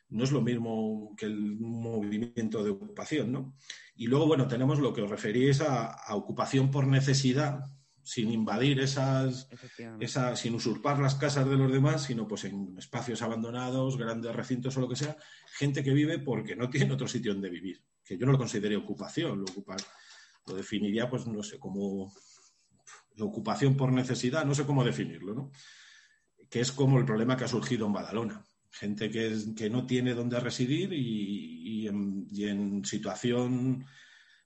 no 0.09 0.23
es 0.23 0.31
lo 0.31 0.41
mismo 0.41 1.15
que 1.17 1.25
el 1.25 1.57
movimiento 1.59 2.63
de 2.63 2.71
ocupación, 2.71 3.31
¿no? 3.31 3.55
Y 3.95 4.07
luego, 4.07 4.27
bueno, 4.27 4.47
tenemos 4.47 4.79
lo 4.79 4.93
que 4.93 5.01
os 5.01 5.09
referís 5.09 5.61
a, 5.61 5.95
ocupación 6.15 6.71
por 6.71 6.87
necesidad, 6.87 7.59
sin 8.03 8.31
invadir 8.31 8.79
esas, 8.79 9.49
esas, 9.99 10.39
sin 10.39 10.53
usurpar 10.53 10.99
las 10.99 11.15
casas 11.15 11.49
de 11.49 11.57
los 11.57 11.71
demás, 11.71 12.03
sino 12.03 12.27
pues 12.27 12.43
en 12.43 12.75
espacios 12.77 13.23
abandonados, 13.23 13.97
grandes 13.97 14.35
recintos 14.35 14.77
o 14.77 14.81
lo 14.81 14.89
que 14.89 14.95
sea, 14.95 15.17
gente 15.57 15.83
que 15.83 15.91
vive 15.91 16.19
porque 16.19 16.55
no 16.55 16.69
tiene 16.69 16.93
otro 16.93 17.07
sitio 17.07 17.33
donde 17.33 17.49
vivir, 17.49 17.81
que 18.03 18.15
yo 18.15 18.27
no 18.27 18.33
lo 18.33 18.37
considero 18.37 18.77
ocupación, 18.77 19.39
lo, 19.39 19.45
ocupar, 19.45 19.79
lo 20.45 20.55
definiría 20.55 21.09
pues 21.09 21.27
no 21.27 21.43
sé, 21.43 21.59
como 21.59 22.13
ocupación 23.19 23.75
por 23.77 23.91
necesidad, 23.91 24.45
no 24.45 24.53
sé 24.53 24.65
cómo 24.65 24.83
definirlo, 24.83 25.33
¿no? 25.33 25.51
Que 26.49 26.59
es 26.59 26.71
como 26.71 26.99
el 26.99 27.05
problema 27.05 27.35
que 27.37 27.45
ha 27.45 27.47
surgido 27.47 27.87
en 27.87 27.93
Badalona 27.93 28.45
gente 28.75 29.09
que, 29.09 29.33
que 29.55 29.69
no 29.69 29.85
tiene 29.85 30.13
dónde 30.13 30.39
residir 30.39 30.91
y, 30.93 31.87
en, 31.87 32.83
situación, 32.83 33.85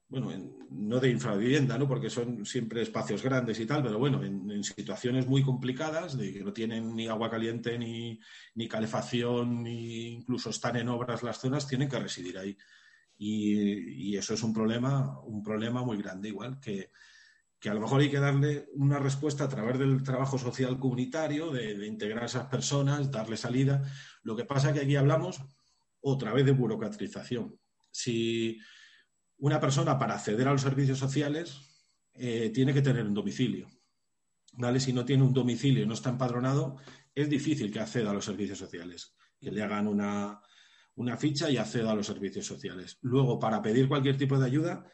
bueno, 0.07 0.31
no 0.69 0.99
de 0.99 1.09
infravivienda, 1.09 1.77
¿no? 1.77 1.87
porque 1.87 2.09
son 2.09 2.45
siempre 2.45 2.81
espacios 2.81 3.23
grandes 3.23 3.59
y 3.59 3.65
tal, 3.65 3.81
pero 3.81 3.97
bueno, 3.97 4.23
en, 4.23 4.63
situaciones 4.63 5.25
muy 5.25 5.41
complicadas, 5.41 6.17
de 6.17 6.31
que 6.33 6.43
no 6.43 6.53
tienen 6.53 6.95
ni 6.95 7.07
agua 7.07 7.29
caliente, 7.29 7.77
ni, 7.77 8.19
ni 8.55 8.67
calefacción, 8.67 9.63
ni 9.63 10.13
incluso 10.13 10.51
están 10.51 10.75
en 10.75 10.89
obras 10.89 11.23
las 11.23 11.39
zonas, 11.39 11.67
tienen 11.67 11.89
que 11.89 11.99
residir 11.99 12.37
ahí. 12.37 12.55
Y, 13.21 14.15
eso 14.15 14.33
es 14.33 14.43
un 14.43 14.53
problema, 14.53 15.19
un 15.21 15.43
problema 15.43 15.83
muy 15.83 15.97
grande, 15.97 16.29
igual 16.29 16.59
que 16.59 16.89
que 17.59 17.69
a 17.69 17.73
lo 17.73 17.81
mejor 17.81 17.99
hay 18.01 18.09
que 18.09 18.19
darle 18.19 18.69
una 18.73 18.99
respuesta 18.99 19.43
a 19.43 19.49
través 19.49 19.77
del 19.77 20.01
trabajo 20.01 20.37
social 20.37 20.79
comunitario, 20.79 21.51
de, 21.51 21.85
integrar 21.85 22.23
a 22.23 22.27
esas 22.27 22.45
personas, 22.45 23.11
darle 23.11 23.35
salida. 23.35 23.83
Lo 24.23 24.35
que 24.35 24.45
pasa 24.45 24.69
es 24.69 24.75
que 24.75 24.81
aquí 24.81 24.95
hablamos 24.95 25.41
otra 25.99 26.31
vez 26.31 26.45
de 26.45 26.53
burocratización. 26.53 27.59
Si 27.91 28.59
una 29.37 29.59
persona 29.59 29.99
para 29.99 30.15
acceder 30.15 30.47
a 30.47 30.53
los 30.53 30.61
servicios 30.61 30.99
sociales 30.99 31.59
eh, 32.13 32.49
tiene 32.53 32.73
que 32.73 32.81
tener 32.81 33.05
un 33.05 33.13
domicilio, 33.13 33.67
¿vale? 34.53 34.79
Si 34.79 34.93
no 34.93 35.03
tiene 35.03 35.23
un 35.23 35.33
domicilio 35.33 35.83
y 35.83 35.87
no 35.87 35.95
está 35.95 36.09
empadronado, 36.09 36.77
es 37.13 37.29
difícil 37.29 37.71
que 37.71 37.81
acceda 37.81 38.11
a 38.11 38.13
los 38.13 38.23
servicios 38.23 38.57
sociales, 38.57 39.15
que 39.37 39.51
le 39.51 39.61
hagan 39.61 39.87
una, 39.87 40.39
una 40.99 41.15
ficha 41.15 41.49
y 41.49 41.55
acceda 41.55 41.91
a 41.91 41.95
los 41.95 42.07
servicios 42.07 42.45
sociales. 42.45 42.97
Luego, 43.01 43.39
para 43.39 43.61
pedir 43.61 43.87
cualquier 43.87 44.17
tipo 44.17 44.37
de 44.37 44.45
ayuda, 44.45 44.85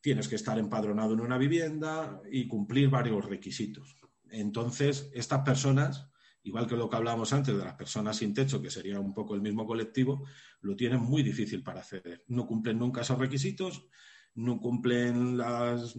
tienes 0.00 0.28
que 0.28 0.36
estar 0.36 0.56
empadronado 0.60 1.12
en 1.12 1.20
una 1.20 1.38
vivienda 1.38 2.22
y 2.30 2.46
cumplir 2.46 2.88
varios 2.88 3.24
requisitos. 3.24 3.96
Entonces, 4.30 5.10
estas 5.12 5.42
personas, 5.42 6.08
igual 6.44 6.68
que 6.68 6.76
lo 6.76 6.88
que 6.88 6.94
hablábamos 6.94 7.32
antes 7.32 7.56
de 7.56 7.64
las 7.64 7.74
personas 7.74 8.18
sin 8.18 8.32
techo, 8.32 8.62
que 8.62 8.70
sería 8.70 9.00
un 9.00 9.12
poco 9.12 9.34
el 9.34 9.42
mismo 9.42 9.66
colectivo, 9.66 10.24
lo 10.60 10.76
tienen 10.76 11.00
muy 11.00 11.24
difícil 11.24 11.64
para 11.64 11.80
acceder. 11.80 12.24
No 12.28 12.46
cumplen 12.46 12.78
nunca 12.78 13.00
esos 13.00 13.18
requisitos, 13.18 13.88
no 14.36 14.60
cumplen 14.60 15.36
las, 15.36 15.96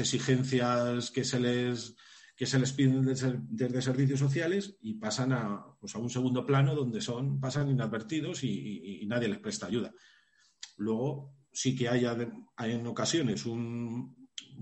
exigencias 0.00 1.12
que 1.12 1.22
se 1.22 1.38
les 1.38 1.94
que 2.38 2.46
se 2.46 2.58
les 2.58 2.72
piden 2.72 3.04
desde, 3.04 3.82
servicios 3.82 4.20
sociales 4.20 4.78
y 4.80 4.94
pasan 4.94 5.32
a, 5.32 5.66
pues 5.78 5.94
a 5.94 5.98
un 5.98 6.08
segundo 6.08 6.46
plano 6.46 6.74
donde 6.74 7.02
son, 7.02 7.38
pasan 7.38 7.68
inadvertidos 7.68 8.44
y 8.44 9.04
nadie 9.06 9.28
les 9.28 9.40
presta 9.40 9.66
ayuda. 9.66 9.92
Luego, 10.78 11.34
sí 11.52 11.74
que 11.74 11.88
haya 11.88 12.16
en 12.58 12.86
ocasiones 12.86 13.44
un, 13.46 14.16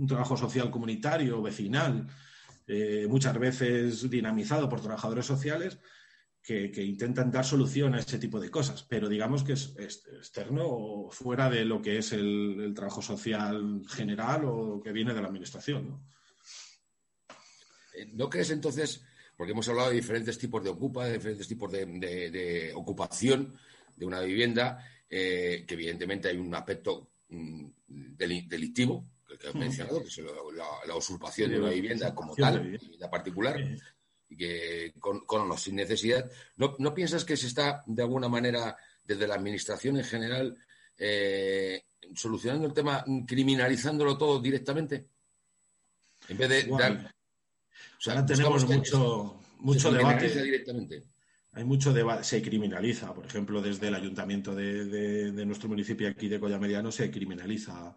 trabajo 0.08 0.36
social 0.36 0.70
comunitario, 0.70 1.42
vecinal, 1.42 2.06
eh, 2.66 3.06
muchas 3.08 3.38
veces 3.38 4.10
dinamizado 4.10 4.68
por 4.68 4.80
trabajadores 4.80 5.26
sociales, 5.26 5.78
que, 6.42 6.70
intentan 6.84 7.30
dar 7.30 7.44
solución 7.44 7.94
a 7.94 7.98
ese 7.98 8.18
tipo 8.18 8.38
de 8.38 8.50
cosas, 8.50 8.82
pero 8.88 9.08
digamos 9.08 9.42
que 9.42 9.54
es, 9.54 9.74
externo 9.76 10.62
o 10.64 11.10
fuera 11.10 11.50
de 11.50 11.64
lo 11.64 11.82
que 11.82 11.98
es 11.98 12.12
el, 12.12 12.72
trabajo 12.74 13.02
social 13.02 13.82
general 13.88 14.44
o 14.44 14.80
que 14.80 14.92
viene 14.92 15.12
de 15.12 15.20
la 15.20 15.28
administración. 15.28 16.02
¿No 18.12 18.28
crees 18.28 18.50
entonces, 18.50 19.02
porque 19.36 19.52
hemos 19.52 19.68
hablado 19.68 19.90
de 19.90 19.96
diferentes 19.96 20.38
tipos 20.38 20.62
de 20.62 20.70
ocupa, 20.70 21.06
de 21.06 21.14
diferentes 21.14 21.48
tipos 21.48 21.70
de 21.72 22.72
ocupación 22.74 23.56
de 23.96 24.06
una 24.06 24.20
vivienda, 24.20 24.84
eh, 25.08 25.64
que 25.66 25.74
evidentemente 25.74 26.28
hay 26.28 26.36
un 26.36 26.54
aspecto 26.54 27.08
mm, 27.28 27.66
delictivo, 27.88 29.04
que, 29.38 29.48
has 29.48 29.54
mencionado, 29.54 30.00
que 30.00 30.08
es 30.08 30.18
la, 30.86 30.94
usurpación 30.94 31.50
de 31.50 31.60
una 31.60 31.70
vivienda 31.70 32.14
como 32.14 32.34
tal, 32.34 32.60
vivienda 32.60 33.10
particular, 33.10 33.56
y 34.28 34.36
que 34.36 34.94
con, 34.98 35.22
o 35.28 35.56
sin 35.56 35.76
necesidad. 35.76 36.30
¿No, 36.56 36.74
¿No, 36.78 36.94
piensas 36.94 37.24
que 37.24 37.36
se 37.36 37.46
está, 37.46 37.82
de 37.86 38.02
alguna 38.02 38.28
manera, 38.28 38.76
desde 39.04 39.26
la 39.26 39.34
Administración 39.34 39.96
en 39.98 40.04
general, 40.04 40.58
eh, 40.98 41.84
solucionando 42.14 42.66
el 42.66 42.72
tema, 42.72 43.04
criminalizándolo 43.26 44.16
todo 44.16 44.40
directamente? 44.40 45.06
En 46.28 46.38
vez 46.38 46.48
de 46.48 46.62
dar... 46.76 47.15
O 47.98 48.00
sea, 48.00 48.24
tenemos 48.26 48.66
mucho, 48.68 49.40
mucho 49.60 49.90
debate. 49.90 50.28
Directamente. 50.28 51.04
Hay 51.56 51.64
mucho 51.64 51.90
debate, 51.90 52.22
se 52.22 52.42
criminaliza, 52.42 53.14
por 53.14 53.24
ejemplo, 53.24 53.62
desde 53.62 53.88
el 53.88 53.94
ayuntamiento 53.94 54.54
de, 54.54 55.32
nuestro 55.46 55.70
municipio 55.70 56.06
aquí 56.06 56.28
de 56.28 56.38
Mediano 56.38 56.92
se 56.92 57.10
criminaliza. 57.10 57.96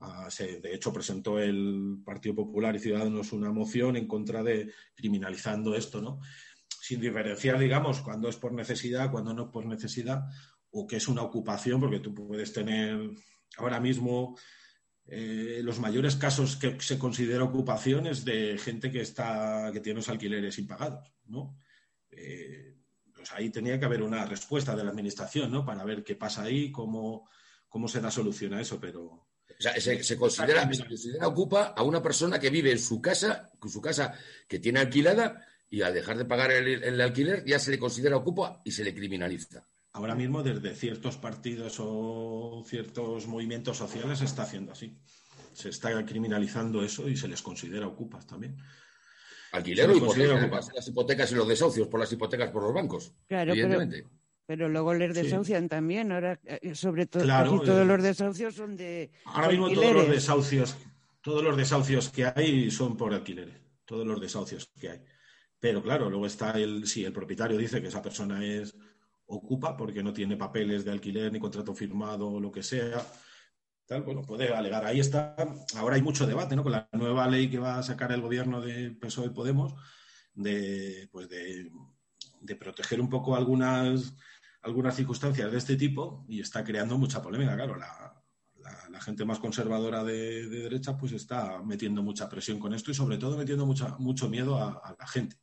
de 0.00 0.74
hecho, 0.74 0.92
presentó 0.92 1.38
el 1.38 1.98
Partido 2.04 2.34
Popular 2.34 2.74
y 2.74 2.80
Ciudadanos 2.80 3.32
una 3.32 3.52
moción 3.52 3.94
en 3.94 4.08
contra 4.08 4.42
de 4.42 4.72
criminalizando 4.96 5.76
esto, 5.76 6.02
¿no? 6.02 6.18
Sin 6.80 7.00
diferenciar, 7.00 7.60
digamos, 7.60 8.00
cuando 8.00 8.28
es 8.28 8.36
por 8.36 8.52
necesidad, 8.52 9.12
cuando 9.12 9.32
no 9.32 9.44
es 9.44 9.50
por 9.52 9.64
necesidad, 9.64 10.24
o 10.72 10.84
que 10.84 10.96
es 10.96 11.06
una 11.06 11.22
ocupación, 11.22 11.80
porque 11.80 12.00
tú 12.00 12.12
puedes 12.12 12.52
tener 12.52 13.10
ahora 13.58 13.78
mismo 13.78 14.36
eh, 15.10 15.60
los 15.62 15.80
mayores 15.80 16.16
casos 16.16 16.56
que 16.56 16.78
se 16.80 16.98
considera 16.98 17.42
ocupación 17.42 18.06
es 18.06 18.26
de 18.26 18.58
gente 18.58 18.90
que 18.90 19.00
está 19.00 19.70
que 19.72 19.80
tiene 19.80 20.00
los 20.00 20.08
alquileres 20.10 20.58
impagados, 20.58 21.10
¿no? 21.24 21.56
Eh, 22.10 22.74
pues 23.14 23.32
ahí 23.32 23.48
tenía 23.48 23.78
que 23.78 23.86
haber 23.86 24.02
una 24.02 24.26
respuesta 24.26 24.76
de 24.76 24.84
la 24.84 24.90
administración, 24.90 25.50
¿no? 25.50 25.64
Para 25.64 25.82
ver 25.84 26.04
qué 26.04 26.14
pasa 26.14 26.42
ahí, 26.42 26.70
cómo, 26.70 27.26
cómo 27.68 27.88
se 27.88 28.02
da 28.02 28.10
solución 28.10 28.52
a 28.54 28.60
eso, 28.60 28.78
pero... 28.78 29.02
O 29.04 29.60
sea, 29.60 29.80
se, 29.80 30.16
considera, 30.16 30.70
ocupa 31.22 31.74
a 31.76 31.82
una 31.82 32.02
persona 32.02 32.38
que 32.38 32.50
vive 32.50 32.70
en 32.70 32.78
su 32.78 33.00
casa, 33.00 33.50
su 33.66 33.80
casa 33.80 34.14
que 34.46 34.60
tiene 34.60 34.78
alquilada, 34.78 35.44
y 35.68 35.82
al 35.82 35.94
dejar 35.94 36.16
de 36.16 36.26
pagar 36.26 36.52
el 36.52 37.00
alquiler 37.00 37.44
ya 37.44 37.58
se 37.58 37.72
le 37.72 37.78
considera 37.78 38.16
ocupa 38.16 38.60
y 38.64 38.70
se 38.70 38.84
le 38.84 38.94
criminaliza 38.94 39.66
ahora 39.92 40.14
mismo 40.14 40.42
desde 40.42 40.74
ciertos 40.74 41.16
partidos 41.16 41.76
o 41.80 42.62
ciertos 42.66 43.26
movimientos 43.26 43.76
sociales 43.76 44.18
se 44.18 44.24
está 44.24 44.42
haciendo 44.42 44.72
así. 44.72 44.96
Se 45.54 45.70
está 45.70 46.04
criminalizando 46.04 46.82
eso 46.84 47.08
y 47.08 47.16
se 47.16 47.28
les 47.28 47.42
considera 47.42 47.86
ocupas 47.86 48.26
también. 48.26 48.56
Alquiler 49.52 49.90
o 49.90 49.96
hipotecas, 49.96 50.68
las 50.74 50.88
hipotecas 50.88 51.32
y 51.32 51.34
los 51.34 51.48
desahucios 51.48 51.88
por 51.88 52.00
las 52.00 52.12
hipotecas 52.12 52.50
por 52.50 52.62
los 52.62 52.74
bancos. 52.74 53.12
Claro, 53.26 53.52
evidentemente. 53.52 54.06
Pero, 54.46 54.68
luego 54.68 54.94
les 54.94 55.14
desahucian 55.14 55.68
también. 55.68 56.12
Ahora, 56.12 56.38
eh, 56.44 56.74
sobre 56.74 57.06
todo, 57.06 57.24
todos 57.24 57.82
eh, 57.82 57.84
los 57.84 58.02
desahucios 58.02 58.54
son 58.54 58.76
de. 58.76 59.10
Ahora 59.24 59.48
mismo 59.48 59.70
todos 59.70 59.92
los 59.92 60.08
desahucios, 60.08 60.76
todos 61.22 61.42
los 61.42 61.56
desahucios 61.56 62.08
que 62.10 62.26
hay 62.26 62.70
son 62.70 62.96
por 62.96 63.12
alquileres. 63.12 63.56
Todos 63.84 64.06
los 64.06 64.20
desahucios 64.20 64.70
que 64.78 64.90
hay. 64.90 65.00
Pero 65.60 65.82
claro, 65.82 66.08
luego 66.08 66.26
está 66.26 66.52
el, 66.52 66.86
si 66.86 67.04
el 67.04 67.12
propietario 67.12 67.58
dice 67.58 67.82
que 67.82 67.88
esa 67.88 68.02
persona 68.02 68.44
es 68.44 68.74
ocupa 69.28 69.76
porque 69.76 70.02
no 70.02 70.12
tiene 70.12 70.36
papeles 70.36 70.84
de 70.84 70.90
alquiler 70.90 71.32
ni 71.32 71.38
contrato 71.38 71.74
firmado 71.74 72.28
o 72.28 72.40
lo 72.40 72.50
que 72.50 72.62
sea. 72.62 73.04
Tal, 73.86 74.02
bueno, 74.02 74.22
puede 74.22 74.52
alegar. 74.52 74.84
Ahí 74.84 75.00
está. 75.00 75.34
Ahora 75.76 75.96
hay 75.96 76.02
mucho 76.02 76.26
debate, 76.26 76.56
¿no? 76.56 76.62
Con 76.62 76.72
la 76.72 76.88
nueva 76.92 77.28
ley 77.28 77.48
que 77.48 77.58
va 77.58 77.78
a 77.78 77.82
sacar 77.82 78.12
el 78.12 78.20
gobierno 78.20 78.60
de 78.60 78.90
PSOE 78.90 79.26
y 79.26 79.30
Podemos, 79.30 79.74
de, 80.34 81.08
pues 81.12 81.28
de, 81.28 81.70
proteger 82.56 83.00
un 83.00 83.08
poco 83.08 83.36
algunas, 83.36 84.14
algunas 84.62 84.94
circunstancias 84.94 85.50
de 85.50 85.58
este 85.58 85.76
tipo 85.76 86.24
y 86.28 86.40
está 86.40 86.64
creando 86.64 86.98
mucha 86.98 87.22
polémica. 87.22 87.54
Claro, 87.54 87.76
la, 87.76 88.14
gente 89.00 89.24
más 89.24 89.38
conservadora 89.38 90.02
de, 90.02 90.48
derecha 90.48 90.98
pues 90.98 91.12
está 91.12 91.62
metiendo 91.62 92.02
mucha 92.02 92.28
presión 92.28 92.58
con 92.58 92.74
esto 92.74 92.90
y 92.90 92.94
sobre 92.94 93.16
todo 93.16 93.38
metiendo 93.38 93.64
mucha, 93.64 93.96
mucho 93.98 94.28
miedo 94.28 94.56
a 94.58 94.96
la 94.98 95.06
gente 95.06 95.38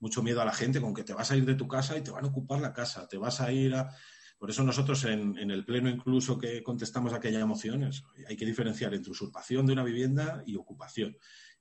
mucho 0.00 0.22
miedo 0.22 0.40
a 0.40 0.44
la 0.44 0.52
gente 0.52 0.80
con 0.80 0.94
que 0.94 1.04
te 1.04 1.12
vas 1.12 1.30
a 1.30 1.36
ir 1.36 1.44
de 1.44 1.54
tu 1.54 1.68
casa 1.68 1.96
y 1.96 2.02
te 2.02 2.10
van 2.10 2.24
a 2.24 2.28
ocupar 2.28 2.60
la 2.60 2.72
casa, 2.72 3.06
te 3.06 3.18
vas 3.18 3.40
a 3.40 3.52
ir 3.52 3.74
a... 3.74 3.94
Por 4.38 4.48
eso 4.48 4.64
nosotros 4.64 5.04
en, 5.04 5.36
el 5.38 5.66
pleno 5.66 5.90
incluso 5.90 6.38
que 6.38 6.62
contestamos 6.62 7.12
aquella 7.12 7.44
moción, 7.44 7.90
hay 8.26 8.36
que 8.36 8.46
diferenciar 8.46 8.94
entre 8.94 9.12
usurpación 9.12 9.66
de 9.66 9.74
una 9.74 9.84
vivienda 9.84 10.42
y 10.46 10.56
ocupación. 10.56 11.16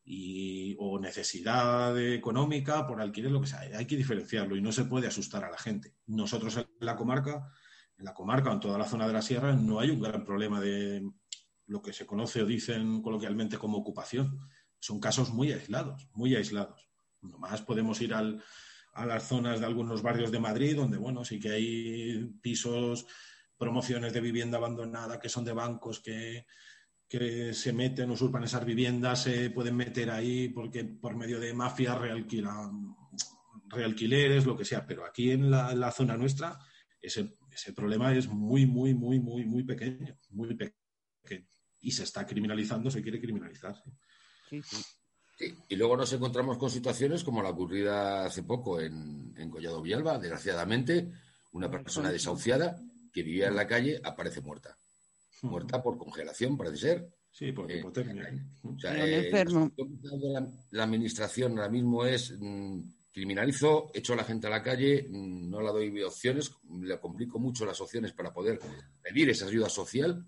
Y, 0.06 0.76
o 0.80 0.98
necesidad 0.98 2.00
económica 2.02 2.88
por 2.88 3.02
alquiler, 3.02 3.32
lo 3.32 3.42
que 3.42 3.48
sea. 3.48 3.60
Hay 3.60 3.86
que 3.86 3.98
diferenciarlo 3.98 4.56
y 4.56 4.62
no 4.62 4.72
se 4.72 4.86
puede 4.86 5.08
asustar 5.08 5.44
a 5.44 5.52
la 5.52 5.58
gente. 5.58 5.94
Nosotros 6.08 6.56
en 6.56 6.68
la 6.80 6.96
comarca, 6.96 7.52
en 7.98 8.06
la 8.06 8.14
comarca 8.14 8.50
o 8.50 8.54
en 8.54 8.60
toda 8.62 8.78
la 8.78 8.88
zona 8.88 9.06
de 9.06 9.14
la 9.14 9.22
sierra, 9.22 9.54
no 9.54 9.82
hay 9.82 9.92
un 9.92 10.00
gran 10.00 10.24
problema 10.24 10.62
de 10.62 11.04
lo 11.68 11.82
que 11.82 11.92
se 11.92 12.06
conoce 12.06 12.42
o 12.42 12.46
dicen 12.46 13.02
coloquialmente 13.02 13.58
como 13.58 13.78
ocupación. 13.78 14.40
Son 14.80 15.02
casos 15.02 15.32
muy 15.32 15.52
aislados, 15.52 16.08
muy 16.14 16.34
aislados. 16.34 16.89
Nomás 17.22 17.62
podemos 17.62 18.00
ir 18.02 18.14
al, 18.14 18.44
a 18.94 19.06
las 19.06 19.28
zonas 19.28 19.60
de 19.60 19.66
algunos 19.66 20.02
barrios 20.02 20.32
de 20.32 20.40
Madrid, 20.40 20.76
donde, 20.76 20.98
bueno, 20.98 21.24
sí 21.24 21.40
que 21.40 21.52
hay 21.52 22.26
pisos, 22.42 23.06
promociones 23.58 24.14
de 24.14 24.22
vivienda 24.22 24.58
abandonada 24.58 25.20
que 25.20 25.30
son 25.30 25.44
de 25.44 25.54
bancos 25.54 26.00
que, 26.00 26.46
que 27.08 27.54
se 27.54 27.74
meten, 27.74 28.12
usurpan 28.12 28.44
esas 28.44 28.66
viviendas, 28.66 29.24
se 29.24 29.50
pueden 29.50 29.76
meter 29.76 30.10
ahí 30.10 30.50
porque 30.50 30.86
por 30.86 31.16
medio 31.16 31.40
de 31.40 31.54
mafias 31.54 32.00
realquilan 32.00 32.96
realquileres, 33.68 34.46
lo 34.46 34.56
que 34.56 34.66
sea. 34.66 34.86
Pero 34.86 35.06
aquí 35.06 35.32
en 35.32 35.52
la, 35.52 35.92
zona 35.92 36.18
nuestra, 36.18 36.58
ese, 37.02 37.38
ese, 37.52 37.74
problema 37.74 38.14
es 38.14 38.28
muy, 38.28 38.66
muy, 38.66 38.94
muy, 38.94 39.20
muy, 39.20 39.46
muy 39.46 39.64
pequeño, 39.64 40.18
muy 40.30 40.56
pequeño. 40.56 40.76
Y 41.82 41.92
se 41.92 42.04
está 42.04 42.26
criminalizando, 42.26 42.92
se 42.92 43.02
quiere 43.02 43.22
criminalizar. 43.22 43.76
Y 45.40 45.76
luego 45.76 45.96
nos 45.96 46.12
encontramos 46.12 46.58
con 46.58 46.70
situaciones 46.70 47.24
como 47.24 47.42
la 47.42 47.50
ocurrida 47.50 48.26
hace 48.26 48.44
poco 48.44 48.80
en, 48.80 49.50
Collado 49.50 49.82
Villalba, 49.82 50.20
desgraciadamente, 50.20 51.12
una 51.54 51.72
persona 51.72 52.12
desahuciada 52.12 52.80
que 53.12 53.24
vivía 53.24 53.48
en 53.48 53.56
la 53.56 53.66
calle 53.66 54.00
aparece 54.04 54.42
muerta. 54.42 54.78
Muerta 55.42 55.82
por 55.82 55.98
congelación, 55.98 56.58
parece 56.58 56.78
ser. 56.78 57.10
Sí, 57.32 57.54
por 57.54 57.72
eh, 57.72 57.80
hipotermia. 57.80 58.28
Eh, 58.84 59.46
la, 60.72 60.84
administración 60.84 61.54
ahora 61.54 61.70
mismo 61.70 62.06
es 62.06 62.36
mm, 62.38 62.80
criminalizo, 63.12 63.92
echo 63.94 64.14
a 64.14 64.18
la 64.18 64.26
gente 64.26 64.48
a 64.48 64.50
la 64.50 64.62
calle, 64.62 65.08
mm, 65.10 65.50
no 65.50 65.62
la 65.62 65.72
doy 65.72 66.04
opciones, 66.04 66.52
le 66.82 67.00
complico 67.00 67.40
mucho 67.40 67.66
las 67.66 67.80
opciones 67.80 68.12
para 68.12 68.34
poder 68.34 68.60
pedir 69.02 69.30
esa 69.30 69.46
ayuda 69.46 69.70
social 69.70 70.26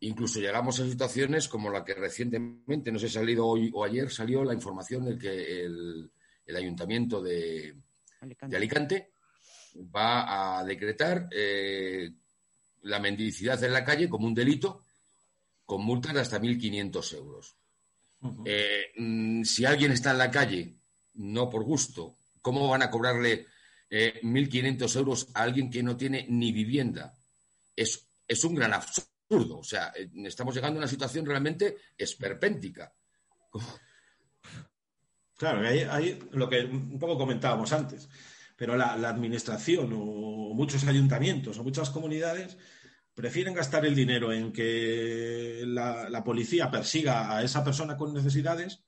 Incluso 0.00 0.40
llegamos 0.40 0.78
a 0.78 0.84
situaciones 0.84 1.48
como 1.48 1.70
la 1.70 1.82
que 1.82 1.94
recientemente, 1.94 2.92
no 2.92 2.98
sé 2.98 3.08
si 3.08 3.16
ha 3.16 3.20
salido 3.20 3.46
hoy 3.46 3.70
o 3.72 3.82
ayer, 3.82 4.10
salió 4.10 4.44
la 4.44 4.52
información 4.52 5.06
de 5.06 5.18
que 5.18 5.64
el, 5.64 6.10
ayuntamiento 6.54 7.22
de 7.22 7.74
Alicante. 8.20 9.10
va 9.94 10.58
a 10.58 10.64
decretar 10.64 11.28
eh, 11.32 12.10
la 12.82 13.00
mendicidad 13.00 13.62
en 13.64 13.72
la 13.72 13.84
calle 13.84 14.08
como 14.08 14.26
un 14.26 14.34
delito 14.34 14.84
con 15.64 15.82
multas 15.82 16.14
de 16.14 16.20
hasta 16.20 16.40
1.500 16.40 17.16
euros. 17.16 17.56
Eh, 18.44 18.92
mm, 18.96 19.42
si 19.44 19.64
alguien 19.64 19.92
está 19.92 20.10
en 20.10 20.18
la 20.18 20.30
calle, 20.30 20.74
no 21.14 21.48
por 21.48 21.64
gusto, 21.64 22.16
¿cómo 22.42 22.68
van 22.68 22.82
a 22.82 22.90
cobrarle 22.90 23.46
1.500 23.90 24.94
eh, 24.94 24.98
euros 24.98 25.28
a 25.34 25.42
alguien 25.42 25.70
que 25.70 25.82
no 25.82 25.96
tiene 25.96 26.26
ni 26.28 26.52
vivienda? 26.52 27.16
Es, 27.74 28.06
es 28.28 28.44
un 28.44 28.54
gran 28.54 28.74
absurdo 28.74 29.15
o 29.28 29.64
sea, 29.64 29.92
eh, 29.96 30.08
estamos 30.24 30.54
llegando 30.54 30.78
a 30.78 30.82
una 30.82 30.88
situación 30.88 31.26
realmente 31.26 31.76
esperpéntica. 31.96 32.92
Claro, 35.36 35.66
hay, 35.68 36.18
lo 36.32 36.48
que 36.48 36.64
un 36.64 36.98
poco 36.98 37.18
comentábamos 37.18 37.72
antes, 37.72 38.08
pero 38.56 38.74
la, 38.76 38.92
administración 38.94 39.92
o 39.92 40.54
muchos 40.54 40.84
ayuntamientos 40.84 41.58
o 41.58 41.64
muchas 41.64 41.90
comunidades 41.90 42.56
prefieren 43.14 43.54
gastar 43.54 43.84
el 43.84 43.94
dinero 43.94 44.32
en 44.32 44.52
que 44.52 45.62
la, 45.66 46.08
la, 46.08 46.24
policía 46.24 46.70
persiga 46.70 47.36
a 47.36 47.42
esa 47.42 47.62
persona 47.62 47.96
con 47.96 48.14
necesidades 48.14 48.82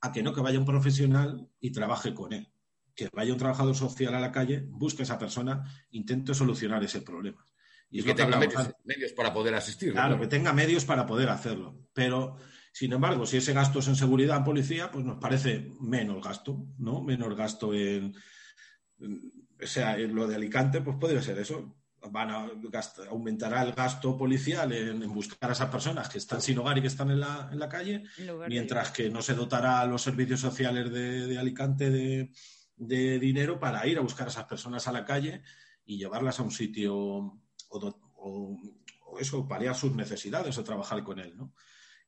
a 0.00 0.12
que 0.12 0.22
no 0.22 0.32
que 0.32 0.40
vaya 0.40 0.58
un 0.58 0.64
profesional 0.64 1.48
y 1.60 1.72
trabaje 1.72 2.14
con 2.14 2.32
él. 2.32 2.48
Que 2.94 3.08
vaya 3.12 3.32
un 3.32 3.38
trabajador 3.38 3.74
social 3.74 4.14
a 4.14 4.20
la 4.20 4.32
calle, 4.32 4.64
busque 4.68 5.02
a 5.02 5.04
esa 5.04 5.18
persona, 5.18 5.64
intente 5.90 6.34
solucionar 6.34 6.82
ese 6.84 7.00
problema. 7.00 7.44
Y, 7.90 8.02
que 8.02 8.14
tenga 8.14 8.38
medios, 8.38 9.12
para 9.12 9.32
poder 9.32 9.54
asistir. 9.54 9.92
Claro, 9.92 10.20
que 10.20 10.26
tenga 10.26 10.52
medios 10.52 10.84
para 10.84 11.06
poder 11.06 11.30
hacerlo. 11.30 11.88
Pero, 11.94 12.36
sin 12.72 12.92
embargo, 12.92 13.24
si 13.24 13.38
ese 13.38 13.54
gasto 13.54 13.78
es 13.78 13.88
en 13.88 13.96
seguridad 13.96 14.36
en 14.36 14.44
policía, 14.44 14.90
pues 14.90 15.04
nos 15.04 15.18
parece 15.18 15.72
menos 15.80 16.22
gasto, 16.22 16.66
¿no? 16.78 17.02
Menos 17.02 17.34
gasto 17.34 17.72
en. 17.72 18.14
o 19.00 19.66
sea, 19.66 19.98
en 19.98 20.14
lo 20.14 20.26
de 20.26 20.36
Alicante, 20.36 20.82
pues 20.82 20.96
podría 21.00 21.22
ser 21.22 21.38
eso. 21.38 21.76
Van 22.10 22.30
a 22.30 22.48
aumentará 23.10 23.62
el 23.62 23.72
gasto 23.72 24.16
policial 24.16 24.72
en, 24.72 25.00
buscar 25.12 25.50
a 25.50 25.52
esas 25.52 25.68
personas 25.68 26.08
que 26.08 26.18
están 26.18 26.40
sin 26.40 26.58
hogar 26.58 26.78
y 26.78 26.82
que 26.82 26.86
están 26.86 27.10
en 27.10 27.20
la, 27.20 27.48
en 27.50 27.58
la 27.58 27.68
calle, 27.68 28.04
mientras 28.48 28.92
que 28.92 29.10
no 29.10 29.20
se 29.20 29.34
dotará 29.34 29.80
a 29.80 29.86
los 29.86 30.02
servicios 30.02 30.38
sociales 30.38 30.92
de, 30.92 31.26
de 31.26 31.38
Alicante 31.38 31.90
de, 31.90 32.30
de 32.76 33.18
dinero 33.18 33.58
para 33.58 33.84
ir 33.86 33.98
a 33.98 34.02
buscar 34.02 34.28
a 34.28 34.30
esas 34.30 34.44
personas 34.44 34.86
a 34.86 34.92
la 34.92 35.04
calle 35.04 35.42
y 35.84 35.98
llevarlas 35.98 36.38
a 36.38 36.44
un 36.44 36.52
sitio 36.52 37.40
o, 37.68 38.58
eso, 39.20 39.48
paliar 39.48 39.74
sus 39.74 39.94
necesidades 39.94 40.56
o 40.58 40.64
trabajar 40.64 41.02
con 41.02 41.18
él, 41.18 41.36
¿no? 41.36 41.54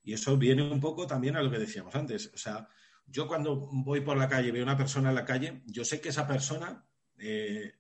Y 0.03 0.13
eso 0.13 0.37
viene 0.37 0.63
un 0.63 0.81
poco 0.81 1.07
también 1.07 1.37
a 1.37 1.43
lo 1.43 1.51
que 1.51 1.59
decíamos 1.59 1.95
antes. 1.95 2.31
O 2.33 2.39
sea, 2.39 2.69
yo 3.07 3.27
cuando 3.27 3.69
voy 3.73 4.01
por 4.01 4.17
la 4.17 4.29
calle 4.29 4.53
veo 4.53 4.63
una 4.63 4.77
persona 4.77 5.11
en 5.11 5.15
la 5.15 5.25
calle, 5.25 5.63
yo 5.67 5.85
sé 5.85 6.01
que 6.01 6.09
esa 6.09 6.27
persona, 6.27 6.87
eh, 7.19 7.75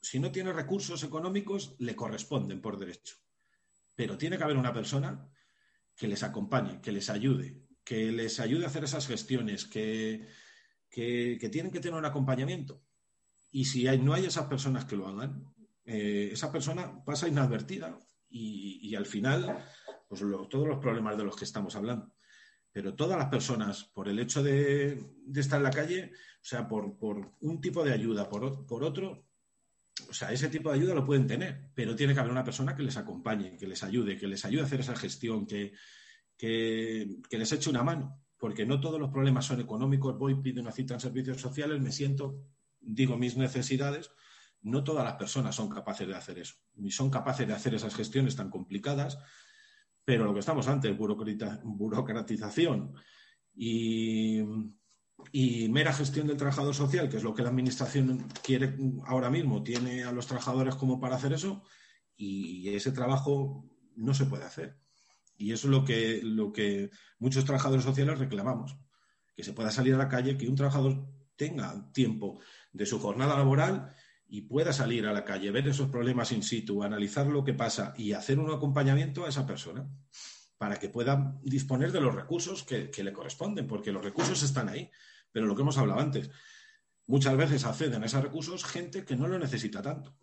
si 0.00 0.18
no 0.18 0.32
tiene 0.32 0.52
recursos 0.52 1.02
económicos, 1.04 1.76
le 1.78 1.94
corresponden 1.94 2.60
por 2.60 2.78
derecho. 2.78 3.16
Pero 3.94 4.16
tiene 4.16 4.38
que 4.38 4.44
haber 4.44 4.56
una 4.56 4.72
persona 4.72 5.28
que 5.96 6.08
les 6.08 6.22
acompañe, 6.22 6.80
que 6.80 6.92
les 6.92 7.10
ayude, 7.10 7.60
que 7.84 8.12
les 8.12 8.38
ayude 8.38 8.64
a 8.64 8.68
hacer 8.68 8.84
esas 8.84 9.06
gestiones, 9.06 9.66
que, 9.66 10.28
tienen 10.90 11.72
que 11.72 11.80
tener 11.80 11.98
un 11.98 12.04
acompañamiento. 12.04 12.82
Y 13.50 13.64
si 13.64 13.84
no 13.98 14.14
hay 14.14 14.26
esas 14.26 14.46
personas 14.46 14.84
que 14.84 14.96
lo 14.96 15.08
hagan, 15.08 15.52
eh, 15.90 16.28
esa 16.32 16.52
persona 16.52 17.02
pasa 17.02 17.28
inadvertida 17.28 17.98
y, 18.28 18.94
al 18.94 19.06
final, 19.06 19.64
pues 20.06 20.20
todos 20.50 20.68
los 20.68 20.78
problemas 20.80 21.16
de 21.16 21.24
los 21.24 21.34
que 21.34 21.46
estamos 21.46 21.74
hablando. 21.76 22.12
Pero 22.70 22.94
todas 22.94 23.18
las 23.18 23.28
personas, 23.30 23.84
por 23.84 24.06
el 24.06 24.18
hecho 24.18 24.42
de, 24.42 25.02
estar 25.34 25.56
en 25.56 25.62
la 25.62 25.70
calle, 25.70 26.12
o 26.12 26.44
sea, 26.44 26.68
por, 26.68 26.94
un 27.40 27.60
tipo 27.62 27.82
de 27.82 27.94
ayuda, 27.94 28.28
por, 28.28 28.66
por 28.66 28.84
otro, 28.84 29.28
o 30.10 30.12
sea, 30.12 30.30
ese 30.30 30.50
tipo 30.50 30.68
de 30.68 30.76
ayuda 30.76 30.94
lo 30.94 31.06
pueden 31.06 31.26
tener, 31.26 31.70
pero 31.74 31.96
tiene 31.96 32.12
que 32.12 32.20
haber 32.20 32.32
una 32.32 32.44
persona 32.44 32.76
que 32.76 32.82
les 32.82 32.98
acompañe, 32.98 33.56
que 33.56 33.66
les 33.66 33.82
ayude, 33.82 34.18
que 34.18 34.28
les 34.28 34.44
ayude 34.44 34.60
a 34.60 34.66
hacer 34.66 34.80
esa 34.80 34.94
gestión, 34.94 35.46
que, 35.46 35.72
que, 36.36 37.18
les 37.30 37.52
eche 37.52 37.70
una 37.70 37.82
mano, 37.82 38.26
porque 38.36 38.66
no 38.66 38.78
todos 38.78 39.00
los 39.00 39.10
problemas 39.10 39.46
son 39.46 39.62
económicos. 39.62 40.18
Voy, 40.18 40.34
pido 40.42 40.60
una 40.60 40.70
cita 40.72 40.92
en 40.92 41.00
servicios 41.00 41.40
sociales, 41.40 41.80
me 41.80 41.92
siento, 41.92 42.44
digo 42.78 43.16
mis 43.16 43.38
necesidades, 43.38 44.10
no 44.62 44.84
todas 44.84 45.04
las 45.04 45.14
personas 45.14 45.54
son 45.54 45.68
capaces 45.68 46.06
de 46.06 46.14
hacer 46.14 46.38
eso, 46.38 46.54
ni 46.74 46.90
son 46.90 47.10
capaces 47.10 47.46
de 47.46 47.54
hacer 47.54 47.74
esas 47.74 47.94
gestiones 47.94 48.36
tan 48.36 48.50
complicadas, 48.50 49.18
pero 50.04 50.24
lo 50.24 50.32
que 50.32 50.40
estamos 50.40 50.68
antes, 50.68 50.96
burocratización 50.96 52.94
y, 53.54 54.42
mera 55.68 55.92
gestión 55.92 56.26
del 56.26 56.36
trabajador 56.36 56.74
social, 56.74 57.08
que 57.08 57.18
es 57.18 57.22
lo 57.22 57.34
que 57.34 57.42
la 57.42 57.50
Administración 57.50 58.26
quiere 58.42 58.76
ahora 59.04 59.30
mismo, 59.30 59.62
tiene 59.62 60.04
a 60.04 60.12
los 60.12 60.26
trabajadores 60.26 60.76
como 60.76 60.98
para 61.00 61.16
hacer 61.16 61.32
eso, 61.32 61.62
y 62.16 62.68
ese 62.70 62.90
trabajo 62.90 63.68
no 63.96 64.14
se 64.14 64.26
puede 64.26 64.44
hacer. 64.44 64.78
Y 65.38 65.52
eso 65.52 65.68
es 65.68 65.70
lo 65.70 65.84
que, 65.84 66.20
lo 66.22 66.52
que 66.52 66.90
muchos 67.20 67.44
trabajadores 67.44 67.84
sociales 67.84 68.18
reclamamos, 68.18 68.76
que 69.36 69.44
se 69.44 69.52
pueda 69.52 69.70
salir 69.70 69.94
a 69.94 69.98
la 69.98 70.08
calle, 70.08 70.36
que 70.36 70.48
un 70.48 70.56
trabajador 70.56 71.06
tenga 71.36 71.90
tiempo 71.92 72.40
de 72.72 72.84
su 72.84 72.98
jornada 72.98 73.36
laboral 73.36 73.94
y 74.28 74.42
pueda 74.42 74.72
salir 74.72 75.06
a 75.06 75.12
la 75.12 75.24
calle, 75.24 75.50
ver 75.50 75.66
esos 75.68 75.88
problemas 75.88 76.32
in 76.32 76.42
situ, 76.42 76.82
analizar 76.82 77.26
lo 77.26 77.42
que 77.42 77.54
pasa 77.54 77.94
y 77.96 78.12
hacer 78.12 78.38
un 78.38 78.50
acompañamiento 78.50 79.24
a 79.24 79.30
esa 79.30 79.46
persona 79.46 79.88
para 80.58 80.78
que 80.78 80.90
pueda 80.90 81.38
disponer 81.42 81.92
de 81.92 82.00
los 82.00 82.14
recursos 82.14 82.62
que, 82.64 82.90
le 83.02 83.12
corresponden, 83.12 83.66
porque 83.66 83.92
los 83.92 84.04
recursos 84.04 84.42
están 84.42 84.68
ahí. 84.68 84.90
Pero 85.32 85.46
lo 85.46 85.54
que 85.54 85.62
hemos 85.62 85.78
hablado 85.78 86.00
antes, 86.00 86.30
muchas 87.06 87.36
veces 87.36 87.64
acceden 87.64 88.02
a 88.02 88.06
esos 88.06 88.22
recursos 88.22 88.64
gente 88.64 89.04
que 89.04 89.16
no 89.16 89.28
lo 89.28 89.38
necesita 89.38 89.80
tanto, 89.80 90.18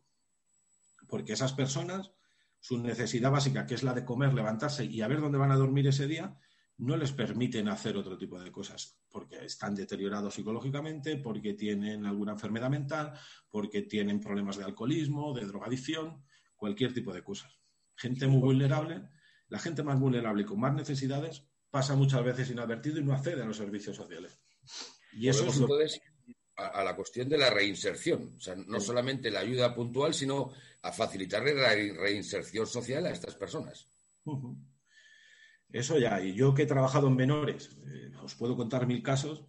porque 1.07 1.33
esas 1.33 1.53
personas, 1.53 2.11
su 2.59 2.77
necesidad 2.77 3.31
básica, 3.31 3.65
que 3.65 3.75
es 3.75 3.83
la 3.83 3.93
de 3.93 4.05
comer, 4.05 4.33
levantarse 4.33 4.85
y 4.85 5.01
a 5.01 5.07
ver 5.07 5.21
dónde 5.21 5.37
van 5.37 5.51
a 5.51 5.57
dormir 5.57 5.87
ese 5.87 6.05
día, 6.05 6.37
no 6.77 6.97
les 6.97 7.11
permiten 7.13 7.69
hacer 7.69 7.95
otro 7.95 8.17
tipo 8.17 8.39
de 8.39 8.51
cosas, 8.51 8.97
porque 9.09 9.45
están 9.45 9.75
deteriorados 9.75 10.33
psicológicamente, 10.33 11.17
porque 11.17 11.53
tienen 11.53 12.05
alguna 12.05 12.33
enfermedad 12.33 12.69
mental, 12.69 13.13
porque 13.49 13.83
tienen 13.83 14.19
problemas 14.19 14.57
de 14.57 14.65
alcoholismo, 14.65 15.33
de 15.33 15.45
drogadicción, 15.45 16.25
cualquier 16.55 16.93
tipo 16.93 17.13
de 17.13 17.23
cosas. 17.23 17.57
Gente 17.95 18.27
muy 18.27 18.41
vulnerable, 18.41 19.09
la 19.47 19.59
gente 19.59 19.83
más 19.83 19.99
vulnerable 19.99 20.43
y 20.43 20.45
con 20.45 20.59
más 20.59 20.73
necesidades 20.73 21.47
pasa 21.69 21.95
muchas 21.95 22.23
veces 22.23 22.49
inadvertido 22.49 22.99
y 22.99 23.03
no 23.03 23.13
accede 23.13 23.41
a 23.41 23.45
los 23.45 23.57
servicios 23.57 23.95
sociales. 23.95 24.39
Y 25.13 25.29
eso 25.29 25.45
es 25.45 25.57
entonces 25.57 26.01
a, 26.57 26.83
la 26.83 26.95
cuestión 26.95 27.29
de 27.29 27.37
la 27.37 27.49
reinserción, 27.49 28.33
o 28.37 28.39
sea, 28.39 28.55
no 28.55 28.79
solamente 28.79 29.31
la 29.31 29.41
ayuda 29.41 29.73
puntual, 29.73 30.13
sino 30.13 30.51
a 30.81 30.91
facilitarle 30.91 31.53
la 31.53 31.69
reinserción 31.69 32.67
social 32.67 33.05
a 33.05 33.11
estas 33.11 33.35
personas. 33.35 33.87
Eso 35.75 35.99
ya, 35.99 36.23
y 36.23 36.33
yo 36.33 36.53
que 36.53 36.61
he 36.61 36.65
trabajado 36.65 37.09
en 37.09 37.17
menores, 37.17 37.77
eh, 37.87 38.09
os 38.23 38.33
puedo 38.35 38.55
contar 38.55 38.87
mil 38.87 39.03
casos, 39.03 39.43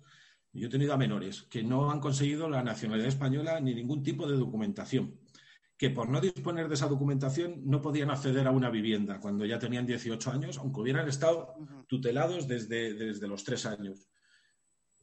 yo 0.53 0.67
he 0.67 0.71
tenido 0.71 0.93
a 0.93 0.97
menores 0.97 1.43
que 1.43 1.63
no 1.63 1.93
han 1.93 2.01
conseguido 2.01 2.49
la 2.49 2.65
nacionalidad 2.65 3.07
española 3.07 3.61
ni 3.61 3.77
ningún 3.77 4.03
tipo 4.03 4.27
de 4.27 4.37
documentación, 4.37 5.21
que 5.77 5.91
por 5.91 6.09
no 6.09 6.21
disponer 6.21 6.67
de 6.67 6.75
esa 6.75 6.89
documentación 6.89 7.63
no 7.65 7.81
podían 7.81 8.11
acceder 8.11 8.45
a 8.49 8.51
una 8.51 8.71
vivienda 8.71 9.21
cuando 9.21 9.47
ya 9.47 9.61
tenían 9.61 9.87
18 9.87 10.33
años, 10.33 10.59
aunque 10.59 10.81
hubieran 10.81 11.07
estado 11.07 11.55
tutelados 11.87 12.49
desde, 12.49 12.95
desde 12.95 13.29
los 13.29 13.45
tres 13.45 13.65
años. 13.65 14.09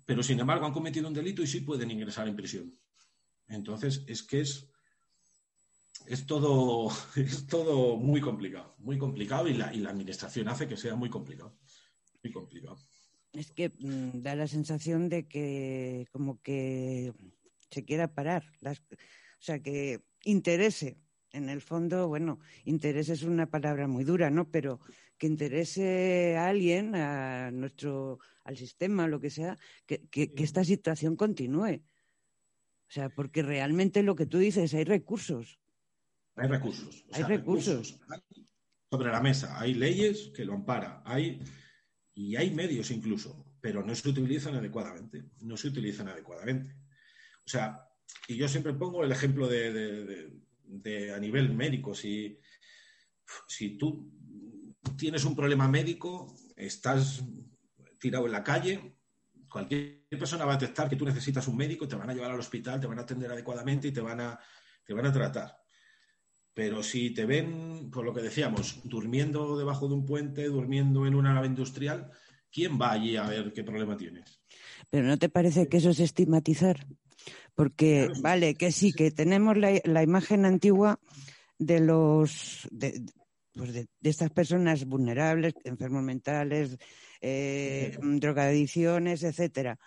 Pero 0.04 0.24
sin 0.24 0.42
embargo 0.42 0.66
han 0.66 0.74
cometido 0.74 1.08
un 1.08 1.14
delito 1.14 1.42
y 1.42 1.48
sí 1.48 1.62
pueden 1.62 1.90
ingresar 1.90 2.28
en 2.28 2.36
prisión. 2.36 2.78
Entonces, 3.48 4.04
es 4.08 4.24
que 4.24 4.42
es, 4.42 4.73
es 6.08 6.26
todo, 6.26 6.90
es 7.16 7.48
todo 7.48 7.98
muy 7.98 8.22
complicado, 8.22 8.76
muy 8.80 8.98
complicado 8.98 9.48
y 9.48 9.54
la, 9.54 9.74
y 9.74 9.80
la 9.80 9.90
administración 9.90 10.48
hace 10.48 10.68
que 10.68 10.78
sea 10.78 10.96
muy 10.96 11.10
complicado, 11.10 11.56
muy 12.24 12.32
complicado. 12.32 12.78
Es 13.34 13.52
que 13.52 13.70
mm, 13.70 14.22
da 14.22 14.36
la 14.36 14.48
sensación 14.48 15.10
de 15.10 15.28
que 15.28 16.08
como 16.12 16.42
que 16.42 17.14
se 17.72 17.84
quiera 17.84 18.14
parar, 18.14 18.44
las, 18.60 18.80
o 18.80 18.96
sea, 19.40 19.60
que 19.60 20.04
interese. 20.24 21.00
En 21.32 21.50
el 21.50 21.62
fondo, 21.62 22.08
bueno, 22.08 22.40
interés 22.64 23.10
es 23.10 23.24
una 23.24 23.50
palabra 23.50 23.88
muy 23.88 24.04
dura, 24.04 24.30
¿no? 24.30 24.52
Pero 24.52 24.80
que 25.18 25.26
interese 25.26 26.38
a 26.38 26.48
alguien, 26.48 26.94
a 26.94 27.50
nuestro, 27.50 28.20
al 28.44 28.56
sistema, 28.56 29.08
lo 29.08 29.20
que 29.20 29.32
sea, 29.32 29.58
que, 29.88 30.08
que 30.10 30.32
esta 30.38 30.64
situación 30.64 31.16
continúe. 31.16 31.82
O 32.88 32.92
sea, 32.94 33.10
porque 33.10 33.42
realmente 33.42 34.04
lo 34.04 34.16
que 34.16 34.28
tú 34.28 34.38
dices, 34.38 34.76
hay 34.76 34.84
recursos. 34.84 35.60
Hay 36.36 36.48
recursos. 36.48 37.06
hay 37.12 37.24
recursos. 37.24 38.00
sobre 38.90 39.12
la 39.12 39.22
mesa. 39.22 39.60
Hay 39.60 39.74
leyes 39.74 40.32
que 40.36 40.46
lo 40.46 40.54
amparan. 40.54 41.02
Hay, 41.06 41.40
y 42.16 42.36
hay 42.36 42.52
medios 42.52 42.92
incluso, 42.92 43.54
pero 43.62 43.84
no 43.84 43.94
se 43.94 44.10
utilizan 44.10 44.56
adecuadamente. 44.56 45.26
No 45.42 45.58
se 45.58 45.68
utilizan 45.68 46.08
adecuadamente. 46.08 46.76
O 47.46 47.50
sea, 47.50 47.88
y 48.28 48.36
yo 48.36 48.48
siempre 48.48 48.74
pongo 48.74 49.04
el 49.04 49.12
ejemplo 49.12 49.48
de, 49.48 50.32
a 51.14 51.20
nivel 51.20 51.54
médico. 51.54 51.94
Si, 51.94 52.40
si 53.48 53.78
tú 53.78 54.12
tienes 54.98 55.26
un 55.26 55.36
problema 55.36 55.68
médico, 55.68 56.36
estás 56.56 57.24
tirado 58.00 58.26
en 58.26 58.32
la 58.32 58.44
calle, 58.44 58.98
cualquier 59.50 60.06
persona 60.10 60.46
va 60.46 60.54
a 60.54 60.58
detectar 60.58 60.90
que 60.90 60.96
tú 60.96 61.06
necesitas 61.06 61.48
un 61.48 61.58
médico, 61.58 61.88
te 61.88 61.96
van 61.96 62.10
a 62.10 62.14
llevar 62.14 62.32
al 62.32 62.40
hospital, 62.40 62.80
te 62.80 62.88
van 62.88 63.00
a 63.00 63.04
atender 63.04 63.32
adecuadamente 63.32 63.88
y 63.88 63.92
te 63.92 64.02
van 64.02 64.20
a, 64.20 64.40
te 64.84 64.94
van 64.94 65.06
a 65.06 65.14
tratar. 65.14 65.63
Pero 66.54 66.84
si 66.84 67.12
te 67.12 67.26
ven, 67.26 67.90
por 67.92 68.06
lo 68.06 68.14
que 68.14 68.22
decíamos, 68.22 68.80
durmiendo 68.84 69.58
debajo 69.58 69.88
de 69.88 69.96
un 69.96 70.06
puente, 70.06 70.46
durmiendo 70.46 71.06
en 71.08 71.16
una 71.16 71.34
nave 71.34 71.48
industrial, 71.48 72.12
¿quién 72.52 72.80
va 72.80 72.92
allí 72.92 73.16
a 73.16 73.28
ver 73.28 73.54
qué 73.54 73.64
problema 73.64 73.98
tienes? 73.98 74.40
Pero 74.90 75.08
¿no 75.08 75.18
te 75.18 75.30
parece 75.30 75.68
que 75.68 75.78
eso 75.78 75.90
es 75.90 76.00
estigmatizar? 76.00 76.86
Porque, 77.56 78.10
vale, 78.22 78.56
que 78.56 78.72
sí, 78.72 78.94
que 78.94 79.12
tenemos 79.12 79.58
la, 79.58 80.04
imagen 80.04 80.46
antigua 80.46 81.00
de 81.58 81.80
los 81.80 82.68
de, 82.72 83.02
pues 83.54 83.74
de, 83.74 83.88
estas 84.04 84.32
personas 84.32 84.86
vulnerables, 84.86 85.54
enfermos 85.64 86.04
mentales, 86.04 86.78
eh, 87.22 87.98
drogadicciones, 88.02 89.24
etcétera. 89.24 89.80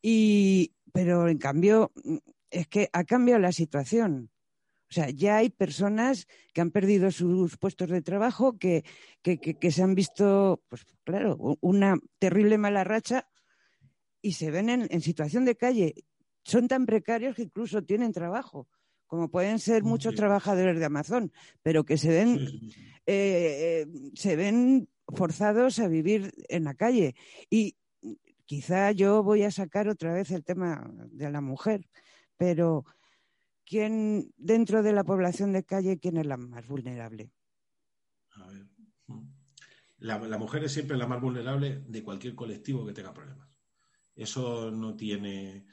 Y, 0.00 0.72
pero 0.92 1.28
en 1.28 1.38
cambio, 1.38 1.92
es 2.50 2.68
que 2.68 2.88
ha 2.92 3.04
cambiado 3.04 3.40
la 3.40 3.52
situación. 3.52 4.30
O 4.88 4.94
sea, 4.94 5.10
ya 5.10 5.38
hay 5.38 5.50
personas 5.50 6.28
que 6.52 6.60
han 6.60 6.70
perdido 6.70 7.10
sus 7.10 7.56
puestos 7.58 7.90
de 7.90 8.02
trabajo, 8.02 8.56
que, 8.56 8.84
se 9.22 9.82
han 9.82 9.94
visto, 9.94 10.62
pues 10.68 10.84
claro, 11.04 11.36
una 11.60 11.98
terrible 12.18 12.56
mala 12.56 12.84
racha 12.84 13.28
y 14.22 14.32
se 14.32 14.50
ven 14.50 14.68
en, 14.70 15.00
situación 15.00 15.44
de 15.44 15.56
calle. 15.56 15.94
Son 16.44 16.68
tan 16.68 16.86
precarios 16.86 17.34
que 17.34 17.42
incluso 17.42 17.82
tienen 17.82 18.12
trabajo, 18.12 18.68
como 19.06 19.28
pueden 19.28 19.58
ser 19.58 19.82
muchos 19.82 20.14
trabajadores 20.14 20.78
de 20.78 20.84
Amazon, 20.84 21.32
pero 21.62 21.84
que 21.84 21.98
se 21.98 22.10
ven, 22.10 22.48
eh, 23.06 23.86
se 24.14 24.36
ven 24.36 24.88
forzados 25.08 25.80
a 25.80 25.88
vivir 25.88 26.32
en 26.48 26.64
la 26.64 26.74
calle. 26.74 27.16
Y 27.50 27.76
quizá 28.44 28.92
yo 28.92 29.24
voy 29.24 29.42
a 29.42 29.50
sacar 29.50 29.88
otra 29.88 30.14
vez 30.14 30.30
el 30.30 30.44
tema 30.44 30.88
de 31.10 31.30
la 31.30 31.40
mujer, 31.40 31.88
pero 32.36 32.84
¿quién 33.66 34.32
dentro 34.36 34.82
de 34.82 34.92
la 34.92 35.04
población 35.04 35.52
de 35.52 35.64
calle, 35.64 35.98
quién 35.98 36.16
es 36.16 36.26
la 36.26 36.36
más 36.36 36.66
vulnerable? 36.66 37.32
A 38.30 38.46
ver. 38.48 38.66
La, 39.98 40.38
mujer 40.38 40.64
es 40.64 40.72
siempre 40.72 40.96
la 40.96 41.06
más 41.06 41.20
vulnerable 41.20 41.82
de 41.86 42.02
cualquier 42.02 42.34
colectivo 42.34 42.86
que 42.86 42.92
tenga 42.92 43.12
problemas. 43.12 43.48
Eso 44.14 44.70
no 44.70 44.94
tiene, 44.94 45.66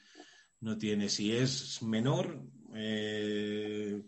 no 0.61 0.77
tiene. 0.77 1.09
Si 1.09 1.31
es 1.31 1.81
menor, 1.83 2.41
eh, 2.73 4.01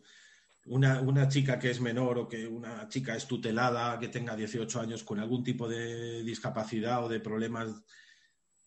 una, 0.65 1.01
una, 1.01 1.27
chica 1.27 1.59
que 1.59 1.69
es 1.69 1.79
menor 1.79 2.17
o 2.17 2.27
que 2.27 2.47
una 2.47 2.87
chica 2.87 3.15
es 3.15 3.27
tutelada, 3.27 3.99
que 3.99 4.07
tenga 4.07 4.35
18 4.35 4.79
años 4.79 5.03
con 5.03 5.19
algún 5.19 5.43
tipo 5.43 5.67
de 5.67 6.23
discapacidad 6.23 7.03
o 7.03 7.09
de 7.09 7.19
problemas 7.19 7.83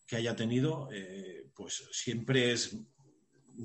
que 0.07 0.17
haya 0.17 0.37
tenido, 0.37 0.89
eh, 0.93 1.51
pues 1.55 1.89
siempre 1.93 2.53
es, 2.53 2.79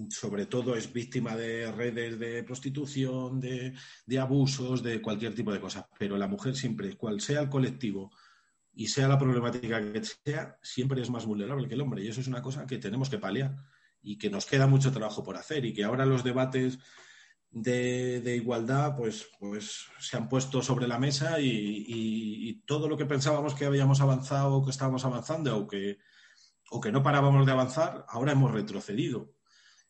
sobre 0.09 0.45
todo 0.45 0.75
es 0.75 0.91
víctima 0.91 1.35
de 1.35 1.71
redes 1.71 2.19
de 2.19 2.43
prostitución, 2.43 3.39
de, 3.39 3.73
de, 4.05 4.19
abusos, 4.19 4.81
de 4.81 5.01
cualquier 5.01 5.35
tipo 5.35 5.51
de 5.51 5.59
cosas. 5.59 5.85
Pero 5.97 6.17
la 6.17 6.27
mujer 6.27 6.55
siempre, 6.55 6.95
cual 6.97 7.21
sea 7.21 7.41
el 7.41 7.49
colectivo 7.49 8.11
y 8.73 8.87
sea 8.87 9.07
la 9.07 9.19
problemática 9.19 9.81
que 9.91 10.01
sea, 10.03 10.57
siempre 10.61 11.01
es 11.01 11.09
más 11.09 11.25
vulnerable 11.25 11.67
que 11.67 11.75
el 11.75 11.81
hombre. 11.81 12.03
Y 12.03 12.07
eso 12.07 12.21
es 12.21 12.27
una 12.27 12.41
cosa 12.41 12.65
que 12.65 12.79
tenemos 12.79 13.09
que 13.09 13.19
paliar 13.19 13.55
y 14.01 14.17
que 14.17 14.29
nos 14.29 14.45
queda 14.45 14.67
mucho 14.67 14.91
trabajo 14.91 15.23
por 15.23 15.37
hacer 15.37 15.63
y 15.65 15.73
que 15.73 15.83
ahora 15.83 16.05
los 16.05 16.23
debates 16.23 16.79
de, 17.53 18.35
igualdad 18.35 18.95
pues, 18.97 19.29
pues 19.39 19.85
se 19.99 20.17
han 20.17 20.27
puesto 20.27 20.61
sobre 20.61 20.87
la 20.87 20.99
mesa 20.99 21.39
y, 21.39 22.61
todo 22.65 22.87
lo 22.87 22.97
que 22.97 23.05
pensábamos 23.05 23.55
que 23.55 23.65
habíamos 23.65 23.99
avanzado 23.99 24.55
o 24.55 24.63
que 24.63 24.71
estábamos 24.71 25.03
avanzando 25.03 25.57
o 25.57 25.67
que, 25.67 25.97
o 26.71 26.79
que 26.79 26.93
no 26.93 27.03
parábamos 27.03 27.45
de 27.45 27.51
avanzar, 27.51 28.05
ahora 28.07 28.31
hemos 28.31 28.51
retrocedido. 28.51 29.33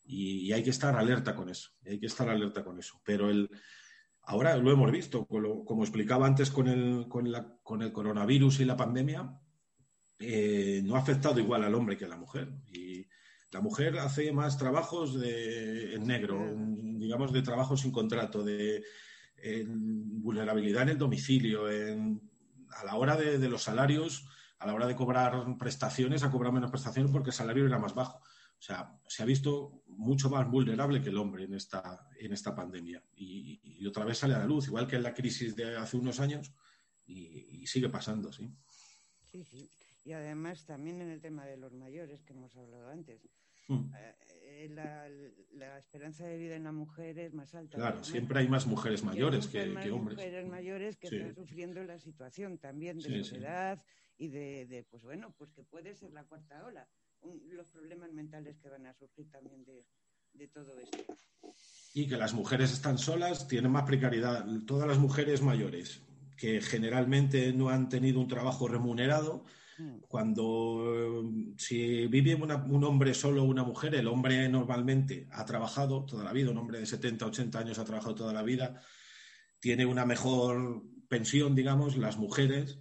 Y, 0.06 0.52
hay 0.52 0.64
que 0.64 0.70
estar 0.70 0.96
alerta 0.96 1.36
con 1.36 1.50
eso, 1.50 1.72
hay 1.86 2.00
que 2.00 2.08
estar 2.08 2.30
alerta 2.30 2.64
con 2.64 2.80
eso. 2.80 3.02
Pero 3.06 3.30
el, 3.30 3.50
ahora 4.22 4.58
lo 4.58 4.72
hemos 4.72 4.92
visto, 4.92 5.26
como, 5.26 5.84
explicaba 5.84 6.28
antes 6.28 6.52
con 6.52 6.68
el, 6.68 7.08
con, 7.08 7.32
la, 7.32 7.58
con 7.64 7.82
el 7.82 7.92
coronavirus 7.92 8.60
y 8.60 8.66
la 8.66 8.78
pandemia, 8.78 9.40
eh, 10.20 10.82
no 10.84 10.96
ha 10.96 11.00
afectado 11.00 11.40
igual 11.40 11.64
al 11.64 11.76
hombre 11.76 11.98
que 11.98 12.06
a 12.06 12.10
la 12.10 12.18
mujer. 12.18 12.50
Y, 12.72 13.08
la 13.54 13.62
mujer 13.62 14.00
hace 14.00 14.32
más 14.32 14.58
trabajos 14.58 15.20
de, 15.20 15.94
en 15.94 16.08
negro, 16.08 16.44
digamos, 16.58 17.32
de 17.32 17.44
trabajo 17.44 17.78
sin 17.78 17.92
contrato, 17.92 18.44
de 18.44 18.84
vulnerabilidad 19.78 20.84
en 20.84 20.90
el 20.90 20.98
domicilio, 20.98 21.68
a 21.68 22.86
la 22.86 22.96
hora 22.96 23.16
de, 23.16 23.48
los 23.48 23.64
salarios, 23.64 24.28
a 24.58 24.66
la 24.66 24.74
hora 24.74 24.88
de 24.88 24.96
cobrar 24.96 25.46
prestaciones, 25.60 26.24
ha 26.24 26.32
cobrado 26.32 26.54
menos 26.54 26.72
prestaciones 26.72 27.12
porque 27.12 27.30
el 27.30 27.36
salario 27.36 27.66
era 27.66 27.78
más 27.78 27.94
bajo. 27.94 28.22
O 28.64 28.66
sea, 28.66 28.98
se 29.08 29.22
ha 29.22 29.26
visto 29.26 29.84
mucho 29.88 30.30
más 30.30 30.50
vulnerable 30.50 31.02
que 31.02 31.10
el 31.10 31.18
hombre 31.18 31.44
en 31.44 31.54
esta, 31.54 32.08
en 32.18 32.32
esta 32.32 32.56
pandemia. 32.56 33.04
Y, 33.18 33.86
otra 33.86 34.06
vez 34.06 34.20
sale 34.20 34.36
a 34.36 34.40
la 34.40 34.46
luz, 34.46 34.68
igual 34.68 34.88
que 34.88 34.96
en 34.96 35.04
la 35.04 35.14
crisis 35.14 35.54
de 35.54 35.76
hace 35.76 35.98
unos 35.98 36.22
años, 36.22 36.54
y, 37.06 37.62
y 37.62 37.68
sigue 37.68 37.90
pasando, 37.90 38.32
sí. 38.32 38.50
Sí, 39.26 39.44
sí. 39.44 39.70
Y 40.06 40.14
además 40.14 40.66
también 40.66 41.02
en 41.02 41.10
el 41.10 41.20
tema 41.20 41.46
de 41.46 41.58
los 41.58 41.74
mayores 41.74 42.24
que 42.24 42.32
hemos 42.32 42.56
hablado 42.56 42.90
antes. 42.90 43.28
Hmm. 43.68 43.92
Eh, 43.96 44.70
la, 44.70 45.78
esperanza 45.78 46.26
de 46.26 46.38
vida 46.38 46.56
en 46.56 46.64
la 46.64 46.72
mujer 46.72 47.20
es 47.20 47.34
más 47.34 47.54
alta. 47.56 47.78
Claro, 47.78 48.02
siempre 48.04 48.40
hay 48.40 48.48
más 48.48 48.66
mujeres 48.66 49.04
mayores 49.04 49.48
que, 49.48 49.62
hombres. 49.92 50.18
mujeres 50.18 50.48
mayores 50.48 50.96
que 50.96 51.08
están 51.08 51.36
sufriendo 51.36 51.84
la 51.84 52.00
situación 52.00 52.58
también 52.60 52.98
de 53.00 53.24
soledad 53.26 53.84
y 54.18 54.30
de, 54.30 54.86
pues 54.90 55.04
bueno, 55.04 55.34
pues 55.38 55.52
que 55.52 55.64
puede 55.64 55.96
ser 55.96 56.14
la 56.14 56.24
cuarta 56.24 56.66
ola. 56.66 56.88
Los 57.52 57.68
problemas 57.68 58.12
mentales 58.12 58.58
que 58.58 58.70
van 58.70 58.86
a 58.86 58.94
surgir 58.94 59.30
también 59.32 59.64
de, 59.66 59.86
de 60.34 60.48
todo 60.48 60.78
esto. 60.80 60.98
Y 61.94 62.08
que 62.08 62.18
las 62.18 62.34
mujeres 62.34 62.72
están 62.72 62.98
solas, 62.98 63.48
tienen 63.48 63.72
más 63.72 63.84
precariedad. 63.84 64.46
Todas 64.66 64.88
las 64.88 64.98
mujeres 64.98 65.42
mayores 65.42 66.02
que 66.38 66.62
generalmente 66.62 67.54
no 67.54 67.70
han 67.70 67.90
tenido 67.90 68.20
un 68.20 68.28
trabajo 68.28 68.68
remunerado, 68.68 69.46
Mm. 69.78 70.00
Cuando 70.08 71.24
si 71.58 72.08
vive 72.08 72.36
un 72.36 72.84
hombre 72.84 73.14
solo 73.14 73.44
o 73.44 73.46
una 73.46 73.64
mujer, 73.64 73.96
el 73.96 74.08
hombre 74.08 74.48
normalmente 74.50 75.28
ha 75.32 75.46
trabajado 75.46 76.06
toda 76.06 76.24
la 76.24 76.34
vida, 76.34 76.52
un 76.52 76.58
hombre 76.58 76.80
de 76.80 76.86
70, 76.86 77.26
80 77.26 77.60
años 77.60 77.80
ha 77.80 77.86
trabajado 77.86 78.16
toda 78.16 78.34
la 78.34 78.44
vida, 78.44 78.82
tiene 79.60 79.86
una 79.86 80.06
mejor 80.06 80.84
pensión, 81.08 81.56
digamos, 81.56 81.98
las 81.98 82.18
mujeres, 82.18 82.80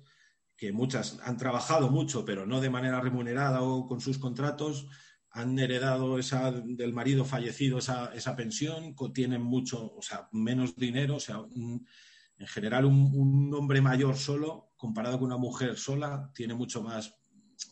que 0.62 0.72
muchas 0.72 1.18
han 1.24 1.36
trabajado 1.38 1.90
mucho, 1.90 2.24
pero 2.24 2.46
no 2.46 2.60
de 2.60 2.70
manera 2.70 3.00
remunerada 3.00 3.62
o 3.62 3.84
con 3.88 4.00
sus 4.00 4.18
contratos, 4.18 4.86
han 5.30 5.58
heredado 5.58 6.20
esa 6.20 6.52
del 6.52 6.92
marido 6.92 7.24
fallecido 7.24 7.78
esa, 7.78 8.14
esa 8.14 8.36
pensión, 8.36 8.94
tienen 9.12 9.42
mucho, 9.42 9.92
o 9.92 10.02
sea, 10.02 10.28
menos 10.30 10.76
dinero, 10.76 11.16
o 11.16 11.20
sea, 11.20 11.42
en 11.52 12.46
general 12.46 12.84
un 12.84 13.52
hombre 13.52 13.80
mayor 13.80 14.16
solo 14.16 14.70
comparado 14.76 15.18
con 15.18 15.26
una 15.26 15.36
mujer 15.36 15.76
sola, 15.76 16.30
tiene 16.32 16.54
mucho 16.54 16.80
más, 16.80 17.12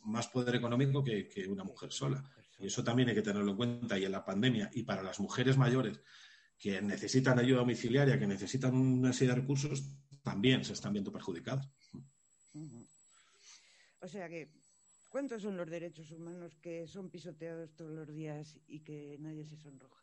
más 0.05 0.27
poder 0.27 0.57
económico 0.57 1.05
que, 1.05 1.47
una 1.49 1.63
mujer 1.63 1.93
sola. 1.93 2.25
Y 2.59 2.67
eso 2.67 2.83
también 2.83 3.11
hay 3.11 3.15
que 3.15 3.23
tenerlo 3.23 3.53
en 3.53 3.57
cuenta. 3.57 4.01
Y 4.01 4.05
en 4.05 4.11
la 4.11 4.25
pandemia, 4.25 4.69
y 4.75 4.83
para 4.83 5.05
las 5.05 5.21
mujeres 5.21 5.57
mayores 5.57 6.01
que 6.59 6.83
necesitan 6.83 7.39
ayuda 7.39 7.61
domiciliaria, 7.61 8.19
que 8.19 8.27
necesitan 8.27 8.75
una 8.75 9.13
serie 9.13 9.33
de 9.33 9.41
recursos, 9.43 9.97
también 10.23 10.65
se 10.65 10.73
están 10.73 10.93
viendo 10.93 11.13
perjudicadas. 11.13 11.69
O 14.01 14.09
sea 14.09 14.29
que, 14.29 14.51
¿cuántos 15.09 15.43
son 15.43 15.57
los 15.57 15.69
derechos 15.69 16.11
humanos 16.11 16.57
que 16.57 16.87
son 16.87 17.11
pisoteados 17.11 17.75
todos 17.77 17.93
los 17.93 18.09
días 18.09 18.59
y 18.67 18.81
que 18.81 19.17
nadie 19.21 19.45
se 19.47 19.57
sonroja? 19.57 19.99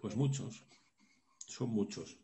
pues 0.00 0.14
muchos, 0.14 0.62
son 1.48 1.70
muchos 1.70 2.16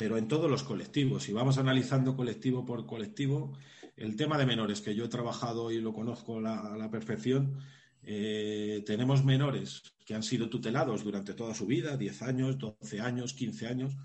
pero 0.00 0.16
en 0.16 0.28
todos 0.28 0.50
los 0.50 0.62
colectivos. 0.62 1.24
Si 1.24 1.32
vamos 1.34 1.58
analizando 1.58 2.16
colectivo 2.16 2.64
por 2.64 2.86
colectivo, 2.86 3.52
el 3.98 4.16
tema 4.16 4.38
de 4.38 4.46
menores, 4.46 4.80
que 4.80 4.94
yo 4.94 5.04
he 5.04 5.08
trabajado 5.08 5.70
y 5.70 5.78
lo 5.78 5.92
conozco 5.92 6.38
a 6.38 6.74
la, 6.74 6.90
perfección, 6.90 7.58
eh, 8.02 8.82
tenemos 8.86 9.22
menores 9.26 9.82
que 10.06 10.14
han 10.14 10.22
sido 10.22 10.48
tutelados 10.48 11.04
durante 11.04 11.34
toda 11.34 11.54
su 11.54 11.66
vida, 11.66 11.98
10 11.98 12.22
años, 12.22 12.56
12 12.56 12.98
años, 13.00 13.34
15 13.34 13.66
años, 13.66 13.98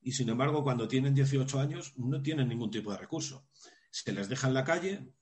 y 0.00 0.12
sin 0.12 0.28
embargo, 0.28 0.62
cuando 0.62 0.86
tienen 0.86 1.12
18 1.12 1.58
años, 1.58 1.92
no 1.96 2.22
tienen 2.22 2.48
ningún 2.48 2.70
tipo 2.70 2.92
de 2.92 2.98
recurso. 2.98 3.44
Se 3.92 4.12
les 4.12 4.28
deja 4.28 4.48
en 4.48 4.54
la 4.54 4.64
calle, 4.64 5.12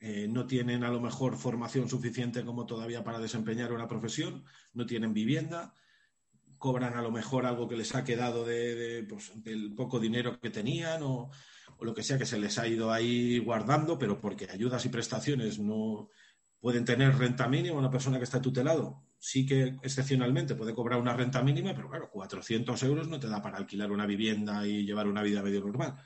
eh, 0.00 0.26
no 0.28 0.46
tienen 0.46 0.82
a 0.82 0.90
lo 0.90 1.00
mejor 1.00 1.36
formación 1.36 1.88
suficiente 1.88 2.44
como 2.44 2.66
todavía 2.66 3.04
para 3.04 3.20
desempeñar 3.20 3.72
una 3.72 3.86
profesión, 3.86 4.44
no 4.74 4.86
tienen 4.86 5.14
vivienda, 5.14 5.72
cobran 6.58 6.94
a 6.94 7.02
lo 7.02 7.12
mejor 7.12 7.46
algo 7.46 7.68
que 7.68 7.76
les 7.76 7.94
ha 7.94 8.04
quedado 8.04 8.44
de, 8.44 9.06
pues, 9.08 9.32
del 9.44 9.72
poco 9.74 10.00
dinero 10.00 10.38
que 10.40 10.50
tenían 10.50 11.02
o, 11.04 11.30
lo 11.80 11.94
que 11.94 12.02
sea 12.02 12.18
que 12.18 12.26
se 12.26 12.40
les 12.40 12.58
ha 12.58 12.66
ido 12.66 12.92
ahí 12.92 13.38
guardando, 13.38 13.98
pero 13.98 14.20
porque 14.20 14.50
ayudas 14.50 14.84
y 14.84 14.88
prestaciones 14.88 15.60
no 15.60 16.08
pueden 16.58 16.84
tener 16.84 17.16
renta 17.16 17.46
mínima. 17.46 17.78
Una 17.78 17.90
persona 17.90 18.18
que 18.18 18.24
está 18.24 18.42
tutelado 18.42 19.04
sí 19.16 19.46
que 19.46 19.76
excepcionalmente 19.82 20.56
puede 20.56 20.74
cobrar 20.74 21.00
una 21.00 21.14
renta 21.14 21.40
mínima, 21.40 21.72
pero 21.76 21.88
claro, 21.88 22.10
400 22.10 22.82
euros 22.82 23.08
no 23.08 23.20
te 23.20 23.28
da 23.28 23.40
para 23.40 23.58
alquilar 23.58 23.92
una 23.92 24.06
vivienda 24.06 24.66
y 24.66 24.84
llevar 24.84 25.06
una 25.06 25.22
vida 25.22 25.40
medio 25.40 25.60
normal. 25.60 25.96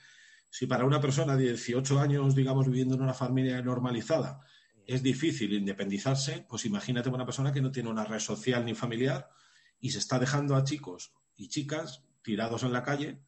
Si 0.54 0.66
para 0.66 0.84
una 0.84 1.00
persona 1.00 1.34
de 1.34 1.44
18 1.44 1.98
años, 1.98 2.34
digamos, 2.34 2.66
viviendo 2.66 2.94
en 2.94 3.00
una 3.00 3.14
familia 3.14 3.62
normalizada, 3.62 4.44
es 4.86 5.02
difícil 5.02 5.54
independizarse, 5.54 6.44
pues 6.46 6.66
imagínate 6.66 7.08
una 7.08 7.24
persona 7.24 7.54
que 7.54 7.62
no 7.62 7.70
tiene 7.70 7.88
una 7.88 8.04
red 8.04 8.18
social 8.18 8.62
ni 8.62 8.74
familiar 8.74 9.30
y 9.80 9.92
se 9.92 9.98
está 9.98 10.18
dejando 10.18 10.54
a 10.54 10.62
chicos 10.62 11.14
y 11.36 11.48
chicas 11.48 12.04
tirados 12.20 12.64
en 12.64 12.72
la 12.74 12.82
calle 12.82 13.22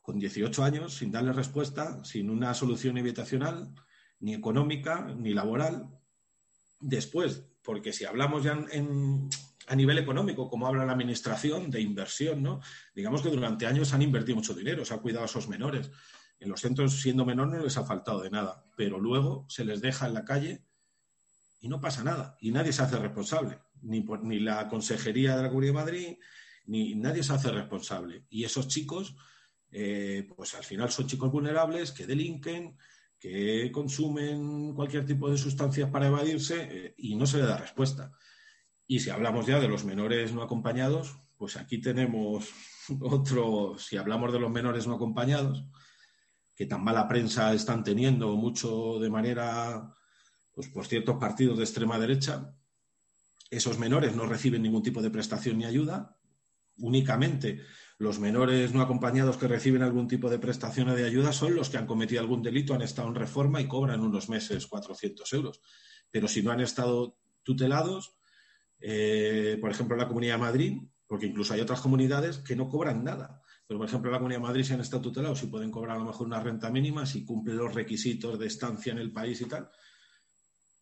con 0.00 0.20
18 0.20 0.62
años 0.62 0.94
sin 0.94 1.10
darle 1.10 1.32
respuesta, 1.32 2.04
sin 2.04 2.30
una 2.30 2.54
solución 2.54 2.96
habitacional, 2.98 3.74
ni 4.20 4.32
económica, 4.32 5.12
ni 5.18 5.34
laboral. 5.34 5.88
Después, 6.78 7.42
porque 7.64 7.92
si 7.92 8.04
hablamos 8.04 8.44
ya 8.44 8.56
a 9.66 9.74
nivel 9.74 9.98
económico, 9.98 10.48
como 10.48 10.68
habla 10.68 10.86
la 10.86 10.92
administración 10.92 11.68
de 11.68 11.80
inversión, 11.80 12.44
¿no? 12.44 12.60
Digamos 12.94 13.22
que 13.22 13.28
durante 13.28 13.66
años 13.66 13.92
han 13.92 14.02
invertido 14.02 14.36
mucho 14.36 14.54
dinero, 14.54 14.84
se 14.84 14.94
ha 14.94 14.98
cuidado 14.98 15.24
a 15.24 15.26
esos 15.26 15.48
menores. 15.48 15.90
En 16.40 16.48
los 16.48 16.60
centros, 16.60 17.00
siendo 17.00 17.24
menor, 17.24 17.48
no 17.48 17.62
les 17.62 17.76
ha 17.76 17.84
faltado 17.84 18.20
de 18.22 18.30
nada, 18.30 18.64
pero 18.76 18.98
luego 18.98 19.44
se 19.48 19.64
les 19.64 19.80
deja 19.80 20.06
en 20.06 20.14
la 20.14 20.24
calle 20.24 20.64
y 21.60 21.68
no 21.68 21.80
pasa 21.80 22.04
nada, 22.04 22.36
y 22.40 22.52
nadie 22.52 22.72
se 22.72 22.82
hace 22.82 22.98
responsable 22.98 23.58
ni, 23.82 24.04
ni 24.22 24.40
la 24.40 24.68
Consejería 24.68 25.36
de 25.36 25.42
la 25.42 25.48
Comunidad 25.48 25.72
de 25.72 25.78
Madrid, 25.78 26.16
ni 26.66 26.94
nadie 26.94 27.22
se 27.22 27.32
hace 27.32 27.50
responsable. 27.50 28.24
Y 28.28 28.44
esos 28.44 28.68
chicos, 28.68 29.16
eh, 29.70 30.28
pues 30.36 30.54
al 30.54 30.64
final 30.64 30.90
son 30.90 31.06
chicos 31.06 31.30
vulnerables 31.30 31.92
que 31.92 32.06
delinquen, 32.06 32.76
que 33.18 33.70
consumen 33.72 34.74
cualquier 34.74 35.04
tipo 35.04 35.30
de 35.30 35.38
sustancias 35.38 35.90
para 35.90 36.06
evadirse 36.06 36.68
eh, 36.70 36.94
y 36.98 37.16
no 37.16 37.26
se 37.26 37.38
le 37.38 37.44
da 37.44 37.56
respuesta. 37.56 38.12
Y 38.86 39.00
si 39.00 39.10
hablamos 39.10 39.46
ya 39.46 39.60
de 39.60 39.68
los 39.68 39.84
menores 39.84 40.32
no 40.32 40.42
acompañados, 40.42 41.18
pues 41.36 41.56
aquí 41.56 41.78
tenemos 41.78 42.48
otro, 43.00 43.76
si 43.78 43.96
hablamos 43.96 44.32
de 44.32 44.40
los 44.40 44.50
menores 44.50 44.86
no 44.86 44.94
acompañados, 44.94 45.64
que 46.58 46.66
tan 46.66 46.82
mala 46.82 47.06
prensa 47.06 47.54
están 47.54 47.84
teniendo 47.84 48.34
mucho 48.34 48.98
de 48.98 49.08
manera, 49.08 49.94
pues 50.50 50.66
por 50.66 50.88
ciertos 50.88 51.14
partidos 51.14 51.56
de 51.56 51.62
extrema 51.62 52.00
derecha, 52.00 52.52
esos 53.48 53.78
menores 53.78 54.16
no 54.16 54.26
reciben 54.26 54.62
ningún 54.62 54.82
tipo 54.82 55.00
de 55.00 55.08
prestación 55.08 55.58
ni 55.58 55.66
ayuda. 55.66 56.18
Únicamente 56.78 57.60
los 57.98 58.18
menores 58.18 58.74
no 58.74 58.82
acompañados 58.82 59.36
que 59.36 59.46
reciben 59.46 59.84
algún 59.84 60.08
tipo 60.08 60.28
de 60.28 60.40
prestación 60.40 60.88
o 60.88 60.96
de 60.96 61.04
ayuda 61.04 61.32
son 61.32 61.54
los 61.54 61.70
que 61.70 61.78
han 61.78 61.86
cometido 61.86 62.20
algún 62.20 62.42
delito, 62.42 62.74
han 62.74 62.82
estado 62.82 63.06
en 63.06 63.14
reforma 63.14 63.60
y 63.60 63.68
cobran 63.68 64.00
unos 64.00 64.28
meses 64.28 64.66
400 64.66 65.32
euros. 65.34 65.60
Pero 66.10 66.26
si 66.26 66.42
no 66.42 66.50
han 66.50 66.60
estado 66.60 67.20
tutelados, 67.44 68.18
eh, 68.80 69.58
por 69.60 69.70
ejemplo, 69.70 69.94
en 69.94 70.00
la 70.00 70.08
Comunidad 70.08 70.34
de 70.34 70.40
Madrid, 70.40 70.82
porque 71.06 71.26
incluso 71.26 71.54
hay 71.54 71.60
otras 71.60 71.80
comunidades 71.80 72.38
que 72.38 72.56
no 72.56 72.68
cobran 72.68 73.04
nada. 73.04 73.42
Pero, 73.68 73.80
por 73.80 73.86
ejemplo, 73.86 74.10
la 74.10 74.16
Comunidad 74.16 74.40
de 74.40 74.46
Madrid 74.46 74.64
se 74.64 74.72
han 74.72 74.80
estado 74.80 75.02
tutelados 75.02 75.42
y 75.42 75.46
pueden 75.46 75.70
cobrar 75.70 75.96
a 75.96 75.98
lo 75.98 76.06
mejor 76.06 76.26
una 76.26 76.40
renta 76.40 76.70
mínima 76.70 77.04
si 77.04 77.26
cumplen 77.26 77.58
los 77.58 77.74
requisitos 77.74 78.38
de 78.38 78.46
estancia 78.46 78.92
en 78.92 78.98
el 78.98 79.12
país 79.12 79.42
y 79.42 79.44
tal. 79.44 79.68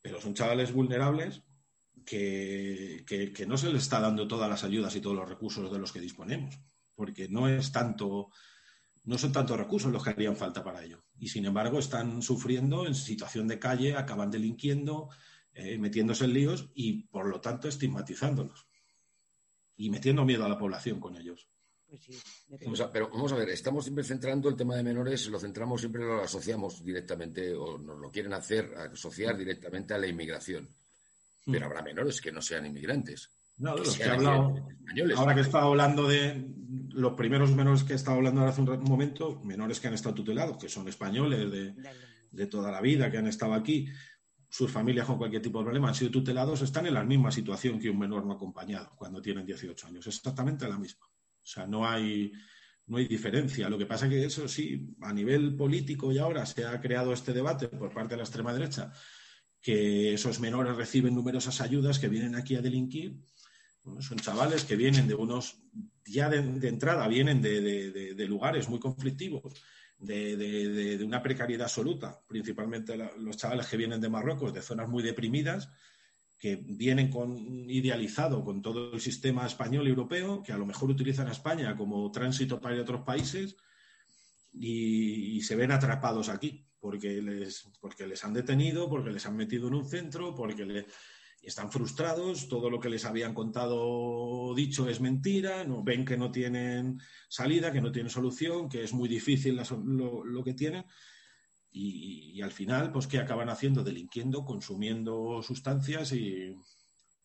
Pero 0.00 0.20
son 0.20 0.34
chavales 0.34 0.72
vulnerables 0.72 1.42
que, 2.04 3.04
que, 3.04 3.44
no 3.44 3.58
se 3.58 3.72
les 3.72 3.82
está 3.82 3.98
dando 3.98 4.28
todas 4.28 4.48
las 4.48 4.62
ayudas 4.62 4.94
y 4.94 5.00
todos 5.00 5.16
los 5.16 5.28
recursos 5.28 5.72
de 5.72 5.80
los 5.80 5.90
que 5.92 5.98
disponemos, 5.98 6.60
porque 6.94 7.28
no 7.28 7.48
es 7.48 7.72
tanto, 7.72 8.30
no 9.02 9.18
son 9.18 9.32
tantos 9.32 9.58
recursos 9.58 9.90
los 9.90 10.04
que 10.04 10.10
harían 10.10 10.36
falta 10.36 10.62
para 10.62 10.84
ello. 10.84 11.02
Y 11.18 11.26
sin 11.26 11.44
embargo 11.44 11.80
están 11.80 12.22
sufriendo 12.22 12.86
en 12.86 12.94
situación 12.94 13.48
de 13.48 13.58
calle, 13.58 13.96
acaban 13.96 14.30
delinquiendo, 14.30 15.08
eh, 15.54 15.76
metiéndose 15.76 16.26
en 16.26 16.34
líos 16.34 16.70
y 16.72 17.02
por 17.08 17.26
lo 17.26 17.40
tanto 17.40 17.66
estigmatizándolos 17.66 18.68
y 19.76 19.90
metiendo 19.90 20.24
miedo 20.24 20.44
a 20.44 20.48
la 20.48 20.58
población 20.58 21.00
con 21.00 21.16
ellos. 21.16 21.48
Pues 21.88 22.82
pero 22.92 23.08
vamos 23.08 23.32
a 23.32 23.36
ver, 23.36 23.50
estamos 23.50 23.84
siempre 23.84 24.04
centrando 24.04 24.48
el 24.48 24.56
tema 24.56 24.76
de 24.76 24.82
menores, 24.82 25.28
lo 25.28 25.38
centramos 25.38 25.80
siempre, 25.80 26.04
lo 26.04 26.22
asociamos 26.22 26.84
directamente 26.84 27.54
o 27.54 27.78
nos 27.78 27.98
lo 27.98 28.10
quieren 28.10 28.32
hacer 28.32 28.74
asociar 28.92 29.36
directamente 29.36 29.94
a 29.94 29.98
la 29.98 30.06
inmigración. 30.06 30.68
Hmm. 31.44 31.52
Pero 31.52 31.66
habrá 31.66 31.82
menores 31.82 32.20
que 32.20 32.32
no 32.32 32.42
sean 32.42 32.66
inmigrantes. 32.66 33.30
No, 33.58 33.74
de 33.74 33.80
los 33.80 33.96
que 33.96 34.02
he 34.02 34.10
hablado, 34.10 34.68
ahora 35.16 35.34
que 35.34 35.40
estaba 35.40 35.64
hablando 35.64 36.06
de 36.06 36.44
los 36.90 37.14
primeros 37.14 37.54
menores 37.54 37.84
que 37.84 37.94
he 37.94 37.96
estado 37.96 38.18
hablando 38.18 38.44
hace 38.44 38.60
un 38.60 38.84
momento, 38.84 39.40
menores 39.44 39.80
que 39.80 39.88
han 39.88 39.94
estado 39.94 40.16
tutelados, 40.16 40.58
que 40.58 40.68
son 40.68 40.86
españoles 40.88 41.50
de, 41.50 41.74
de 42.32 42.46
toda 42.48 42.70
la 42.70 42.82
vida, 42.82 43.10
que 43.10 43.16
han 43.16 43.28
estado 43.28 43.54
aquí, 43.54 43.88
sus 44.48 44.70
familias 44.70 45.06
con 45.06 45.16
cualquier 45.16 45.40
tipo 45.40 45.58
de 45.58 45.64
problema 45.64 45.88
han 45.88 45.94
sido 45.94 46.10
tutelados, 46.10 46.60
están 46.62 46.86
en 46.86 46.94
la 46.94 47.04
misma 47.04 47.30
situación 47.30 47.78
que 47.78 47.88
un 47.88 47.98
menor 47.98 48.26
no 48.26 48.34
acompañado 48.34 48.90
cuando 48.96 49.22
tienen 49.22 49.46
18 49.46 49.86
años, 49.86 50.06
exactamente 50.06 50.68
la 50.68 50.78
misma. 50.78 51.06
O 51.46 51.48
sea, 51.48 51.64
no 51.64 51.86
hay, 51.86 52.32
no 52.86 52.96
hay 52.96 53.06
diferencia. 53.06 53.68
Lo 53.68 53.78
que 53.78 53.86
pasa 53.86 54.06
es 54.06 54.10
que 54.10 54.24
eso 54.24 54.48
sí, 54.48 54.96
a 55.00 55.12
nivel 55.12 55.54
político 55.54 56.10
y 56.10 56.18
ahora 56.18 56.44
se 56.44 56.64
ha 56.66 56.80
creado 56.80 57.12
este 57.12 57.32
debate 57.32 57.68
por 57.68 57.94
parte 57.94 58.14
de 58.14 58.16
la 58.16 58.24
extrema 58.24 58.52
derecha, 58.52 58.92
que 59.60 60.14
esos 60.14 60.40
menores 60.40 60.74
reciben 60.74 61.14
numerosas 61.14 61.60
ayudas 61.60 62.00
que 62.00 62.08
vienen 62.08 62.34
aquí 62.34 62.56
a 62.56 62.62
delinquir. 62.62 63.16
son 64.00 64.18
chavales 64.18 64.64
que 64.64 64.74
vienen 64.74 65.06
de 65.06 65.14
unos, 65.14 65.62
ya 66.04 66.28
de, 66.28 66.38
entrada, 66.66 67.06
vienen 67.06 67.40
de, 67.40 68.26
lugares 68.28 68.68
muy 68.68 68.80
conflictivos, 68.80 69.54
de, 70.00 71.00
una 71.06 71.22
precariedad 71.22 71.66
absoluta, 71.66 72.20
principalmente 72.26 72.98
los 73.18 73.36
chavales 73.36 73.68
que 73.68 73.76
vienen 73.76 74.00
de 74.00 74.08
Marruecos, 74.08 74.52
de 74.52 74.62
zonas 74.62 74.88
muy 74.88 75.04
deprimidas, 75.04 75.68
que 76.38 76.56
vienen 76.56 77.10
con, 77.10 77.36
idealizado 77.70 78.44
con 78.44 78.60
todo 78.60 78.92
el 78.92 79.00
sistema 79.00 79.46
español 79.46 79.86
y 79.86 79.90
europeo, 79.90 80.42
que 80.42 80.52
a 80.52 80.58
lo 80.58 80.66
mejor 80.66 80.90
utilizan 80.90 81.28
a 81.28 81.32
España 81.32 81.76
como 81.76 82.10
tránsito 82.10 82.60
para 82.60 82.80
otros 82.80 83.02
países 83.02 83.56
y, 84.52 85.40
se 85.42 85.56
ven 85.56 85.70
atrapados 85.70 86.28
aquí, 86.28 86.66
porque 86.80 87.22
les, 87.22 87.68
porque 87.80 88.06
les 88.06 88.24
han 88.24 88.34
detenido, 88.34 88.88
porque 88.88 89.10
les 89.10 89.24
han 89.26 89.36
metido 89.36 89.68
en 89.68 89.74
un 89.74 89.88
centro, 89.88 90.34
porque 90.34 90.86
están 91.42 91.70
frustrados, 91.70 92.48
todo 92.48 92.68
lo 92.68 92.80
que 92.80 92.88
les 92.88 93.04
habían 93.04 93.32
contado 93.32 94.54
dicho 94.54 94.88
es 94.88 95.00
mentira, 95.00 95.64
no, 95.64 95.84
ven 95.84 96.04
que 96.04 96.16
no 96.16 96.30
tienen 96.30 97.00
salida, 97.28 97.72
que 97.72 97.80
no 97.80 97.92
tienen 97.92 98.10
solución, 98.10 98.68
que 98.68 98.82
es 98.82 98.92
muy 98.92 99.08
difícil 99.08 99.60
lo 99.84 100.44
que 100.44 100.54
tienen 100.54 100.84
y, 101.78 102.40
al 102.40 102.52
final, 102.52 102.90
pues, 102.90 103.06
¿qué 103.06 103.18
acaban 103.18 103.50
haciendo? 103.50 103.84
Delinquiendo, 103.84 104.46
consumiendo 104.46 105.42
sustancias, 105.42 106.12
y... 106.12 106.56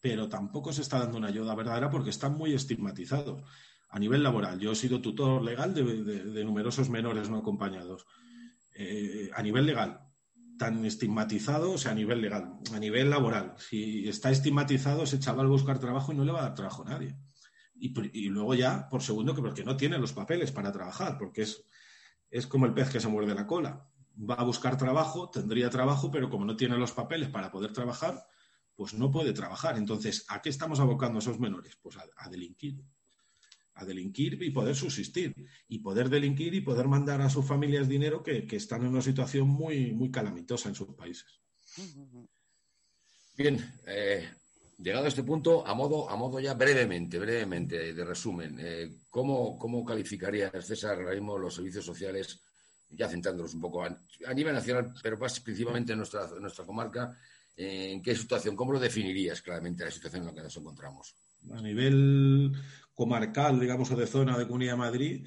pero 0.02 0.28
tampoco 0.28 0.74
se 0.74 0.82
está 0.82 1.00
dando 1.00 1.18
una 1.18 1.30
ayuda 1.30 1.56
verdadera 1.56 1.90
porque 1.90 2.10
están 2.10 2.34
muy 2.34 2.54
estigmatizados. 2.54 3.44
A 3.88 3.98
nivel 3.98 4.24
laboral, 4.24 4.60
yo 4.60 4.74
he 4.74 4.76
sido 4.76 5.02
tutor 5.02 5.42
legal 5.42 5.74
de, 5.74 6.44
numerosos 6.44 6.90
menores 6.90 7.30
no 7.30 7.38
acompañados. 7.38 8.06
Eh, 8.76 9.30
a 9.34 9.42
nivel 9.42 9.66
legal, 9.66 10.02
tan 10.58 10.84
estigmatizado, 10.84 11.72
o 11.72 11.78
sea, 11.78 11.94
a 11.94 11.96
nivel 11.96 12.22
legal, 12.22 12.56
a 12.74 12.80
nivel 12.80 13.10
laboral. 13.10 13.56
Si 13.58 14.08
está 14.10 14.32
estigmatizado, 14.32 15.04
ese 15.04 15.20
chaval 15.20 15.48
buscar 15.48 15.80
trabajo 15.80 16.12
y 16.12 16.16
no 16.16 16.26
le 16.26 16.34
va 16.34 16.40
a 16.40 16.44
dar 16.50 16.56
trabajo 16.56 16.84
a 16.86 16.90
nadie. 16.90 17.16
Y, 17.74 17.94
y, 18.18 18.30
luego 18.30 18.54
ya, 18.54 18.90
por 18.90 19.02
segundo, 19.02 19.34
que 19.34 19.42
porque 19.42 19.64
no 19.64 19.78
tiene 19.78 19.98
los 19.98 20.12
papeles 20.12 20.52
para 20.52 20.74
trabajar, 20.74 21.18
porque 21.18 21.44
es, 21.44 21.64
es 22.30 22.48
como 22.48 22.66
el 22.66 22.74
pez 22.74 22.90
que 22.90 23.00
se 23.00 23.08
muerde 23.08 23.34
la 23.34 23.48
cola 23.48 23.91
va 24.18 24.36
a 24.36 24.44
buscar 24.44 24.78
trabajo, 24.78 25.30
tendría 25.30 25.70
trabajo, 25.70 26.12
pero 26.12 26.30
como 26.30 26.46
no 26.46 26.56
tiene 26.56 26.78
los 26.78 26.92
papeles 26.92 27.30
para 27.30 27.52
poder 27.52 27.74
trabajar, 27.74 28.26
pues 28.76 28.94
no 28.94 29.12
puede 29.12 29.34
trabajar. 29.34 29.78
Entonces, 29.78 30.26
¿a 30.28 30.42
qué 30.42 30.50
estamos 30.50 30.80
abocando 30.80 31.18
a 31.18 31.22
esos 31.22 31.40
menores? 31.40 31.78
Pues 31.82 31.98
a, 31.98 32.30
delinquir. 32.30 32.82
A 33.76 33.86
delinquir 33.86 34.42
y 34.42 34.52
poder 34.52 34.76
subsistir. 34.76 35.36
Y 35.68 35.80
poder 35.80 36.10
delinquir 36.10 36.54
y 36.54 36.62
poder 36.62 36.88
mandar 36.88 37.22
a 37.22 37.30
sus 37.30 37.46
familias 37.46 37.88
dinero 37.88 38.24
que, 38.24 38.48
están 38.52 38.82
en 38.82 38.90
una 38.90 39.02
situación 39.02 39.48
muy, 39.48 39.92
muy 39.94 40.12
calamitosa 40.12 40.70
en 40.70 40.76
sus 40.76 40.94
países. 40.96 41.42
Bien, 43.38 43.74
eh, 43.88 44.30
llegado 44.78 45.06
a 45.06 45.10
este 45.10 45.24
punto, 45.24 45.66
a 45.66 45.74
modo, 45.74 46.10
a 46.10 46.16
modo 46.16 46.40
ya 46.40 46.54
brevemente, 46.54 47.18
brevemente, 47.18 47.94
de 47.94 48.06
resumen, 48.06 48.58
eh, 48.60 48.90
¿cómo, 49.10 49.58
¿cómo 49.58 49.86
calificaría 49.86 50.52
César 50.62 50.98
ahora 50.98 51.14
mismo 51.14 51.38
los 51.38 51.56
servicios 51.56 51.86
sociales 51.86 52.42
ya 52.92 53.08
centrándonos 53.08 53.54
un 53.54 53.62
poco 53.62 53.84
a, 53.84 54.34
nivel 54.34 54.54
nacional, 54.54 54.94
pero 55.02 55.18
más 55.18 55.40
principalmente 55.40 55.94
en 55.94 56.00
nuestra, 56.00 56.28
nuestra 56.40 56.66
comarca, 56.66 57.16
¿en 57.56 58.02
qué 58.02 58.16
situación, 58.16 58.56
cómo 58.56 58.74
lo 58.74 58.80
definirías 58.80 59.42
claramente 59.42 59.86
la 59.86 59.92
situación 59.92 60.22
en 60.22 60.28
la 60.28 60.34
que 60.34 60.42
nos 60.42 60.58
encontramos? 60.58 61.16
A 61.52 61.62
nivel 61.62 62.52
comarcal, 62.94 63.60
digamos, 63.60 63.92
o 63.92 63.96
de 63.96 64.08
zona 64.08 64.38
de 64.38 64.46
Comunidad 64.46 64.78
Madrid, 64.78 65.26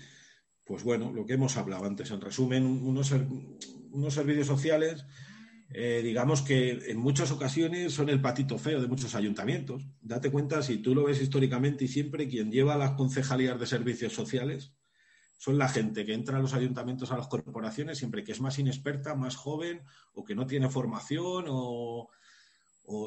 pues 0.65 0.83
bueno, 0.83 1.13
lo 1.13 1.27
que 1.27 1.35
hemos 1.35 1.57
hablado 1.57 1.85
antes, 1.85 2.11
en 2.11 2.21
resumen, 2.21 2.65
unos, 2.65 3.13
unos 3.91 4.15
servicios 4.15 4.47
sociales, 4.47 5.05
eh, 5.71 6.03
digamos 6.05 6.43
que 6.43 6.91
en 6.91 6.99
muchas 6.99 7.31
ocasiones 7.31 7.93
son 7.93 8.09
el 8.09 8.21
patito 8.21 8.59
feo 8.59 8.81
de 8.81 8.87
muchos 8.87 9.15
ayuntamientos. 9.15 9.85
Date 10.01 10.31
cuenta, 10.31 10.63
si 10.63 10.79
tú 10.79 10.95
lo 10.95 11.05
ves 11.05 11.21
históricamente 11.21 11.85
y 11.85 11.89
siempre, 11.89 12.29
quien 12.29 12.53
lleva 12.53 12.77
las 12.77 12.93
concejalías 12.93 13.59
de 13.59 13.67
servicios 13.67 14.13
sociales 14.13 14.73
son 15.45 15.59
la 15.59 15.69
gente 15.69 16.07
que 16.07 16.15
entra 16.15 16.39
a 16.39 16.41
los 16.41 16.55
ayuntamientos, 16.55 17.13
a 17.13 17.19
las 17.19 17.29
corporaciones, 17.29 17.99
siempre 17.99 18.25
que 18.25 18.33
es 18.33 18.41
más 18.41 18.59
inexperta, 18.59 19.15
más 19.15 19.37
joven 19.37 19.83
o 20.15 20.25
que 20.25 20.35
no 20.35 20.47
tiene 20.47 20.71
formación 20.71 21.45
o, 21.49 22.09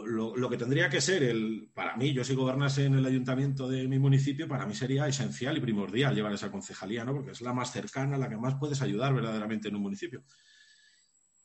lo, 0.06 0.48
que 0.48 0.58
tendría 0.58 0.88
que 0.88 1.02
ser 1.02 1.24
el, 1.24 1.72
para 1.74 1.98
mí, 1.98 2.14
yo 2.14 2.24
si 2.24 2.36
gobernase 2.36 2.86
en 2.86 2.94
el 2.94 3.06
ayuntamiento 3.08 3.68
de 3.68 3.88
mi 3.88 3.98
municipio, 3.98 4.48
para 4.48 4.68
mí 4.68 4.76
sería 4.76 5.08
esencial 5.08 5.58
y 5.58 5.62
primordial 5.62 6.14
llevar 6.14 6.32
esa 6.32 6.52
concejalía, 6.52 7.04
¿no? 7.04 7.14
Porque 7.14 7.32
es 7.32 7.42
la 7.42 7.54
más 7.54 7.72
cercana, 7.72 8.20
la 8.20 8.30
que 8.30 8.38
más 8.38 8.54
puedes 8.60 8.84
ayudar 8.84 9.16
verdaderamente 9.16 9.70
en 9.70 9.76
un 9.76 9.82
municipio. 9.82 10.24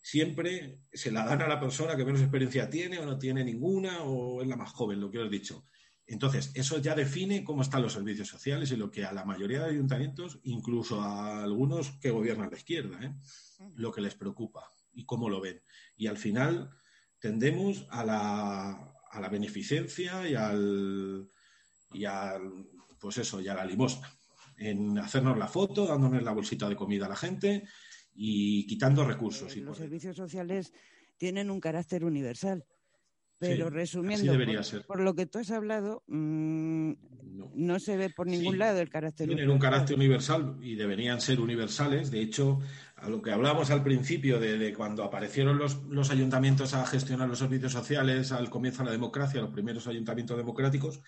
Siempre 0.02 0.80
se 0.92 1.10
la 1.10 1.24
dan 1.24 1.40
a 1.40 1.48
la 1.48 1.58
persona 1.58 1.96
que 1.96 2.04
menos 2.04 2.20
experiencia 2.20 2.68
tiene 2.68 2.98
o 2.98 3.06
no 3.06 3.18
tiene 3.18 3.42
ninguna 3.42 4.02
o 4.02 4.42
es 4.42 4.48
la 4.48 4.56
más 4.56 4.72
joven, 4.72 5.00
lo 5.00 5.10
que 5.10 5.20
os 5.20 5.26
he 5.26 5.30
dicho. 5.30 5.64
Entonces, 6.06 6.50
eso 6.54 6.78
ya 6.78 6.94
define 6.94 7.44
cómo 7.44 7.62
están 7.62 7.82
los 7.82 7.92
servicios 7.92 8.28
sociales 8.28 8.70
y 8.72 8.76
lo 8.76 8.90
que 8.90 9.04
a 9.04 9.12
la 9.12 9.24
mayoría 9.24 9.60
de 9.60 9.70
ayuntamientos, 9.70 10.40
incluso 10.42 11.00
a 11.00 11.42
algunos 11.42 11.92
que 11.92 12.10
gobiernan 12.10 12.50
la 12.50 12.56
izquierda, 12.56 12.98
¿eh? 13.02 13.14
lo 13.76 13.92
que 13.92 14.00
les 14.00 14.14
preocupa 14.14 14.70
y 14.92 15.04
cómo 15.04 15.28
lo 15.28 15.40
ven. 15.40 15.62
Y 15.96 16.08
al 16.08 16.18
final 16.18 16.70
tendemos 17.18 17.86
a 17.90 18.04
la, 18.04 18.94
a 19.10 19.20
la 19.20 19.28
beneficencia 19.28 20.28
y 20.28 20.34
al, 20.34 21.28
y 21.92 22.04
al, 22.04 22.68
pues 22.98 23.18
eso, 23.18 23.40
y 23.40 23.48
a 23.48 23.54
la 23.54 23.64
limosna, 23.64 24.12
en 24.56 24.98
hacernos 24.98 25.38
la 25.38 25.48
foto, 25.48 25.86
dándonos 25.86 26.22
la 26.22 26.32
bolsita 26.32 26.68
de 26.68 26.76
comida 26.76 27.06
a 27.06 27.10
la 27.10 27.16
gente 27.16 27.64
y 28.14 28.66
quitando 28.66 29.04
recursos. 29.04 29.56
los 29.56 29.78
servicios 29.78 30.16
sociales 30.16 30.72
tienen 31.16 31.50
un 31.50 31.60
carácter 31.60 32.04
universal. 32.04 32.64
Pero 33.48 33.70
resumiendo, 33.70 34.32
por, 34.86 35.00
lo 35.00 35.14
que 35.14 35.26
tú 35.26 35.40
has 35.40 35.50
hablado, 35.50 36.04
mm, 36.06 36.92
no. 37.54 37.80
se 37.80 37.96
ve 37.96 38.08
por 38.08 38.28
ningún 38.28 38.56
lado 38.56 38.78
el 38.78 38.88
carácter 38.88 39.26
Tienen 39.26 39.50
un 39.50 39.58
carácter 39.58 39.96
universal 39.96 40.56
y 40.62 40.76
deberían 40.76 41.20
ser 41.20 41.40
universales. 41.40 42.12
De 42.12 42.20
hecho, 42.20 42.60
a 42.94 43.08
lo 43.08 43.20
que 43.20 43.32
hablábamos 43.32 43.70
al 43.72 43.82
principio 43.82 44.38
de, 44.38 44.72
cuando 44.74 45.02
aparecieron 45.02 45.58
los, 45.58 46.10
ayuntamientos 46.10 46.72
a 46.74 46.86
gestionar 46.86 47.28
los 47.28 47.40
servicios 47.40 47.72
sociales 47.72 48.30
al 48.30 48.48
comienzo 48.48 48.82
de 48.82 48.86
la 48.86 48.92
democracia, 48.92 49.40
los 49.40 49.50
primeros 49.50 49.88
ayuntamientos 49.88 50.36
democráticos, 50.36 51.00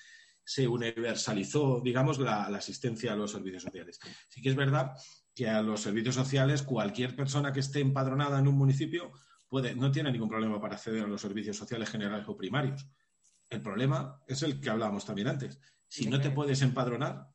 se 0.43 0.67
universalizó, 0.67 1.81
digamos, 1.83 2.19
la, 2.19 2.51
la 2.51 2.59
asistencia 2.59 3.13
a 3.13 3.17
los 3.17 3.31
servicios 3.31 3.63
sociales. 3.63 4.01
Sí 4.29 4.43
que 4.43 4.49
es 4.49 4.57
verdad 4.57 4.93
que 5.35 5.49
a 5.49 5.63
los 5.63 5.81
servicios 5.81 6.17
sociales 6.17 6.65
cualquier 6.65 7.15
persona 7.15 7.53
que 7.53 7.61
esté 7.61 7.79
empadronada 7.79 8.41
en 8.41 8.49
un 8.49 8.57
municipio 8.57 9.13
no 9.77 9.91
tiene 9.91 10.13
ningún 10.13 10.29
problema 10.29 10.61
para 10.61 10.75
acceder 10.75 11.05
a 11.05 11.09
los 11.09 11.21
servicios 11.21 11.57
sociales 11.57 11.89
generales 11.89 12.27
o 12.29 12.37
primarios. 12.37 12.87
El 13.49 13.63
problema 13.63 14.21
es 14.27 14.43
el 14.43 14.61
que 14.61 14.71
hablábamos 14.71 15.05
también 15.05 15.29
antes. 15.29 15.59
Si 15.89 16.09
no 16.09 16.21
te 16.21 16.31
puedes 16.31 16.63
empadronar, 16.63 17.29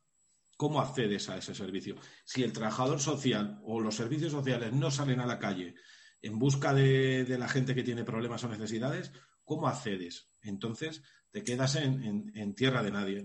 ¿cómo 0.57 0.81
accedes 0.81 1.29
a 1.29 1.37
ese 1.37 1.55
servicio? 1.55 1.95
Si 2.25 2.43
el 2.43 2.51
trabajador 2.51 2.99
social 2.99 3.59
o 3.63 3.79
los 3.79 3.95
servicios 3.95 4.31
sociales 4.31 4.73
no 4.73 4.91
salen 4.91 5.19
a 5.19 5.25
la 5.25 5.39
calle 5.39 5.75
en 6.21 6.37
busca 6.37 6.73
de, 6.73 7.25
la 7.39 7.47
gente 7.47 7.73
que 7.73 7.83
tiene 7.83 8.03
problemas 8.03 8.43
o 8.43 8.49
necesidades, 8.49 9.11
¿cómo 9.45 9.67
accedes? 9.67 10.29
Entonces 10.41 11.01
te 11.31 11.43
quedas 11.43 11.75
en, 11.75 12.55
tierra 12.55 12.83
de 12.83 12.91
nadie, 12.91 13.23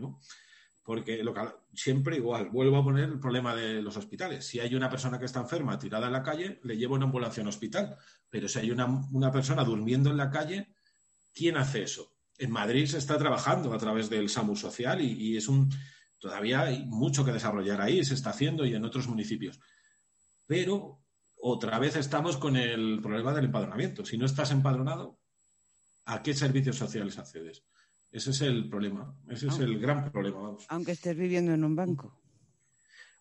Porque 0.84 1.24
lo 1.24 1.34
siempre 1.72 2.16
igual, 2.16 2.50
vuelvo 2.50 2.76
a 2.76 2.84
poner 2.84 3.04
el 3.04 3.18
problema 3.18 3.56
de 3.56 3.80
los 3.80 3.96
hospitales. 3.96 4.46
Si 4.46 4.60
hay 4.60 4.74
una 4.74 4.90
persona 4.90 5.18
que 5.18 5.24
está 5.24 5.40
enferma 5.40 5.78
tirada 5.78 6.08
en 6.08 6.12
la 6.12 6.22
calle, 6.22 6.60
le 6.62 6.76
llevo 6.76 6.94
una 6.94 7.06
ambulancia 7.06 7.42
a 7.42 7.48
hospital. 7.48 7.96
Pero 8.28 8.48
si 8.48 8.58
hay 8.58 8.70
una, 8.70 9.32
persona 9.32 9.64
durmiendo 9.64 10.10
en 10.10 10.18
la 10.18 10.30
calle, 10.30 10.74
¿quién 11.32 11.56
hace 11.56 11.84
eso? 11.84 12.12
En 12.36 12.50
Madrid 12.50 12.86
se 12.86 12.98
está 12.98 13.16
trabajando 13.16 13.72
a 13.72 13.78
través 13.78 14.10
del 14.10 14.28
SAMU 14.28 14.56
social 14.56 15.00
y, 15.00 15.36
es 15.38 15.48
un 15.48 15.72
todavía 16.18 16.62
hay 16.62 16.84
mucho 16.84 17.24
que 17.24 17.32
desarrollar 17.32 17.80
ahí, 17.80 18.04
se 18.04 18.14
está 18.14 18.30
haciendo 18.30 18.66
y 18.66 18.74
en 18.74 18.84
otros 18.84 19.08
municipios. 19.08 19.60
Pero 20.46 21.02
otra 21.36 21.78
vez 21.78 21.96
estamos 21.96 22.36
con 22.36 22.56
el 22.56 23.00
problema 23.00 23.32
del 23.32 23.46
empadronamiento. 23.46 24.04
Si 24.04 24.18
no 24.18 24.26
estás 24.26 24.50
empadronado, 24.50 25.18
¿a 26.04 26.22
qué 26.22 26.34
servicios 26.34 26.76
sociales 26.76 27.18
accedes? 27.18 27.64
Ese 28.14 28.30
es 28.30 28.42
el 28.42 28.68
problema, 28.68 29.12
ese 29.28 29.48
es 29.48 29.58
el 29.58 29.76
gran 29.80 30.08
problema. 30.12 30.56
Aunque 30.68 30.92
estés 30.92 31.16
viviendo 31.16 31.52
en 31.52 31.64
un 31.64 31.74
banco. 31.74 32.16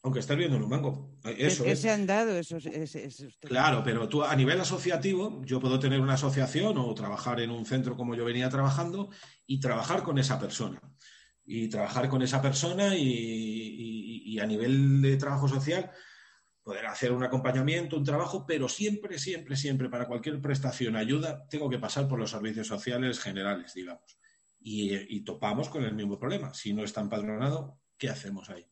Aunque 0.04 0.20
estés 0.20 0.38
viviendo 0.38 0.58
en 0.58 0.64
un 0.66 0.70
banco. 0.70 1.18
Eso 1.36 1.64
¿Qué 1.64 1.76
se 1.76 1.90
han 1.90 2.06
dado 2.06 2.38
esos, 2.38 2.70
Claro, 3.42 3.82
pero 3.84 4.08
tú 4.08 4.22
a 4.22 4.36
nivel 4.36 4.62
asociativo, 4.62 5.42
yo 5.46 5.60
puedo 5.60 5.80
tener 5.80 6.00
una 6.00 6.14
asociación 6.14 6.78
o 6.78 6.94
trabajar 6.94 7.40
en 7.40 7.50
un 7.50 7.66
centro 7.66 7.98
como 7.98 8.14
yo 8.14 8.24
venía 8.24 8.50
trabajando 8.50 9.10
y 9.48 9.60
trabajar 9.60 10.04
con 10.04 10.20
esa 10.20 10.40
persona. 10.40 10.80
Y 11.44 11.70
trabajar 11.70 12.08
con 12.08 12.22
esa 12.22 12.40
persona 12.40 12.96
y 12.96 14.38
a 14.38 14.46
nivel 14.46 15.02
de 15.02 15.18
trabajo 15.18 15.48
social, 15.48 15.90
poder 16.62 16.86
hacer 16.86 17.12
un 17.12 17.24
acompañamiento, 17.24 17.98
un 17.98 18.04
trabajo, 18.04 18.46
pero 18.46 18.70
siempre, 18.70 19.18
siempre, 19.18 19.56
siempre, 19.56 19.90
para 19.90 20.08
cualquier 20.08 20.40
prestación, 20.40 20.96
ayuda, 20.96 21.48
tengo 21.50 21.68
que 21.68 21.80
pasar 21.80 22.08
por 22.08 22.20
los 22.20 22.30
servicios 22.30 22.68
sociales 22.68 23.20
generales, 23.20 23.74
digamos 23.74 24.20
y, 24.64 25.24
topamos 25.24 25.70
con 25.70 25.84
el 25.84 25.94
mismo 25.94 26.18
problema. 26.18 26.54
Si 26.54 26.74
no 26.74 26.84
está 26.84 27.02
empadronado, 27.02 27.82
¿qué 27.98 28.10
hacemos 28.10 28.50
ahí? 28.50 28.66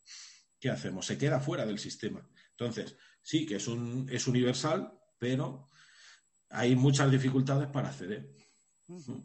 ¿Qué 0.60 0.70
hacemos? 0.70 1.06
Se 1.06 1.18
queda 1.18 1.40
fuera 1.40 1.66
del 1.66 1.80
sistema. 1.80 2.28
Entonces, 2.52 2.96
sí 3.22 3.46
que 3.46 3.56
es, 3.56 3.68
un, 3.68 4.08
es 4.10 4.28
universal, 4.28 4.94
pero 5.18 5.68
hay 6.50 6.76
muchas 6.76 7.12
dificultades 7.12 7.68
para 7.70 7.90
acceder. 7.90 8.34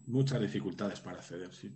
Muchas 0.07 0.41
dificultades 0.41 1.01
para 1.01 1.19
acceder, 1.19 1.53
sí. 1.55 1.73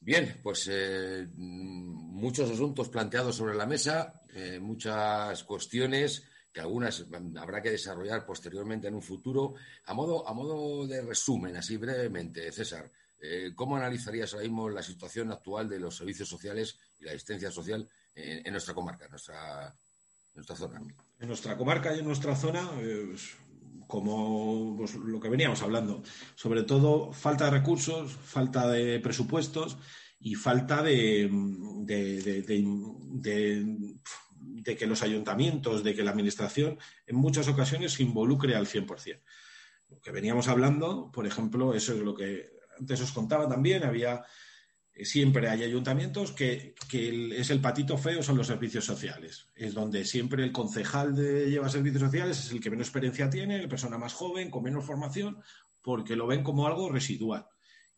Bien, 0.00 0.40
pues 0.42 0.68
eh, 0.70 1.28
muchos 1.36 2.50
asuntos 2.50 2.88
planteados 2.88 3.36
sobre 3.36 3.54
la 3.54 3.66
mesa, 3.66 4.22
eh, 4.32 4.58
muchas 4.60 5.42
cuestiones 5.44 6.24
que 6.56 6.62
algunas 6.62 7.04
habrá 7.36 7.60
que 7.60 7.70
desarrollar 7.70 8.24
posteriormente 8.24 8.88
en 8.88 8.94
un 8.94 9.02
futuro. 9.02 9.56
A 9.84 9.92
modo, 9.92 10.26
a 10.26 10.32
modo 10.32 10.86
de 10.86 11.02
resumen, 11.02 11.54
así 11.54 11.76
brevemente, 11.76 12.50
César, 12.50 12.90
eh, 13.20 13.52
¿cómo 13.54 13.76
analizarías 13.76 14.32
ahora 14.32 14.44
mismo 14.44 14.70
la 14.70 14.82
situación 14.82 15.30
actual 15.30 15.68
de 15.68 15.78
los 15.78 15.94
servicios 15.94 16.30
sociales 16.30 16.78
y 16.98 17.04
la 17.04 17.10
asistencia 17.10 17.50
social 17.50 17.86
en, 18.14 18.50
nuestra 18.50 18.72
comarca, 18.72 19.04
en 19.04 19.10
nuestra, 19.10 19.76
zona? 20.56 20.80
En 21.18 21.28
nuestra 21.28 21.58
comarca 21.58 21.94
y 21.94 21.98
en 21.98 22.06
nuestra 22.06 22.34
zona, 22.34 22.66
pues, 22.74 23.36
como 23.86 24.78
pues, 24.78 24.94
lo 24.94 25.20
que 25.20 25.28
veníamos 25.28 25.60
hablando, 25.60 26.02
sobre 26.36 26.62
todo 26.62 27.12
falta 27.12 27.44
de 27.44 27.50
recursos, 27.50 28.12
falta 28.12 28.66
de 28.70 28.98
presupuestos 29.00 29.76
y 30.20 30.34
falta 30.36 30.82
de 30.82 31.28
que 34.74 34.86
los 34.86 35.02
ayuntamientos, 35.02 35.84
de 35.84 35.94
que 35.94 36.02
la 36.02 36.12
administración 36.12 36.78
en 37.06 37.16
muchas 37.16 37.46
ocasiones 37.46 37.92
se 37.92 38.02
involucre 38.02 38.56
al 38.56 38.66
100%. 38.66 39.20
Lo 39.90 40.00
que 40.00 40.10
veníamos 40.10 40.48
hablando, 40.48 41.12
por 41.12 41.26
ejemplo, 41.26 41.74
eso 41.74 41.92
es 41.92 42.00
lo 42.00 42.14
que 42.14 42.56
antes 42.78 43.00
os 43.02 43.12
contaba 43.12 43.46
también, 43.46 43.84
había 43.84 44.24
eh, 44.96 45.04
siempre 45.04 45.48
hay 45.48 45.62
ayuntamientos 45.62 46.32
que, 46.32 46.74
es 46.90 47.50
el 47.50 47.60
patito 47.60 47.98
feo 47.98 48.22
son 48.22 48.38
los 48.38 48.46
servicios 48.46 48.84
sociales. 48.84 49.48
Es 49.54 49.74
donde 49.74 50.04
siempre 50.04 50.42
el 50.42 50.52
concejal 50.52 51.14
de 51.14 51.50
lleva 51.50 51.68
servicios 51.68 52.02
sociales 52.02 52.38
es 52.38 52.50
el 52.50 52.60
que 52.60 52.70
menos 52.70 52.86
experiencia 52.86 53.28
tiene, 53.28 53.60
la 53.60 53.68
persona 53.68 53.98
más 53.98 54.14
joven, 54.14 54.50
con 54.50 54.62
menos 54.62 54.84
formación, 54.84 55.38
porque 55.82 56.16
lo 56.16 56.26
ven 56.26 56.42
como 56.42 56.66
algo 56.66 56.90
residual. 56.90 57.46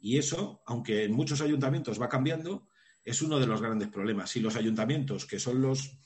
Y 0.01 0.19
eso, 0.19 0.63
aunque 0.67 1.05
en 1.05 1.13
muchos 1.13 1.41
ayuntamientos 1.41 2.01
va 2.01 2.09
cambiando, 2.09 2.69
es 3.05 3.23
uno 3.23 3.39
de 3.39 3.47
los 3.47 3.63
grandes 3.63 3.89
problemas. 3.89 4.31
Si 4.31 4.41
los 4.41 4.57
ayuntamientos, 4.57 5.25
que 5.25 5.39
son 5.39 5.63
los 5.63 5.99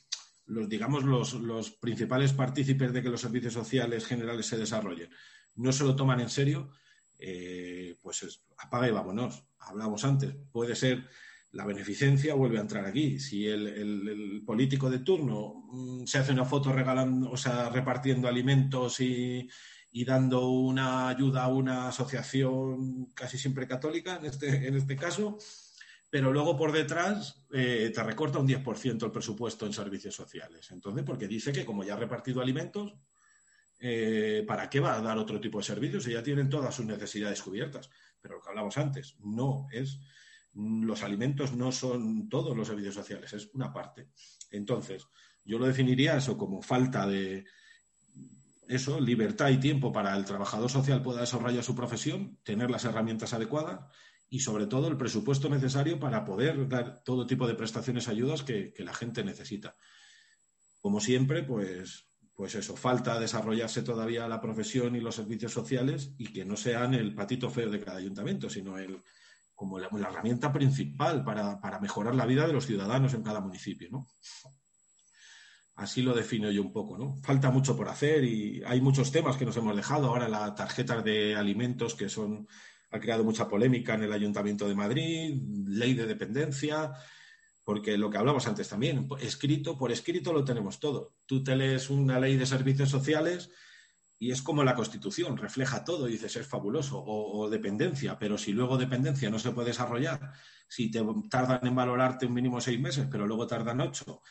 los, 0.46 0.68
digamos, 0.68 1.04
los, 1.04 1.70
principales 1.70 2.32
partícipes 2.32 2.92
de 2.92 3.02
que 3.02 3.08
los 3.08 3.20
servicios 3.20 3.52
sociales 3.52 4.06
generales 4.06 4.46
se 4.46 4.58
desarrollen 4.58 5.08
no 5.56 5.72
se 5.72 5.84
lo 5.84 5.94
toman 5.94 6.20
en 6.20 6.30
serio, 6.30 6.70
eh, 7.18 7.96
pues 8.02 8.22
es, 8.22 8.44
apaga 8.58 8.88
y 8.88 8.92
vámonos. 8.92 9.44
Hablamos 9.58 10.04
antes, 10.04 10.34
puede 10.50 10.74
ser 10.74 11.08
la 11.52 11.66
beneficencia 11.66 12.34
vuelve 12.34 12.58
a 12.58 12.62
entrar 12.62 12.86
aquí. 12.86 13.20
Si 13.20 13.46
el, 13.46 14.42
político 14.46 14.90
de 14.90 15.00
turno 15.00 15.64
mm, 15.70 16.06
se 16.06 16.18
hace 16.18 16.32
una 16.32 16.44
foto 16.44 16.72
regalando, 16.72 17.30
o 17.30 17.36
sea, 17.36 17.68
repartiendo 17.68 18.26
alimentos 18.26 19.00
y, 19.00 19.48
y, 19.92 20.04
dando 20.04 20.48
una 20.48 21.08
ayuda 21.08 21.44
a 21.44 21.48
una 21.48 21.88
asociación 21.88 23.06
casi 23.14 23.38
siempre 23.38 23.68
católica, 23.68 24.16
en 24.16 24.26
este, 24.26 24.66
en 24.66 24.76
este 24.76 24.96
caso, 24.96 25.38
pero 26.12 26.30
luego 26.30 26.54
por 26.58 26.72
detrás 26.72 27.42
eh, 27.50 27.90
te 27.92 28.02
recorta 28.02 28.38
un 28.38 28.46
10% 28.46 29.02
el 29.02 29.10
presupuesto 29.10 29.64
en 29.64 29.72
servicios 29.72 30.14
sociales. 30.14 30.70
Entonces, 30.70 31.04
porque 31.06 31.26
dice 31.26 31.52
que 31.52 31.64
como 31.64 31.84
ya 31.84 31.94
ha 31.94 31.96
repartido 31.96 32.42
alimentos, 32.42 32.94
eh, 33.80 34.44
¿para 34.46 34.68
qué 34.68 34.78
va 34.78 34.98
a 34.98 35.00
dar 35.00 35.16
otro 35.16 35.40
tipo 35.40 35.56
de 35.56 35.64
servicios 35.64 36.04
si 36.04 36.12
ya 36.12 36.22
tienen 36.22 36.50
todas 36.50 36.74
sus 36.74 36.84
necesidades 36.84 37.40
cubiertas? 37.40 37.88
Pero 38.20 38.34
lo 38.34 38.42
que 38.42 38.48
hablamos 38.50 38.76
antes, 38.76 39.16
no 39.20 39.68
es, 39.72 40.00
los 40.52 41.02
alimentos 41.02 41.54
no 41.54 41.72
son 41.72 42.28
todos 42.28 42.54
los 42.54 42.68
servicios 42.68 42.94
sociales, 42.94 43.32
es 43.32 43.48
una 43.54 43.72
parte. 43.72 44.10
Entonces, 44.50 45.06
yo 45.46 45.58
lo 45.58 45.66
definiría 45.66 46.18
eso 46.18 46.36
como 46.36 46.60
falta 46.60 47.06
de, 47.06 47.46
eso, 48.68 49.00
libertad 49.00 49.48
y 49.48 49.56
tiempo 49.56 49.90
para 49.90 50.14
el 50.14 50.26
trabajador 50.26 50.70
social 50.70 51.00
pueda 51.00 51.22
desarrollar 51.22 51.64
su 51.64 51.74
profesión, 51.74 52.38
tener 52.42 52.70
las 52.70 52.84
herramientas 52.84 53.32
adecuadas 53.32 53.80
y 54.32 54.40
sobre 54.40 54.66
todo 54.66 54.88
el 54.88 54.96
presupuesto 54.96 55.50
necesario 55.50 56.00
para 56.00 56.24
poder 56.24 56.66
dar 56.66 57.02
todo 57.04 57.26
tipo 57.26 57.46
de 57.46 57.54
prestaciones 57.54 58.08
y 58.08 58.12
ayudas 58.12 58.42
que, 58.42 58.72
la 58.78 58.94
gente 58.94 59.22
necesita. 59.22 59.76
Como 60.80 61.00
siempre, 61.00 61.42
pues, 61.42 62.08
pues 62.32 62.54
eso, 62.54 62.74
falta 62.74 63.20
desarrollarse 63.20 63.82
todavía 63.82 64.26
la 64.28 64.40
profesión 64.40 64.96
y 64.96 65.00
los 65.00 65.16
servicios 65.16 65.52
sociales 65.52 66.14
y 66.16 66.32
que 66.32 66.46
no 66.46 66.56
sean 66.56 66.94
el 66.94 67.14
patito 67.14 67.50
feo 67.50 67.68
de 67.68 67.80
cada 67.80 67.98
ayuntamiento, 67.98 68.48
sino 68.48 68.78
el, 68.78 69.02
como 69.54 69.78
la, 69.78 69.88
herramienta 69.88 70.50
principal 70.50 71.22
para, 71.24 71.60
para, 71.60 71.78
mejorar 71.78 72.14
la 72.14 72.24
vida 72.24 72.46
de 72.46 72.54
los 72.54 72.64
ciudadanos 72.64 73.12
en 73.12 73.22
cada 73.22 73.42
municipio, 73.42 73.90
¿no? 73.90 74.06
Así 75.74 76.00
lo 76.00 76.14
defino 76.14 76.50
yo 76.50 76.62
un 76.62 76.72
poco, 76.72 76.96
¿no? 76.96 77.16
Falta 77.16 77.50
mucho 77.50 77.76
por 77.76 77.90
hacer 77.90 78.24
y 78.24 78.62
hay 78.64 78.80
muchos 78.80 79.12
temas 79.12 79.36
que 79.36 79.44
nos 79.44 79.58
hemos 79.58 79.76
dejado. 79.76 80.06
Ahora 80.06 80.26
las 80.26 80.54
tarjetas 80.54 81.04
de 81.04 81.36
alimentos 81.36 81.94
que 81.94 82.08
son 82.08 82.46
ha 82.92 83.00
creado 83.00 83.24
mucha 83.24 83.48
polémica 83.48 83.94
en 83.94 84.04
el 84.04 84.12
Ayuntamiento 84.12 84.68
de 84.68 84.74
Madrid, 84.74 85.42
ley 85.66 85.94
de 85.94 86.06
dependencia, 86.06 86.92
porque 87.64 87.96
lo 87.96 88.10
que 88.10 88.18
hablamos 88.18 88.46
antes 88.46 88.68
también, 88.68 89.08
escrito, 89.20 89.78
por 89.78 89.92
escrito 89.92 90.32
lo 90.32 90.44
tenemos 90.44 90.78
todo. 90.78 91.14
Tú 91.26 91.42
te 91.42 91.56
lees 91.56 91.90
una 91.90 92.20
ley 92.20 92.36
de 92.36 92.46
servicios 92.46 92.90
sociales 92.90 93.50
y 94.18 94.30
es 94.30 94.42
como 94.42 94.62
la 94.62 94.74
Constitución, 94.74 95.36
refleja 95.36 95.84
todo 95.84 96.08
y 96.08 96.12
dices, 96.12 96.36
es 96.36 96.46
fabuloso, 96.46 97.02
o, 97.04 97.48
dependencia, 97.50 98.18
pero 98.18 98.38
si 98.38 98.52
luego 98.52 98.78
dependencia 98.78 99.30
no 99.30 99.38
se 99.38 99.50
puede 99.50 99.68
desarrollar, 99.68 100.32
si 100.68 100.90
te 100.90 101.04
tardan 101.28 101.66
en 101.66 101.74
valorarte 101.74 102.26
un 102.26 102.34
mínimo 102.34 102.60
seis 102.60 102.78
meses, 102.78 103.08
pero 103.10 103.26
luego 103.26 103.48
tardan 103.48 103.80
ocho, 103.80 104.22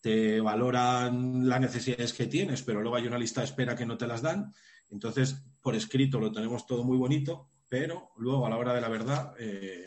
te 0.00 0.40
valoran 0.40 1.48
las 1.48 1.60
necesidades 1.60 2.12
que 2.12 2.26
tienes, 2.26 2.62
pero 2.62 2.80
luego 2.80 2.96
hay 2.96 3.06
una 3.06 3.18
lista 3.18 3.40
de 3.40 3.46
espera 3.46 3.74
que 3.74 3.86
no 3.86 3.98
te 3.98 4.06
las 4.06 4.22
dan, 4.22 4.54
entonces 4.88 5.42
por 5.60 5.74
escrito 5.74 6.20
lo 6.20 6.30
tenemos 6.30 6.64
todo 6.66 6.84
muy 6.84 6.96
bonito, 6.96 7.49
pero 7.70 8.10
luego 8.16 8.46
a 8.46 8.50
la 8.50 8.58
hora 8.58 8.74
de 8.74 8.80
la 8.80 8.88
verdad 8.88 9.32
eh, 9.38 9.84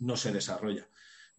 no 0.00 0.16
se 0.16 0.32
desarrolla. 0.32 0.86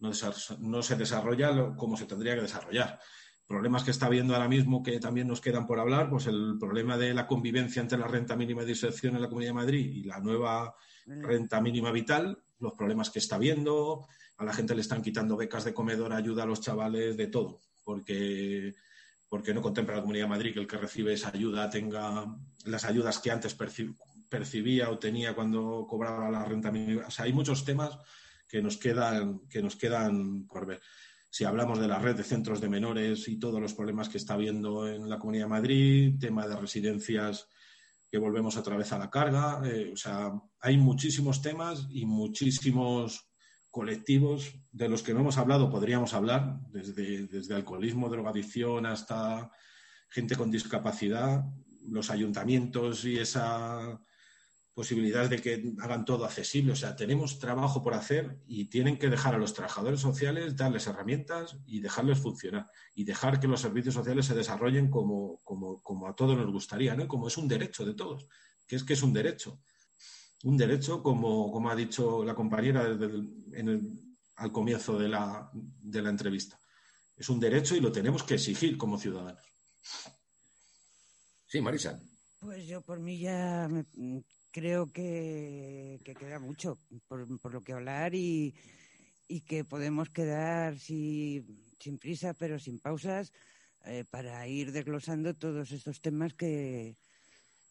No, 0.00 0.82
se 0.82 0.96
desarrolla 0.96 1.76
como 1.76 1.94
se 1.98 2.06
tendría 2.06 2.34
que 2.34 2.40
desarrollar. 2.40 2.98
Problemas 3.46 3.84
que 3.84 3.90
está 3.90 4.06
habiendo 4.06 4.34
ahora 4.34 4.48
mismo 4.48 4.82
que 4.82 4.98
también 4.98 5.28
nos 5.28 5.42
quedan 5.42 5.66
por 5.66 5.78
hablar, 5.78 6.08
pues 6.08 6.26
el 6.26 6.56
problema 6.58 6.96
de 6.96 7.12
la 7.12 7.26
convivencia 7.26 7.82
entre 7.82 7.98
la 7.98 8.08
renta 8.08 8.34
mínima 8.34 8.64
de 8.64 8.70
inserción 8.70 9.14
en 9.14 9.22
la 9.22 9.28
Comunidad 9.28 9.50
de 9.50 9.54
Madrid 9.54 9.90
y 9.92 10.04
la 10.04 10.18
nueva 10.20 10.74
renta 11.04 11.60
mínima 11.60 11.92
vital, 11.92 12.42
los 12.58 12.72
problemas 12.72 13.10
que 13.10 13.18
está 13.18 13.36
habiendo, 13.36 14.06
a 14.38 14.44
la 14.46 14.54
gente 14.54 14.74
le 14.74 14.80
están 14.80 15.02
quitando 15.02 15.36
becas 15.36 15.64
de 15.64 15.74
comedor, 15.74 16.14
ayuda 16.14 16.44
a 16.44 16.46
los 16.46 16.62
chavales, 16.62 17.18
de 17.18 17.26
todo, 17.26 17.60
porque 17.84 18.74
porque 19.30 19.54
no 19.54 19.62
contempla 19.62 19.94
la 19.94 20.00
Comunidad 20.00 20.24
de 20.24 20.30
Madrid 20.30 20.52
que 20.52 20.58
el 20.58 20.66
que 20.66 20.76
recibe 20.76 21.12
esa 21.12 21.30
ayuda 21.32 21.70
tenga 21.70 22.26
las 22.64 22.84
ayudas 22.84 23.20
que 23.20 23.30
antes 23.30 23.54
percibía 24.30 24.88
o 24.88 24.98
tenía 24.98 25.34
cuando 25.34 25.86
cobraba 25.88 26.30
la 26.30 26.44
renta 26.44 26.70
mínima. 26.70 27.06
O 27.06 27.10
sea, 27.10 27.26
hay 27.26 27.32
muchos 27.32 27.64
temas 27.64 27.98
que 28.48 28.62
nos 28.62 28.78
quedan, 28.78 29.40
que 29.48 29.62
nos 29.62 29.76
quedan 29.76 30.46
por 30.46 30.66
ver. 30.66 30.80
Si 31.28 31.44
hablamos 31.44 31.78
de 31.78 31.88
la 31.88 31.98
red 31.98 32.16
de 32.16 32.24
centros 32.24 32.60
de 32.60 32.68
menores 32.68 33.28
y 33.28 33.38
todos 33.38 33.60
los 33.60 33.74
problemas 33.74 34.08
que 34.08 34.18
está 34.18 34.34
habiendo 34.34 34.88
en 34.88 35.08
la 35.08 35.18
Comunidad 35.18 35.44
de 35.44 35.50
Madrid, 35.50 36.18
tema 36.18 36.48
de 36.48 36.56
residencias 36.56 37.48
que 38.10 38.18
volvemos 38.18 38.56
otra 38.56 38.76
vez 38.76 38.92
a 38.92 38.98
la 38.98 39.10
carga, 39.10 39.62
eh, 39.64 39.90
o 39.92 39.96
sea, 39.96 40.32
hay 40.60 40.76
muchísimos 40.76 41.42
temas 41.42 41.86
y 41.90 42.04
muchísimos 42.06 43.30
colectivos 43.70 44.52
de 44.72 44.88
los 44.88 45.02
que 45.02 45.14
no 45.14 45.20
hemos 45.20 45.38
hablado, 45.38 45.70
podríamos 45.70 46.12
hablar, 46.12 46.58
desde, 46.72 47.28
desde 47.28 47.54
alcoholismo, 47.54 48.08
drogadicción 48.08 48.86
hasta 48.86 49.52
gente 50.08 50.34
con 50.34 50.50
discapacidad, 50.50 51.44
los 51.88 52.10
ayuntamientos 52.10 53.04
y 53.04 53.18
esa 53.18 54.00
posibilidad 54.74 55.28
de 55.28 55.40
que 55.40 55.74
hagan 55.80 56.04
todo 56.04 56.24
accesible. 56.24 56.72
O 56.72 56.76
sea, 56.76 56.96
tenemos 56.96 57.38
trabajo 57.38 57.82
por 57.82 57.94
hacer 57.94 58.38
y 58.46 58.66
tienen 58.66 58.98
que 58.98 59.08
dejar 59.08 59.34
a 59.34 59.38
los 59.38 59.54
trabajadores 59.54 60.00
sociales, 60.00 60.56
darles 60.56 60.86
herramientas 60.86 61.56
y 61.66 61.80
dejarles 61.80 62.18
funcionar. 62.18 62.70
Y 62.94 63.04
dejar 63.04 63.40
que 63.40 63.48
los 63.48 63.60
servicios 63.60 63.94
sociales 63.94 64.26
se 64.26 64.34
desarrollen 64.34 64.90
como, 64.90 65.40
como, 65.42 66.06
a 66.06 66.14
todos 66.14 66.36
nos 66.36 66.50
gustaría, 66.50 66.94
¿no? 66.94 67.08
Como 67.08 67.28
es 67.28 67.36
un 67.36 67.48
derecho 67.48 67.84
de 67.84 67.94
todos, 67.94 68.26
que 68.66 68.76
es 68.76 68.84
que 68.84 68.94
es 68.94 69.02
un 69.02 69.12
derecho. 69.12 69.60
Un 70.44 70.56
derecho, 70.56 71.02
como, 71.02 71.50
como 71.52 71.70
ha 71.70 71.76
dicho 71.76 72.24
la 72.24 72.34
compañera 72.34 72.86
al 74.36 74.52
comienzo 74.52 74.98
de 74.98 75.08
la, 75.08 75.50
de 75.52 76.02
la 76.02 76.08
entrevista. 76.08 76.58
Es 77.14 77.28
un 77.28 77.38
derecho 77.38 77.76
y 77.76 77.80
lo 77.80 77.92
tenemos 77.92 78.22
que 78.22 78.34
exigir 78.34 78.78
como 78.78 78.98
ciudadanos. 78.98 79.44
Sí, 81.46 81.60
Marisa. 81.60 82.00
Pues 82.38 82.66
yo 82.66 82.80
por 82.80 83.00
mí 83.00 83.18
ya 83.18 83.68
creo 84.50 84.92
que, 84.92 86.00
queda 86.18 86.38
mucho 86.38 86.78
por, 87.08 87.52
lo 87.52 87.60
que 87.60 87.72
hablar 87.72 88.14
y, 88.14 88.54
que 89.46 89.64
podemos 89.64 90.10
quedar 90.10 90.76
sin 90.78 91.98
prisa 92.00 92.34
pero 92.34 92.58
sin 92.58 92.80
pausas 92.80 93.32
eh, 93.86 94.04
para 94.10 94.46
ir 94.48 94.72
desglosando 94.72 95.34
todos 95.34 95.72
estos 95.72 96.00
temas 96.00 96.34
que, 96.34 96.96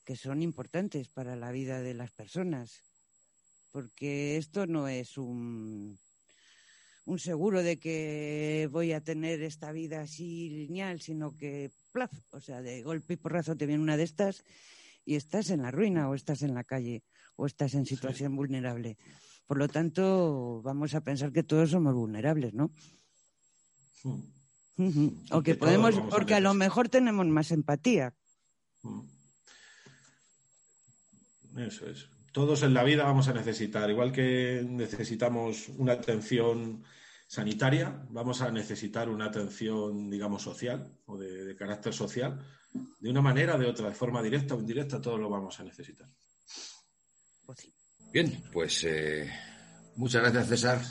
que 0.06 0.16
son 0.16 0.42
importantes 0.42 1.08
para 1.10 1.36
la 1.36 1.52
vida 1.52 1.82
de 1.82 1.94
las 1.94 2.12
personas. 2.12 2.82
Porque 3.72 4.38
esto 4.38 4.66
no 4.66 4.88
es 4.88 5.20
un, 5.20 6.00
un 7.06 7.20
seguro 7.20 7.62
de 7.62 7.78
que 7.78 8.68
voy 8.72 8.94
a 8.94 9.04
tener 9.04 9.44
esta 9.44 9.72
vida 9.72 10.02
así 10.02 10.50
lineal, 10.50 11.00
sino 11.00 11.36
que, 11.36 11.70
o 12.32 12.42
sea, 12.42 12.64
de 12.64 12.82
golpe 12.82 13.14
y 13.14 13.18
porrazo 13.18 13.56
te 13.56 13.68
viene 13.68 13.84
una 13.84 13.98
de 13.98 14.04
estas 14.04 14.44
y 15.10 15.16
estás 15.16 15.50
en 15.50 15.64
la 15.64 15.72
ruina 15.72 16.08
o 16.08 16.14
estás 16.14 16.44
en 16.44 16.54
la 16.54 16.64
calle 16.64 17.02
o 17.36 17.48
estás 17.48 17.74
en 17.74 17.88
situación 17.88 18.36
vulnerable. 18.36 18.96
Por 19.48 19.58
lo 19.58 19.68
tanto, 19.68 20.62
vamos 20.62 20.94
a 20.94 21.02
pensar 21.02 21.32
que 21.32 21.42
todos 21.42 21.72
somos 21.72 21.96
vulnerables, 21.96 22.54
¿no? 22.54 22.70
Hmm. 24.04 25.08
O 25.32 25.42
que 25.42 25.56
podemos, 25.56 25.96
porque 26.12 26.36
a, 26.36 26.40
lo 26.40 26.54
mejor 26.54 26.90
tenemos 26.90 27.26
más 27.26 27.50
empatía. 27.50 28.14
Hmm. 28.84 29.02
Eso 31.58 31.90
es. 31.90 32.08
Todos 32.32 32.62
en 32.62 32.76
la 32.76 32.84
vida 32.84 33.04
vamos 33.04 33.28
a 33.30 33.34
necesitar, 33.34 33.90
igual 33.90 34.12
que 34.12 34.64
necesitamos 34.64 35.70
una 35.70 35.94
atención 35.94 36.84
sanitaria, 37.30 38.08
vamos 38.10 38.42
a 38.42 38.50
necesitar 38.50 39.08
una 39.08 39.26
atención, 39.26 40.10
digamos, 40.10 40.42
social 40.42 40.92
o 41.06 41.16
de, 41.16 41.56
carácter 41.56 41.94
social, 41.94 42.44
de 43.00 43.10
una 43.10 43.22
manera, 43.22 43.56
de 43.56 43.68
otra, 43.68 43.90
de 43.90 43.94
forma 43.94 44.24
directa 44.24 44.56
o 44.56 44.60
indirecta, 44.60 45.00
todo 45.00 45.20
lo 45.20 45.30
vamos 45.30 45.60
a 45.60 45.64
necesitar. 45.64 46.10
Pues 47.46 47.68
Bien, 48.12 48.44
pues 48.52 48.84
eh, 48.84 49.30
muchas 49.98 50.24
gracias 50.24 50.48
César, 50.48 50.82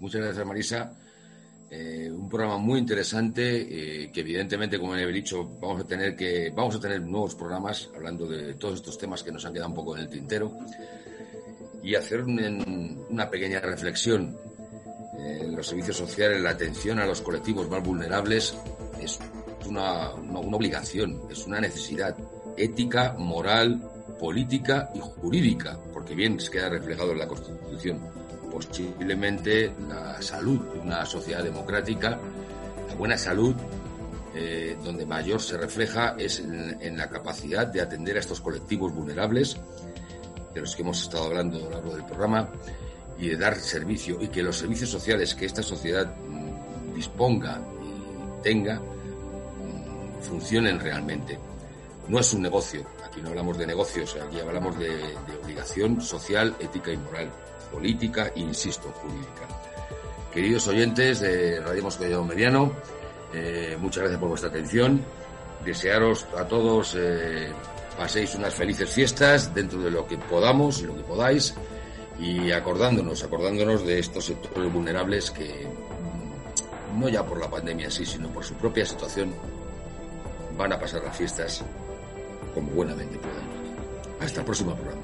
muchas 0.00 0.20
gracias 0.22 0.44
Marisa. 0.44 0.98
Eh, 1.70 2.10
un 2.10 2.28
programa 2.28 2.58
muy 2.58 2.80
interesante 2.80 4.02
eh, 4.02 4.10
que 4.10 4.20
evidentemente, 4.20 4.80
como 4.80 4.96
he 4.96 5.12
dicho, 5.12 5.44
vamos 5.60 5.82
a 5.82 5.86
tener 5.86 6.16
que 6.16 6.50
vamos 6.50 6.74
a 6.74 6.80
tener 6.80 7.02
nuevos 7.02 7.36
programas 7.36 7.88
hablando 7.94 8.26
de 8.26 8.54
todos 8.54 8.74
estos 8.74 8.98
temas 8.98 9.22
que 9.22 9.30
nos 9.30 9.44
han 9.44 9.52
quedado 9.52 9.68
un 9.68 9.76
poco 9.76 9.96
en 9.96 10.02
el 10.02 10.08
tintero 10.08 10.58
y 11.84 11.94
hacer 11.94 12.22
una 12.22 13.30
pequeña 13.30 13.60
reflexión 13.60 14.36
en 15.18 15.56
los 15.56 15.66
servicios 15.66 15.96
sociales, 15.96 16.40
la 16.40 16.50
atención 16.50 16.98
a 16.98 17.06
los 17.06 17.20
colectivos 17.20 17.68
más 17.68 17.82
vulnerables 17.82 18.56
es 19.00 19.18
una, 19.68 20.10
obligación, 20.10 21.22
es 21.30 21.46
una 21.46 21.60
necesidad 21.60 22.16
ética, 22.56 23.14
moral, 23.18 23.80
política 24.18 24.90
y 24.94 25.00
jurídica, 25.00 25.78
porque 25.92 26.14
bien 26.14 26.38
se 26.38 26.50
queda 26.50 26.68
reflejado 26.68 27.12
en 27.12 27.18
la 27.18 27.28
Constitución. 27.28 28.00
Posiblemente 28.50 29.72
la 29.88 30.20
salud 30.22 30.60
de 30.72 30.78
una 30.78 31.04
sociedad 31.04 31.42
democrática, 31.42 32.18
la 32.88 32.94
buena 32.94 33.18
salud, 33.18 33.54
eh, 34.36 34.76
donde 34.82 35.06
mayor 35.06 35.40
se 35.40 35.56
refleja 35.56 36.16
es 36.18 36.40
en, 36.40 36.96
la 36.96 37.08
capacidad 37.08 37.66
de 37.66 37.80
atender 37.80 38.16
a 38.16 38.20
estos 38.20 38.40
colectivos 38.40 38.92
vulnerables, 38.92 39.56
de 40.52 40.60
los 40.60 40.74
que 40.74 40.82
hemos 40.82 41.02
estado 41.02 41.24
hablando 41.24 41.58
a 41.58 41.60
lo 41.62 41.70
largo 41.70 41.94
del 41.94 42.04
programa, 42.04 42.48
y 43.24 43.28
de 43.30 43.36
dar 43.36 43.56
servicio 43.58 44.18
y 44.20 44.28
que 44.28 44.42
los 44.42 44.58
servicios 44.58 44.90
sociales 44.90 45.34
que 45.34 45.46
esta 45.46 45.62
sociedad 45.62 46.14
mm, 46.14 46.94
disponga 46.94 47.58
y 47.82 48.42
tenga 48.42 48.74
mm, 48.76 50.20
funcionen 50.20 50.78
realmente. 50.78 51.38
No 52.06 52.20
es 52.20 52.34
un 52.34 52.42
negocio, 52.42 52.84
aquí 53.02 53.22
no 53.22 53.30
hablamos 53.30 53.56
de 53.56 53.66
negocios, 53.66 54.14
aquí 54.22 54.40
hablamos 54.40 54.78
de, 54.78 55.16
obligación 55.42 56.02
social, 56.02 56.54
ética 56.60 56.92
y 56.92 56.98
moral, 56.98 57.30
política 57.72 58.30
insisto, 58.36 58.90
jurídica. 58.90 59.48
Queridos 60.30 60.68
oyentes 60.68 61.20
de 61.20 61.60
Radio 61.60 61.82
Moscovado 61.82 62.24
Mediano, 62.24 62.72
eh, 63.32 63.78
muchas 63.80 64.02
gracias 64.02 64.20
por 64.20 64.28
vuestra 64.28 64.50
atención. 64.50 65.02
Desearos 65.64 66.26
a 66.36 66.46
todos 66.46 66.94
eh, 66.98 67.50
paséis 67.96 68.34
unas 68.34 68.52
felices 68.52 68.90
fiestas 68.90 69.54
dentro 69.54 69.80
de 69.80 69.90
lo 69.90 70.06
que 70.06 70.18
podamos 70.18 70.82
y 70.82 70.86
lo 70.86 70.94
que 70.94 71.02
podáis 71.04 71.54
y 72.18 72.52
acordándonos, 72.52 73.22
acordándonos 73.22 73.84
de 73.84 73.98
estos 73.98 74.26
sectores 74.26 74.72
vulnerables 74.72 75.30
que 75.30 75.66
no 76.98 77.08
ya 77.08 77.24
por 77.24 77.40
la 77.40 77.50
pandemia 77.50 77.90
sí, 77.90 78.06
sino 78.06 78.28
por 78.28 78.44
su 78.44 78.54
propia 78.54 78.86
situación 78.86 79.34
van 80.56 80.72
a 80.72 80.78
pasar 80.78 81.02
las 81.02 81.16
fiestas 81.16 81.64
como 82.54 82.70
buenamente 82.70 83.18
puedan. 83.18 83.44
Hasta 84.20 84.40
el 84.40 84.46
próximo 84.46 84.74
programa. 84.74 85.03